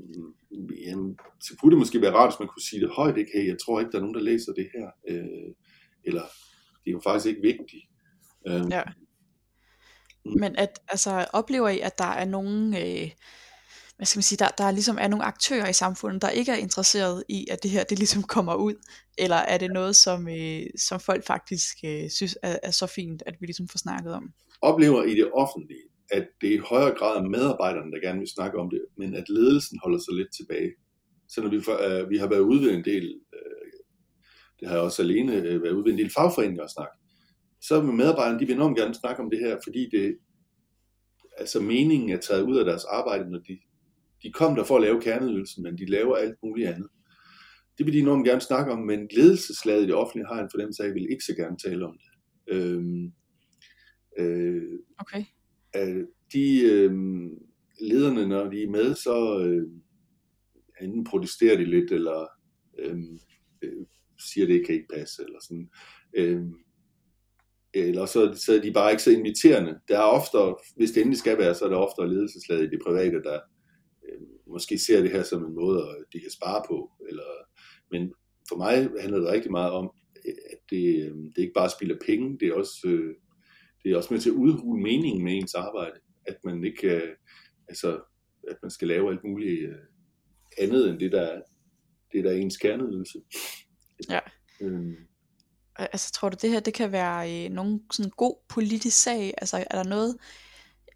jamen, 0.86 1.18
så 1.40 1.56
kunne 1.56 1.70
det 1.70 1.78
måske 1.78 2.00
være 2.00 2.14
rart, 2.14 2.30
hvis 2.30 2.40
man 2.40 2.48
kunne 2.48 2.62
sige 2.62 2.80
det 2.80 2.90
højt, 2.90 3.18
ikke? 3.18 3.30
Hey, 3.34 3.46
jeg 3.48 3.56
tror 3.58 3.80
ikke, 3.80 3.92
der 3.92 3.98
er 3.98 4.02
nogen, 4.02 4.14
der 4.14 4.20
læser 4.30 4.52
det 4.52 4.68
her. 4.74 4.88
Øh, 5.08 5.50
eller, 6.04 6.22
det 6.84 6.90
er 6.90 6.92
jo 6.92 7.00
faktisk 7.04 7.26
ikke 7.26 7.42
vigtigt. 7.42 7.84
Øhm, 8.48 8.68
ja. 8.68 8.82
Men 10.24 10.56
at, 10.56 10.80
altså, 10.88 11.26
oplever 11.32 11.68
I, 11.68 11.80
at 11.80 11.98
der 11.98 12.04
er 12.04 12.24
nogen, 12.24 12.74
øh, 12.74 13.10
hvad 13.96 14.06
skal 14.06 14.18
man 14.18 14.22
sige, 14.22 14.38
der, 14.38 14.48
der 14.48 14.70
ligesom 14.70 14.98
er 15.00 15.08
nogle 15.08 15.24
aktører 15.24 15.68
i 15.68 15.72
samfundet, 15.72 16.22
der 16.22 16.30
ikke 16.30 16.52
er 16.52 16.56
interesseret 16.56 17.24
i, 17.28 17.46
at 17.50 17.62
det 17.62 17.70
her, 17.70 17.84
det 17.84 17.98
ligesom 17.98 18.22
kommer 18.22 18.54
ud? 18.54 18.74
Eller 19.18 19.36
er 19.36 19.58
det 19.58 19.70
noget, 19.70 19.96
som, 19.96 20.28
øh, 20.28 20.62
som 20.76 21.00
folk 21.00 21.26
faktisk 21.26 21.76
øh, 21.84 22.10
synes 22.10 22.38
er, 22.42 22.58
er 22.62 22.70
så 22.70 22.86
fint, 22.86 23.22
at 23.26 23.34
vi 23.40 23.46
ligesom 23.46 23.68
får 23.68 23.78
snakket 23.78 24.12
om? 24.14 24.32
Oplever 24.60 25.02
i 25.02 25.14
det 25.14 25.30
offentlige, 25.32 25.82
at 26.10 26.28
det 26.40 26.48
er 26.48 26.54
i 26.54 26.66
højere 26.68 26.94
grad 26.98 27.28
medarbejderne, 27.28 27.92
der 27.92 28.00
gerne 28.00 28.18
vil 28.18 28.28
snakke 28.28 28.58
om 28.58 28.70
det, 28.70 28.84
men 28.98 29.14
at 29.14 29.28
ledelsen 29.28 29.78
holder 29.82 29.98
sig 29.98 30.14
lidt 30.14 30.32
tilbage. 30.36 30.72
Så 31.28 31.42
når 31.42 31.50
vi, 31.50 31.56
øh, 31.56 32.10
vi 32.10 32.16
har 32.16 32.28
været 32.28 32.40
ude 32.40 32.60
ved 32.60 32.74
en 32.74 32.84
del, 32.84 33.20
øh, 33.34 33.51
det 34.62 34.70
har 34.70 34.76
jeg 34.76 34.84
også 34.84 35.02
alene 35.02 35.36
øh, 35.36 35.62
været 35.62 35.72
ude 35.72 35.84
ved 35.84 35.92
en 35.92 35.98
del 35.98 36.10
fagforeninger 36.10 36.62
og 36.62 36.70
snakke, 36.70 36.96
så 37.60 37.80
vil 37.80 37.94
medarbejderne, 37.94 38.40
de 38.40 38.46
vil 38.46 38.54
enormt 38.54 38.78
gerne 38.78 38.94
snakke 38.94 39.22
om 39.22 39.30
det 39.30 39.38
her, 39.38 39.58
fordi 39.64 39.88
det, 39.90 40.18
altså 41.38 41.60
meningen 41.60 42.10
er 42.10 42.16
taget 42.16 42.42
ud 42.42 42.56
af 42.56 42.64
deres 42.64 42.84
arbejde, 42.84 43.30
når 43.30 43.38
de, 43.38 43.58
de 44.22 44.32
kom 44.32 44.54
der 44.54 44.64
for 44.64 44.76
at 44.76 44.82
lave 44.82 45.00
kerneydelsen, 45.00 45.62
men 45.62 45.78
de 45.78 45.86
laver 45.86 46.16
alt 46.16 46.36
muligt 46.42 46.68
andet. 46.68 46.88
Det 47.78 47.86
vil 47.86 47.94
de 47.94 47.98
enormt 47.98 48.26
gerne 48.26 48.40
snakke 48.40 48.72
om, 48.72 48.78
men 48.78 49.08
ledelseslaget 49.16 49.82
i 49.82 49.86
det 49.86 49.94
offentlige 49.94 50.26
har 50.26 50.42
en 50.42 50.50
fornemmelse 50.50 50.82
af, 50.82 50.88
at 50.88 50.94
vil 50.94 51.10
ikke 51.10 51.24
så 51.24 51.34
gerne 51.34 51.56
tale 51.56 51.86
om 51.86 51.98
det. 51.98 52.10
Øhm, 52.54 53.12
øh, 54.18 54.62
okay. 54.98 55.24
Øh, 55.76 56.06
de 56.32 56.60
øh, 56.60 56.92
lederne, 57.80 58.28
når 58.28 58.50
de 58.50 58.62
er 58.62 58.70
med, 58.70 58.94
så 58.94 59.40
øh, 59.44 59.68
enten 60.80 61.04
protesterer 61.04 61.56
de 61.56 61.64
lidt, 61.64 61.92
eller 61.92 62.26
øh, 62.78 62.98
øh, 62.98 62.98
siger, 64.32 64.46
det 64.46 64.66
kan 64.66 64.74
ikke 64.74 64.94
passe, 64.94 65.22
eller 65.22 65.38
sådan. 65.42 65.70
Øh, 66.16 66.42
eller 67.74 68.06
så, 68.06 68.42
så 68.46 68.56
er 68.56 68.60
de 68.60 68.72
bare 68.72 68.90
ikke 68.90 69.02
så 69.02 69.10
inviterende. 69.10 69.80
Der 69.88 69.98
er 69.98 70.02
ofte, 70.02 70.38
hvis 70.76 70.90
det 70.90 71.00
endelig 71.00 71.18
skal 71.18 71.38
være, 71.38 71.54
så 71.54 71.64
er 71.64 71.68
der 71.68 71.76
ofte 71.76 72.14
ledelseslaget 72.14 72.64
i 72.64 72.70
det 72.70 72.80
private, 72.86 73.22
der 73.22 73.40
øh, 74.08 74.20
måske 74.46 74.78
ser 74.78 75.02
det 75.02 75.10
her 75.10 75.22
som 75.22 75.44
en 75.44 75.54
måde, 75.54 76.04
de 76.12 76.20
kan 76.20 76.30
spare 76.30 76.62
på. 76.68 76.90
Eller, 77.08 77.30
men 77.90 78.12
for 78.48 78.56
mig 78.56 78.74
handler 79.00 79.18
det 79.18 79.28
rigtig 79.28 79.50
meget 79.50 79.72
om, 79.72 79.90
at 80.24 80.58
det, 80.70 81.06
øhm, 81.06 81.24
det 81.24 81.38
er 81.38 81.42
ikke 81.42 81.60
bare 81.60 81.70
spilder 81.70 81.96
penge, 82.06 82.38
det 82.40 82.48
er 82.48 82.54
også, 82.54 82.78
øh, 82.84 83.14
det 83.84 83.92
er 83.92 83.96
også 83.96 84.14
med 84.14 84.20
til 84.20 84.30
at 84.30 84.36
udhule 84.36 84.82
meningen 84.82 85.24
med 85.24 85.32
ens 85.32 85.54
arbejde. 85.54 85.98
At 86.26 86.36
man 86.44 86.64
ikke, 86.64 86.96
øh, 86.96 87.16
altså, 87.68 88.00
at 88.48 88.56
man 88.62 88.70
skal 88.70 88.88
lave 88.88 89.10
alt 89.10 89.24
muligt 89.24 89.68
øh, 89.68 89.74
andet 90.58 90.90
end 90.90 90.98
det, 90.98 91.12
der 91.12 91.40
det, 92.12 92.24
der 92.24 92.30
er 92.30 92.36
ens 92.36 92.56
kerneydelse. 92.56 93.18
Ja. 94.10 94.18
Øhm, 94.60 94.96
altså 95.76 96.12
tror 96.12 96.28
du 96.28 96.36
det 96.42 96.50
her 96.50 96.60
det 96.60 96.74
kan 96.74 96.92
være 96.92 97.44
øh, 97.44 97.50
nogen 97.50 97.80
sådan 97.92 98.10
god 98.16 98.36
politisk 98.48 99.02
sag? 99.02 99.34
Altså 99.38 99.64
er 99.70 99.82
der 99.82 99.88
noget 99.88 100.16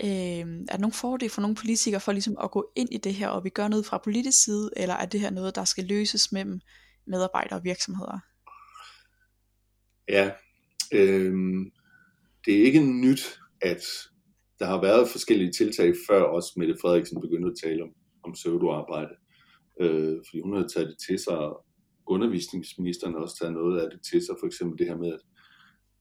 øh, 0.05 0.61
er 0.69 0.73
der 0.73 0.79
nogen 0.79 0.93
fordel 0.93 1.31
for 1.31 1.41
nogle 1.41 1.57
politikere 1.57 2.01
for 2.01 2.13
ligesom 2.13 2.37
at 2.43 2.51
gå 2.51 2.73
ind 2.77 2.89
i 2.93 2.97
det 2.97 3.15
her 3.15 3.29
og 3.29 3.45
vi 3.45 3.49
gør 3.49 3.69
noget 3.69 3.87
fra 3.87 4.01
politisk 4.05 4.45
side, 4.45 4.71
eller 4.77 4.95
er 4.95 5.07
det 5.07 5.21
her 5.21 5.31
noget 5.31 5.55
der 5.55 5.65
skal 5.65 5.85
løses 5.85 6.33
mellem 6.33 6.61
medarbejdere 7.07 7.59
og 7.59 7.65
virksomheder? 7.65 8.19
Ja, 10.09 10.31
øh, 10.93 11.35
det 12.45 12.59
er 12.59 12.65
ikke 12.65 12.81
nyt, 12.81 13.39
at 13.63 13.83
der 14.59 14.67
har 14.67 14.81
været 14.81 15.09
forskellige 15.09 15.53
tiltag 15.53 15.93
før 16.09 16.23
også 16.23 16.53
Mette 16.57 16.77
Frederiksen 16.81 17.21
begyndte 17.21 17.49
at 17.49 17.59
tale 17.65 17.83
om, 17.83 17.89
om 18.25 18.33
pseudoarbejde. 18.33 19.15
Øh, 19.81 20.17
fordi 20.29 20.41
hun 20.41 20.57
havde 20.57 20.69
taget 20.69 20.89
det 20.89 20.97
til 21.09 21.19
sig, 21.19 21.39
undervisningsministeren 22.07 23.15
også 23.15 23.37
taget 23.39 23.55
noget 23.55 23.81
af 23.81 23.91
det 23.91 24.01
til 24.11 24.21
sig, 24.27 24.37
for 24.41 24.47
eksempel 24.47 24.79
det 24.79 24.87
her 24.87 24.97
med, 24.97 25.13
at, 25.13 25.21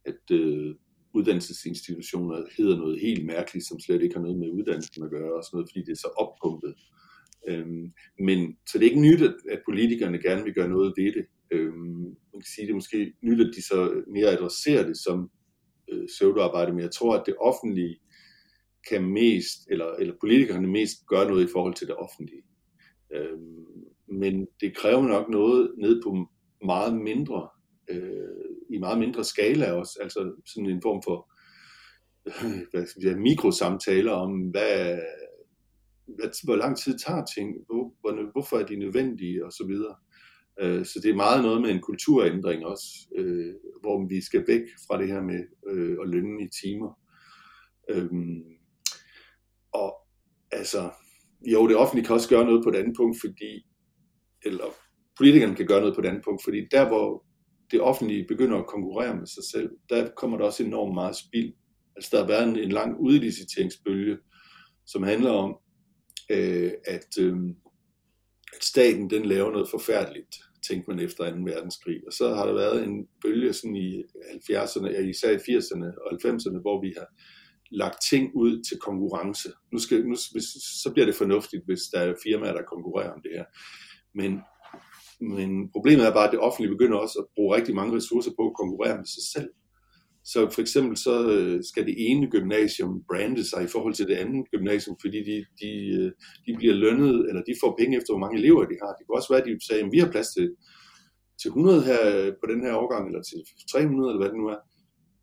at 0.05 0.37
øh, 0.37 0.75
uddannelsesinstitutioner 1.13 2.45
hedder 2.57 2.77
noget 2.77 2.99
helt 3.01 3.25
mærkeligt, 3.25 3.67
som 3.67 3.79
slet 3.79 4.01
ikke 4.01 4.15
har 4.15 4.21
noget 4.21 4.37
med 4.39 4.49
uddannelsen 4.49 5.03
at 5.03 5.09
gøre, 5.09 5.33
og 5.33 5.43
sådan 5.43 5.55
noget, 5.57 5.69
fordi 5.69 5.79
det 5.85 5.91
er 5.91 6.03
så 6.05 6.11
oppumpet. 6.17 6.73
Øhm, 7.47 7.91
men 8.19 8.57
så 8.67 8.77
det 8.77 8.85
er 8.85 8.89
ikke 8.89 9.07
nyt, 9.09 9.21
at, 9.21 9.35
at 9.51 9.61
politikerne 9.65 10.21
gerne 10.21 10.43
vil 10.43 10.53
gøre 10.53 10.69
noget 10.69 10.93
ved 10.97 11.13
det. 11.13 11.25
Øhm, 11.51 12.03
man 12.03 12.41
kan 12.41 12.51
sige, 12.55 12.65
det 12.65 12.71
er 12.71 12.81
måske 12.83 13.13
nyt, 13.21 13.41
at 13.41 13.53
de 13.55 13.61
så 13.61 14.03
mere 14.13 14.29
adresserer 14.37 14.87
det 14.87 14.97
som 14.97 15.29
øh, 15.91 16.07
pseudoarbejde, 16.07 16.71
men 16.71 16.81
jeg 16.81 16.91
tror, 16.91 17.17
at 17.17 17.25
det 17.25 17.35
offentlige 17.39 17.95
kan 18.89 19.03
mest, 19.05 19.59
eller, 19.69 19.85
eller 19.85 20.13
politikerne 20.21 20.67
mest 20.67 21.07
gør 21.07 21.27
noget 21.27 21.43
i 21.43 21.51
forhold 21.51 21.73
til 21.75 21.87
det 21.87 21.95
offentlige. 21.95 22.43
Øhm, 23.15 23.65
men 24.07 24.47
det 24.61 24.77
kræver 24.77 25.01
nok 25.01 25.29
noget 25.29 25.71
ned 25.77 26.01
på 26.03 26.27
meget 26.65 26.97
mindre, 26.97 27.49
øh, 27.89 28.45
i 28.69 28.77
meget 28.77 28.99
mindre 28.99 29.23
skala 29.23 29.71
også, 29.71 29.99
altså 30.01 30.41
sådan 30.45 30.69
en 30.69 30.81
form 30.81 31.01
for 31.03 31.31
øh, 32.25 32.61
hvad 32.71 32.87
skal 32.87 33.01
sige, 33.01 33.15
mikrosamtaler 33.15 34.11
om, 34.11 34.31
hvad, 34.31 34.99
hvad, 36.05 36.45
hvor 36.45 36.55
lang 36.55 36.77
tid 36.77 36.97
tager 36.97 37.25
ting, 37.35 37.55
hvor, 37.65 37.93
hvor, 38.01 38.31
hvorfor 38.31 38.57
er 38.57 38.65
de 38.65 38.75
nødvendige, 38.75 39.45
og 39.45 39.51
så 39.51 39.65
videre. 39.67 39.95
Øh, 40.61 40.85
så 40.85 40.99
det 41.03 41.11
er 41.11 41.15
meget 41.15 41.43
noget 41.43 41.61
med 41.61 41.69
en 41.69 41.81
kulturændring 41.81 42.65
også, 42.65 42.85
øh, 43.15 43.53
hvor 43.81 44.07
vi 44.07 44.21
skal 44.21 44.43
væk 44.47 44.61
fra 44.87 45.01
det 45.01 45.07
her 45.07 45.21
med 45.21 45.41
øh, 45.67 45.97
at 46.01 46.09
lønne 46.09 46.43
i 46.43 46.49
timer. 46.63 46.99
Øhm, 47.89 48.43
og 49.73 49.95
altså, 50.51 50.91
jo, 51.53 51.67
det 51.67 51.75
offentlige 51.75 52.05
kan 52.05 52.15
også 52.15 52.29
gøre 52.29 52.45
noget 52.45 52.63
på 52.63 52.69
et 52.69 52.75
andet 52.75 52.95
punkt, 52.97 53.17
fordi, 53.21 53.65
eller 54.45 54.65
politikerne 55.17 55.55
kan 55.55 55.67
gøre 55.67 55.79
noget 55.79 55.95
på 55.95 56.01
et 56.01 56.05
andet 56.05 56.23
punkt, 56.23 56.43
fordi 56.43 56.67
der, 56.71 56.87
hvor 56.87 57.25
det 57.71 57.81
offentlige 57.81 58.25
begynder 58.27 58.57
at 58.57 58.67
konkurrere 58.67 59.15
med 59.15 59.27
sig 59.27 59.43
selv, 59.51 59.69
der 59.89 60.09
kommer 60.17 60.37
der 60.37 60.45
også 60.45 60.63
enormt 60.63 60.93
meget 60.93 61.15
spild 61.15 61.53
Altså 61.95 62.09
der 62.11 62.21
har 62.21 62.27
været 62.27 62.49
en, 62.49 62.59
en 62.59 62.71
lang 62.71 62.99
udliciteringsbølge, 62.99 64.17
som 64.85 65.03
handler 65.03 65.31
om, 65.31 65.57
øh, 66.31 66.71
at, 66.85 67.07
øh, 67.19 67.37
at 68.55 68.63
staten 68.63 69.09
den 69.09 69.25
laver 69.25 69.51
noget 69.51 69.69
forfærdeligt, 69.69 70.35
tænkte 70.67 70.89
man 70.89 70.99
efter 70.99 71.31
2. 71.31 71.37
verdenskrig. 71.37 72.01
Og 72.07 72.13
så 72.13 72.35
har 72.35 72.45
der 72.45 72.53
været 72.53 72.83
en 72.83 73.07
bølge 73.21 73.53
sådan 73.53 73.75
i 73.75 74.03
70'erne, 74.03 74.99
især 74.99 75.31
i 75.31 75.35
80'erne 75.35 75.85
og 76.05 76.11
90'erne, 76.13 76.61
hvor 76.61 76.81
vi 76.81 76.93
har 76.97 77.07
lagt 77.71 77.97
ting 78.09 78.31
ud 78.35 78.63
til 78.63 78.77
konkurrence. 78.77 79.49
Nu 79.71 79.79
skal, 79.79 80.07
nu, 80.07 80.15
hvis, 80.31 80.45
så 80.83 80.91
bliver 80.93 81.05
det 81.05 81.15
fornuftigt, 81.15 81.65
hvis 81.65 81.81
der 81.93 81.99
er 81.99 82.13
firmaer, 82.23 82.53
der 82.53 82.63
konkurrerer 82.73 83.13
om 83.13 83.21
det 83.21 83.31
her. 83.31 83.45
Men, 84.15 84.31
men 85.21 85.71
problemet 85.71 86.05
er 86.07 86.13
bare, 86.13 86.27
at 86.27 86.31
det 86.31 86.39
offentlige 86.39 86.75
begynder 86.75 86.97
også 86.97 87.19
at 87.19 87.25
bruge 87.35 87.55
rigtig 87.55 87.75
mange 87.75 87.95
ressourcer 87.95 88.31
på 88.39 88.43
at 88.47 88.57
konkurrere 88.61 88.97
med 88.97 89.05
sig 89.05 89.23
selv. 89.33 89.49
Så 90.25 90.49
for 90.49 90.61
eksempel 90.61 90.97
så 90.97 91.15
øh, 91.35 91.63
skal 91.63 91.85
det 91.85 91.95
ene 91.97 92.29
gymnasium 92.29 93.03
brande 93.09 93.49
sig 93.49 93.63
i 93.63 93.67
forhold 93.67 93.93
til 93.93 94.07
det 94.07 94.15
andet 94.15 94.45
gymnasium, 94.51 94.95
fordi 95.01 95.19
de, 95.29 95.45
de, 95.61 95.69
øh, 95.97 96.11
de 96.45 96.57
bliver 96.57 96.73
lønnet, 96.73 97.29
eller 97.29 97.41
de 97.43 97.55
får 97.61 97.75
penge 97.79 97.97
efter, 97.97 98.13
hvor 98.13 98.23
mange 98.25 98.37
elever 98.39 98.65
de 98.65 98.77
har. 98.81 98.91
Det 98.93 99.03
kan 99.05 99.15
også 99.15 99.33
være, 99.33 99.41
at 99.41 99.47
de 99.47 99.67
sagde, 99.67 99.83
at 99.83 99.91
vi 99.91 99.99
har 99.99 100.11
plads 100.11 100.27
til, 100.27 100.47
til 101.41 101.47
100 101.47 101.83
her 101.89 102.01
øh, 102.15 102.33
på 102.41 102.45
den 102.51 102.61
her 102.65 102.73
årgang, 102.75 103.07
eller 103.07 103.21
til 103.21 103.39
300, 103.71 104.09
eller 104.09 104.21
hvad 104.21 104.29
det 104.29 104.37
nu 104.41 104.47
er. 104.47 104.59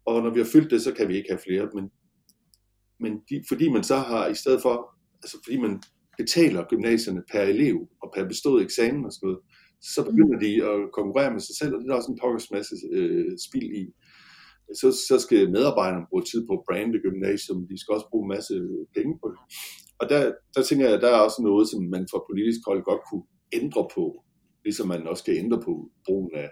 Og 0.07 0.23
når 0.23 0.31
vi 0.35 0.41
har 0.41 0.51
fyldt 0.53 0.71
det, 0.71 0.83
så 0.83 0.93
kan 0.95 1.09
vi 1.09 1.17
ikke 1.17 1.31
have 1.31 1.45
flere. 1.47 1.69
Men, 1.75 1.85
men 3.01 3.13
de, 3.29 3.45
fordi 3.49 3.69
man 3.69 3.85
så 3.85 3.97
har, 3.97 4.29
i 4.29 4.35
stedet 4.35 4.63
for, 4.63 4.75
altså 5.23 5.37
fordi 5.45 5.59
man 5.59 5.83
betaler 6.23 6.71
gymnasierne 6.73 7.23
per 7.33 7.45
elev 7.55 7.77
og 8.03 8.09
per 8.15 8.25
bestået 8.33 8.65
eksamen 8.65 9.05
og 9.07 9.13
sådan 9.13 9.27
noget, 9.27 9.41
så 9.95 10.01
begynder 10.09 10.39
de 10.45 10.53
at 10.71 10.79
konkurrere 10.99 11.33
med 11.33 11.43
sig 11.47 11.57
selv, 11.61 11.75
og 11.75 11.81
det 11.81 11.89
er 11.91 12.01
også 12.01 12.13
en 12.13 12.23
pokkers 12.23 12.51
masse 12.51 12.75
øh, 12.93 13.33
spil 13.47 13.69
i 13.83 13.85
så, 14.81 14.89
så 15.09 15.19
skal 15.19 15.51
medarbejderne 15.51 16.07
bruge 16.11 16.23
tid 16.23 16.47
på 16.47 16.53
at 16.59 16.65
brande 16.69 16.99
gymnasium, 17.07 17.69
de 17.69 17.81
skal 17.81 17.95
også 17.95 18.09
bruge 18.11 18.25
en 18.25 18.35
masse 18.37 18.55
penge 18.97 19.15
på 19.23 19.27
det. 19.33 19.39
Og 20.01 20.05
der, 20.13 20.21
der 20.55 20.63
tænker 20.63 20.87
jeg, 20.87 20.95
at 20.95 21.03
der 21.03 21.11
er 21.13 21.21
også 21.27 21.43
noget, 21.43 21.69
som 21.69 21.81
man 21.95 22.05
fra 22.11 22.25
politisk 22.29 22.61
hold 22.67 22.83
godt 22.91 23.03
kunne 23.11 23.27
ændre 23.53 23.85
på, 23.95 24.05
ligesom 24.65 24.89
man 24.89 25.07
også 25.07 25.23
skal 25.23 25.37
ændre 25.43 25.61
på 25.67 25.73
brugen 26.07 26.35
af 26.35 26.51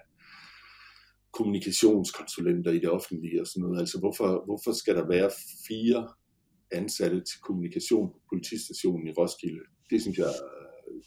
kommunikationskonsulenter 1.33 2.71
i 2.73 2.79
det 2.79 2.91
offentlige 2.91 3.41
og 3.41 3.47
sådan 3.47 3.63
noget. 3.63 3.81
Altså 3.81 3.99
hvorfor, 3.99 4.31
hvorfor 4.49 4.73
skal 4.73 4.95
der 4.97 5.07
være 5.15 5.31
fire 5.69 6.01
ansatte 6.73 7.21
til 7.21 7.41
kommunikation 7.41 8.13
på 8.13 8.19
politistationen 8.29 9.07
i 9.09 9.13
Roskilde? 9.13 9.65
Det 9.91 10.03
synes 10.03 10.19
jeg, 10.19 10.33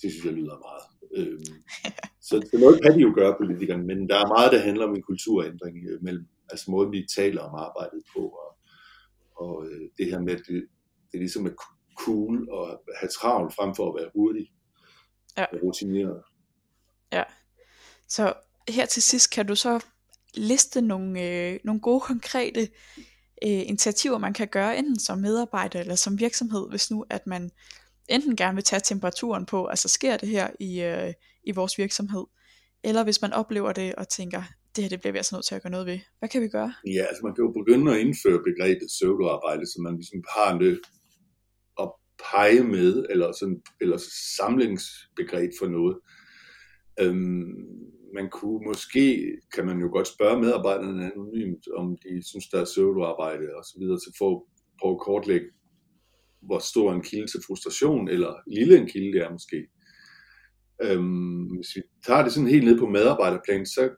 det 0.02 0.12
synes 0.12 0.26
jeg 0.26 0.34
lyder 0.34 0.58
meget. 0.68 0.86
Øhm, 1.16 1.64
så, 2.28 2.48
så 2.52 2.58
noget 2.60 2.82
kan 2.82 2.94
de 2.94 3.00
jo 3.00 3.12
gøre, 3.16 3.36
politikerne, 3.40 3.84
men 3.84 4.10
der 4.10 4.16
er 4.16 4.28
meget, 4.28 4.52
der 4.52 4.60
handler 4.60 4.86
om 4.86 4.96
en 4.96 5.02
kulturændring 5.02 5.78
øh, 5.90 6.04
mellem 6.04 6.26
altså 6.50 6.72
måden 6.72 6.92
vi 6.92 7.08
taler 7.16 7.42
om 7.42 7.56
arbejdet 7.56 8.04
på, 8.16 8.20
og, 8.20 8.58
og 9.36 9.66
øh, 9.66 9.82
det 9.98 10.06
her 10.06 10.20
med, 10.20 10.34
at 10.34 10.42
det, 10.48 10.68
det 11.12 11.20
ligesom 11.20 11.46
er 11.46 11.56
cool 11.98 12.50
at 12.54 12.96
have 13.00 13.10
travlt 13.10 13.56
frem 13.56 13.76
for 13.76 13.90
at 13.90 13.96
være 14.02 14.12
hurtig 14.16 14.52
ja. 15.38 15.46
og 15.46 15.64
rutineret. 15.64 16.24
Ja, 17.12 17.24
så 18.08 18.34
her 18.70 18.86
til 18.86 19.04
sidst 19.04 19.32
kan 19.32 19.46
du 19.46 19.56
så 19.56 19.86
liste 20.34 20.82
nogle, 20.82 21.22
øh, 21.22 21.60
nogle 21.64 21.82
gode 21.82 22.00
konkrete 22.00 22.70
øh, 23.44 23.62
initiativer, 23.70 24.18
man 24.18 24.34
kan 24.34 24.48
gøre, 24.48 24.78
enten 24.78 25.00
som 25.00 25.18
medarbejder 25.18 25.80
eller 25.80 25.96
som 25.96 26.20
virksomhed, 26.20 26.70
hvis 26.70 26.92
nu 26.92 27.06
at 27.10 27.28
man 27.28 27.52
enten 28.10 28.36
gerne 28.36 28.56
vil 28.56 28.64
tage 28.64 28.82
temperaturen 28.86 29.46
på, 29.46 29.66
altså 29.66 29.88
sker 29.88 30.18
det 30.18 30.30
her 30.30 30.50
i, 30.60 30.82
øh, 30.82 31.14
i 31.44 31.52
vores 31.52 31.78
virksomhed, 31.78 32.26
eller 32.84 33.04
hvis 33.04 33.22
man 33.22 33.34
oplever 33.34 33.72
det 33.72 33.96
og 33.96 34.10
tænker, 34.10 34.44
det 34.76 34.84
her 34.84 34.90
det 34.90 35.00
bliver 35.00 35.12
vi 35.12 35.18
altså 35.18 35.36
nødt 35.36 35.46
til 35.46 35.56
at 35.56 35.64
gøre 35.64 35.72
noget 35.72 35.86
ved. 35.86 36.00
Hvad 36.20 36.30
kan 36.30 36.42
vi 36.42 36.48
gøre? 36.48 36.74
Ja, 36.88 37.04
altså 37.10 37.22
man 37.24 37.36
kan 37.36 37.44
jo 37.46 37.52
begynde 37.52 37.94
at 37.94 38.00
indføre 38.00 38.44
begrebet 38.50 38.88
pseudoarbejde, 38.88 39.66
så 39.66 39.78
man 39.82 39.96
ligesom 39.96 40.24
har 40.36 40.58
det 40.58 40.80
at 41.82 41.92
pege 42.32 42.64
med, 42.64 43.06
eller, 43.10 43.32
sådan, 43.40 43.62
eller 43.82 43.98
samlingsbegreb 44.38 45.52
for 45.60 45.68
noget. 45.68 45.96
Øhm, 47.00 47.94
man 48.14 48.30
kunne 48.30 48.66
måske, 48.66 49.38
kan 49.54 49.66
man 49.66 49.80
jo 49.80 49.90
godt 49.92 50.08
spørge 50.08 50.42
medarbejderne 50.42 51.12
anonymt, 51.12 51.68
om 51.78 51.98
de 52.04 52.28
synes, 52.30 52.48
der 52.48 52.62
er 52.62 52.66
søvnarbejde 52.66 53.48
og 53.58 53.64
så 53.64 53.76
videre, 53.80 54.00
så 54.00 54.16
få 54.18 54.48
på 54.82 54.92
at 54.92 55.00
kortlægge, 55.00 55.48
hvor 56.42 56.60
stor 56.60 56.94
en 56.94 57.02
kilde 57.02 57.28
til 57.28 57.40
frustration, 57.48 58.08
eller 58.08 58.34
lille 58.48 58.78
en 58.78 58.88
kilde 58.88 59.12
det 59.14 59.22
er 59.26 59.32
måske. 59.32 59.68
Øhm, 60.84 61.44
hvis 61.56 61.76
vi 61.76 61.82
tager 62.06 62.24
det 62.24 62.34
sådan 62.34 62.50
helt 62.50 62.66
ned 62.66 62.80
på 62.80 62.88
medarbejderplan, 62.90 63.66
så 63.66 63.96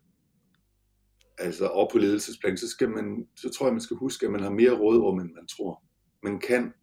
altså 1.38 1.68
op 1.68 1.88
på 1.92 1.98
ledelsesplan, 1.98 2.58
så, 2.58 2.68
skal 2.68 2.90
man, 2.90 3.28
så 3.38 3.50
tror 3.50 3.66
jeg, 3.66 3.74
man 3.74 3.82
skal 3.82 3.98
huske, 3.98 4.26
at 4.26 4.32
man 4.32 4.42
har 4.42 4.50
mere 4.50 4.80
rådrum, 4.80 5.20
end 5.20 5.30
man 5.34 5.48
tror. 5.48 5.84
Man 6.24 6.40
kan 6.40 6.74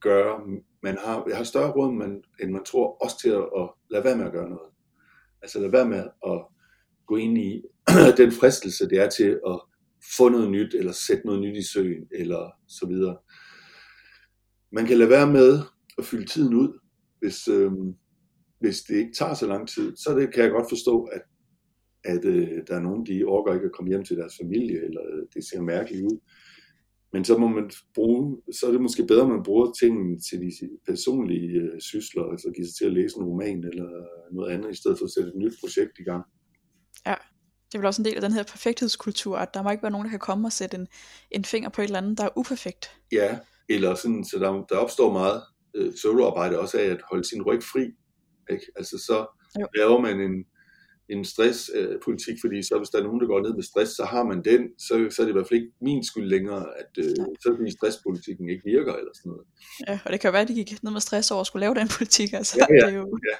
gøre, 0.00 0.40
man 0.82 0.98
har, 0.98 1.24
jeg 1.28 1.36
har 1.36 1.44
større 1.44 1.72
råd, 1.72 1.92
man, 1.92 2.22
end 2.42 2.50
man 2.50 2.64
tror, 2.64 3.04
også 3.04 3.18
til 3.20 3.28
at, 3.28 3.46
at 3.60 3.70
lade 3.90 4.04
være 4.04 4.16
med 4.16 4.26
at 4.26 4.32
gøre 4.32 4.50
noget. 4.50 4.70
Altså 5.42 5.60
lade 5.60 5.72
være 5.72 5.88
med 5.88 6.04
at 6.26 6.46
gå 7.08 7.16
ind 7.16 7.38
i 7.38 7.62
den 8.20 8.32
fristelse, 8.32 8.88
det 8.88 8.98
er 8.98 9.08
til 9.08 9.40
at 9.46 9.60
få 10.16 10.28
noget 10.28 10.50
nyt, 10.50 10.74
eller 10.74 10.92
sætte 10.92 11.26
noget 11.26 11.40
nyt 11.40 11.56
i 11.56 11.66
søen, 11.72 12.06
eller 12.10 12.50
så 12.68 12.86
videre. 12.86 13.16
Man 14.72 14.86
kan 14.86 14.98
lade 14.98 15.10
være 15.10 15.32
med 15.32 15.60
at 15.98 16.04
fylde 16.04 16.26
tiden 16.26 16.54
ud, 16.54 16.78
hvis, 17.20 17.48
øh, 17.48 17.72
hvis 18.60 18.80
det 18.80 18.96
ikke 18.96 19.12
tager 19.18 19.34
så 19.34 19.46
lang 19.46 19.68
tid. 19.68 19.96
Så 19.96 20.18
det 20.18 20.34
kan 20.34 20.42
jeg 20.42 20.50
godt 20.50 20.70
forstå, 20.70 21.02
at 21.02 21.22
at 22.04 22.24
øh, 22.24 22.48
der 22.68 22.74
er 22.76 22.80
nogen, 22.80 23.06
de 23.06 23.24
overgår 23.24 23.54
ikke 23.54 23.66
at 23.66 23.72
komme 23.72 23.90
hjem 23.90 24.04
til 24.04 24.16
deres 24.16 24.34
familie, 24.42 24.84
eller 24.84 25.02
øh, 25.12 25.26
det 25.34 25.48
ser 25.48 25.62
mærkeligt 25.62 26.04
ud. 26.04 26.18
Men 27.12 27.24
så 27.24 27.38
må 27.38 27.48
man 27.48 27.70
bruge, 27.94 28.42
så 28.52 28.66
er 28.66 28.70
det 28.70 28.80
måske 28.80 29.06
bedre, 29.06 29.22
at 29.22 29.28
man 29.28 29.42
bruger 29.42 29.72
tingene 29.72 30.18
til 30.20 30.38
de 30.40 30.52
personlige 30.86 31.60
øh, 31.60 31.80
sysler, 31.80 32.22
altså 32.22 32.50
give 32.54 32.66
sig 32.66 32.76
til 32.76 32.84
at 32.84 32.92
læse 32.92 33.16
en 33.18 33.24
roman 33.24 33.64
eller 33.64 33.88
noget 34.32 34.50
andet, 34.52 34.70
i 34.70 34.76
stedet 34.80 34.98
for 34.98 35.04
at 35.04 35.10
sætte 35.10 35.28
et 35.28 35.36
nyt 35.42 35.56
projekt 35.60 35.98
i 35.98 36.02
gang. 36.02 36.24
Ja, 37.06 37.14
det 37.66 37.74
er 37.74 37.78
vel 37.78 37.86
også 37.86 38.02
en 38.02 38.04
del 38.04 38.14
af 38.14 38.20
den 38.20 38.32
her 38.32 38.42
perfekthedskultur, 38.42 39.36
at 39.38 39.54
der 39.54 39.62
må 39.62 39.70
ikke 39.70 39.82
være 39.82 39.92
nogen, 39.92 40.04
der 40.04 40.10
kan 40.10 40.18
komme 40.18 40.48
og 40.48 40.52
sætte 40.52 40.76
en, 40.76 40.88
en 41.30 41.44
finger 41.44 41.68
på 41.68 41.80
et 41.80 41.84
eller 41.84 41.98
andet, 41.98 42.18
der 42.18 42.24
er 42.24 42.38
uperfekt. 42.38 42.90
Ja, 43.12 43.38
eller 43.68 43.94
sådan, 43.94 44.24
så 44.24 44.38
der, 44.38 44.64
der 44.68 44.76
opstår 44.76 45.12
meget 45.12 45.42
øh, 45.74 45.92
soloarbejde 46.02 46.60
også 46.60 46.78
af 46.78 46.84
at 46.84 47.00
holde 47.10 47.28
sin 47.28 47.42
ryg 47.42 47.62
fri. 47.62 47.84
Ikke? 48.50 48.66
Altså 48.76 48.98
så 48.98 49.26
jo. 49.60 49.66
laver 49.76 50.00
man 50.00 50.20
en, 50.20 50.44
en 51.08 51.24
stresspolitik, 51.24 52.34
øh, 52.34 52.40
fordi 52.44 52.62
så 52.62 52.78
hvis 52.78 52.88
der 52.88 52.98
er 52.98 53.02
nogen, 53.02 53.20
der 53.20 53.26
går 53.26 53.40
ned 53.42 53.54
med 53.54 53.62
stress, 53.62 53.90
så 53.96 54.04
har 54.04 54.24
man 54.24 54.44
den, 54.44 54.62
så, 54.78 54.92
så 55.10 55.22
er 55.22 55.26
det 55.26 55.32
i 55.32 55.36
hvert 55.38 55.48
fald 55.48 55.60
ikke 55.60 55.72
min 55.80 56.04
skyld 56.04 56.28
længere, 56.34 56.64
at 56.80 56.92
øh, 56.98 57.16
så 57.42 57.54
fordi 57.56 57.70
stresspolitikken 57.78 58.48
ikke 58.48 58.64
virker 58.64 58.94
eller 59.00 59.12
sådan 59.14 59.30
noget. 59.30 59.46
Ja, 59.88 59.98
og 60.04 60.12
det 60.12 60.20
kan 60.20 60.28
jo 60.28 60.32
være, 60.32 60.42
at 60.42 60.48
de 60.48 60.54
gik 60.54 60.82
ned 60.82 60.92
med 60.92 61.00
stress 61.00 61.30
over 61.30 61.40
at 61.40 61.46
skulle 61.46 61.64
lave 61.64 61.74
den 61.74 61.88
politik. 61.96 62.32
Altså, 62.32 62.54
ja, 62.60 62.66
ja, 62.74 62.86
det 62.86 62.94
er 62.94 62.98
jo... 63.02 63.18
ja. 63.30 63.36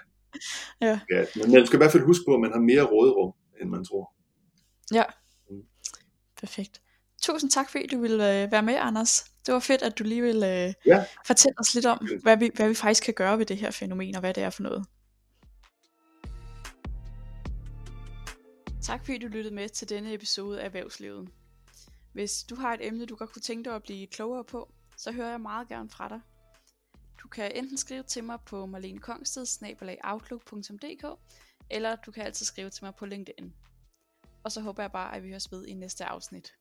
ja. 0.88 1.00
ja. 1.14 1.24
Men 1.36 1.52
man 1.52 1.66
skal 1.66 1.76
i 1.76 1.82
hvert 1.82 1.94
fald 1.94 2.10
huske 2.10 2.24
på, 2.28 2.34
at 2.34 2.40
man 2.40 2.52
har 2.52 2.60
mere 2.60 2.84
råderum, 2.94 3.32
end 3.60 3.70
man 3.70 3.84
tror. 3.84 4.14
Ja, 4.92 5.04
mm. 5.50 5.62
perfekt. 6.40 6.82
Tusind 7.22 7.50
tak, 7.50 7.70
fordi 7.70 7.86
du 7.86 8.00
ville 8.00 8.42
øh, 8.42 8.52
være 8.52 8.62
med, 8.62 8.74
Anders. 8.74 9.24
Det 9.46 9.54
var 9.54 9.60
fedt, 9.60 9.82
at 9.82 9.98
du 9.98 10.04
lige 10.04 10.22
ville 10.22 10.66
øh, 10.66 10.74
ja. 10.86 11.04
fortælle 11.26 11.58
os 11.58 11.74
lidt 11.74 11.86
om, 11.86 12.08
hvad 12.22 12.36
vi, 12.36 12.50
hvad 12.54 12.68
vi 12.68 12.74
faktisk 12.74 13.04
kan 13.04 13.14
gøre 13.14 13.38
ved 13.38 13.46
det 13.46 13.56
her 13.56 13.70
fænomen, 13.70 14.14
og 14.14 14.20
hvad 14.20 14.34
det 14.34 14.42
er 14.42 14.50
for 14.50 14.62
noget. 14.62 14.86
Tak 18.82 19.04
fordi 19.04 19.18
du 19.18 19.26
lyttede 19.26 19.54
med 19.54 19.68
til 19.68 19.88
denne 19.88 20.14
episode 20.14 20.60
af 20.60 20.64
Erhvervslivet. 20.64 21.28
Hvis 22.12 22.44
du 22.50 22.54
har 22.54 22.74
et 22.74 22.86
emne, 22.86 23.06
du 23.06 23.16
godt 23.16 23.32
kunne 23.32 23.42
tænke 23.42 23.64
dig 23.64 23.74
at 23.76 23.82
blive 23.82 24.06
klogere 24.06 24.44
på, 24.44 24.72
så 24.96 25.12
hører 25.12 25.30
jeg 25.30 25.40
meget 25.40 25.68
gerne 25.68 25.90
fra 25.90 26.08
dig. 26.08 26.20
Du 27.22 27.28
kan 27.28 27.52
enten 27.54 27.76
skrive 27.76 28.02
til 28.02 28.24
mig 28.24 28.38
på 28.46 28.66
marlenekongsted.outlook.dk 28.66 31.04
eller 31.70 31.96
du 31.96 32.10
kan 32.10 32.24
altid 32.24 32.46
skrive 32.46 32.70
til 32.70 32.84
mig 32.84 32.94
på 32.94 33.06
LinkedIn. 33.06 33.54
Og 34.44 34.52
så 34.52 34.60
håber 34.60 34.82
jeg 34.82 34.92
bare, 34.92 35.16
at 35.16 35.22
vi 35.22 35.28
høres 35.28 35.52
ved 35.52 35.66
i 35.66 35.74
næste 35.74 36.04
afsnit. 36.04 36.57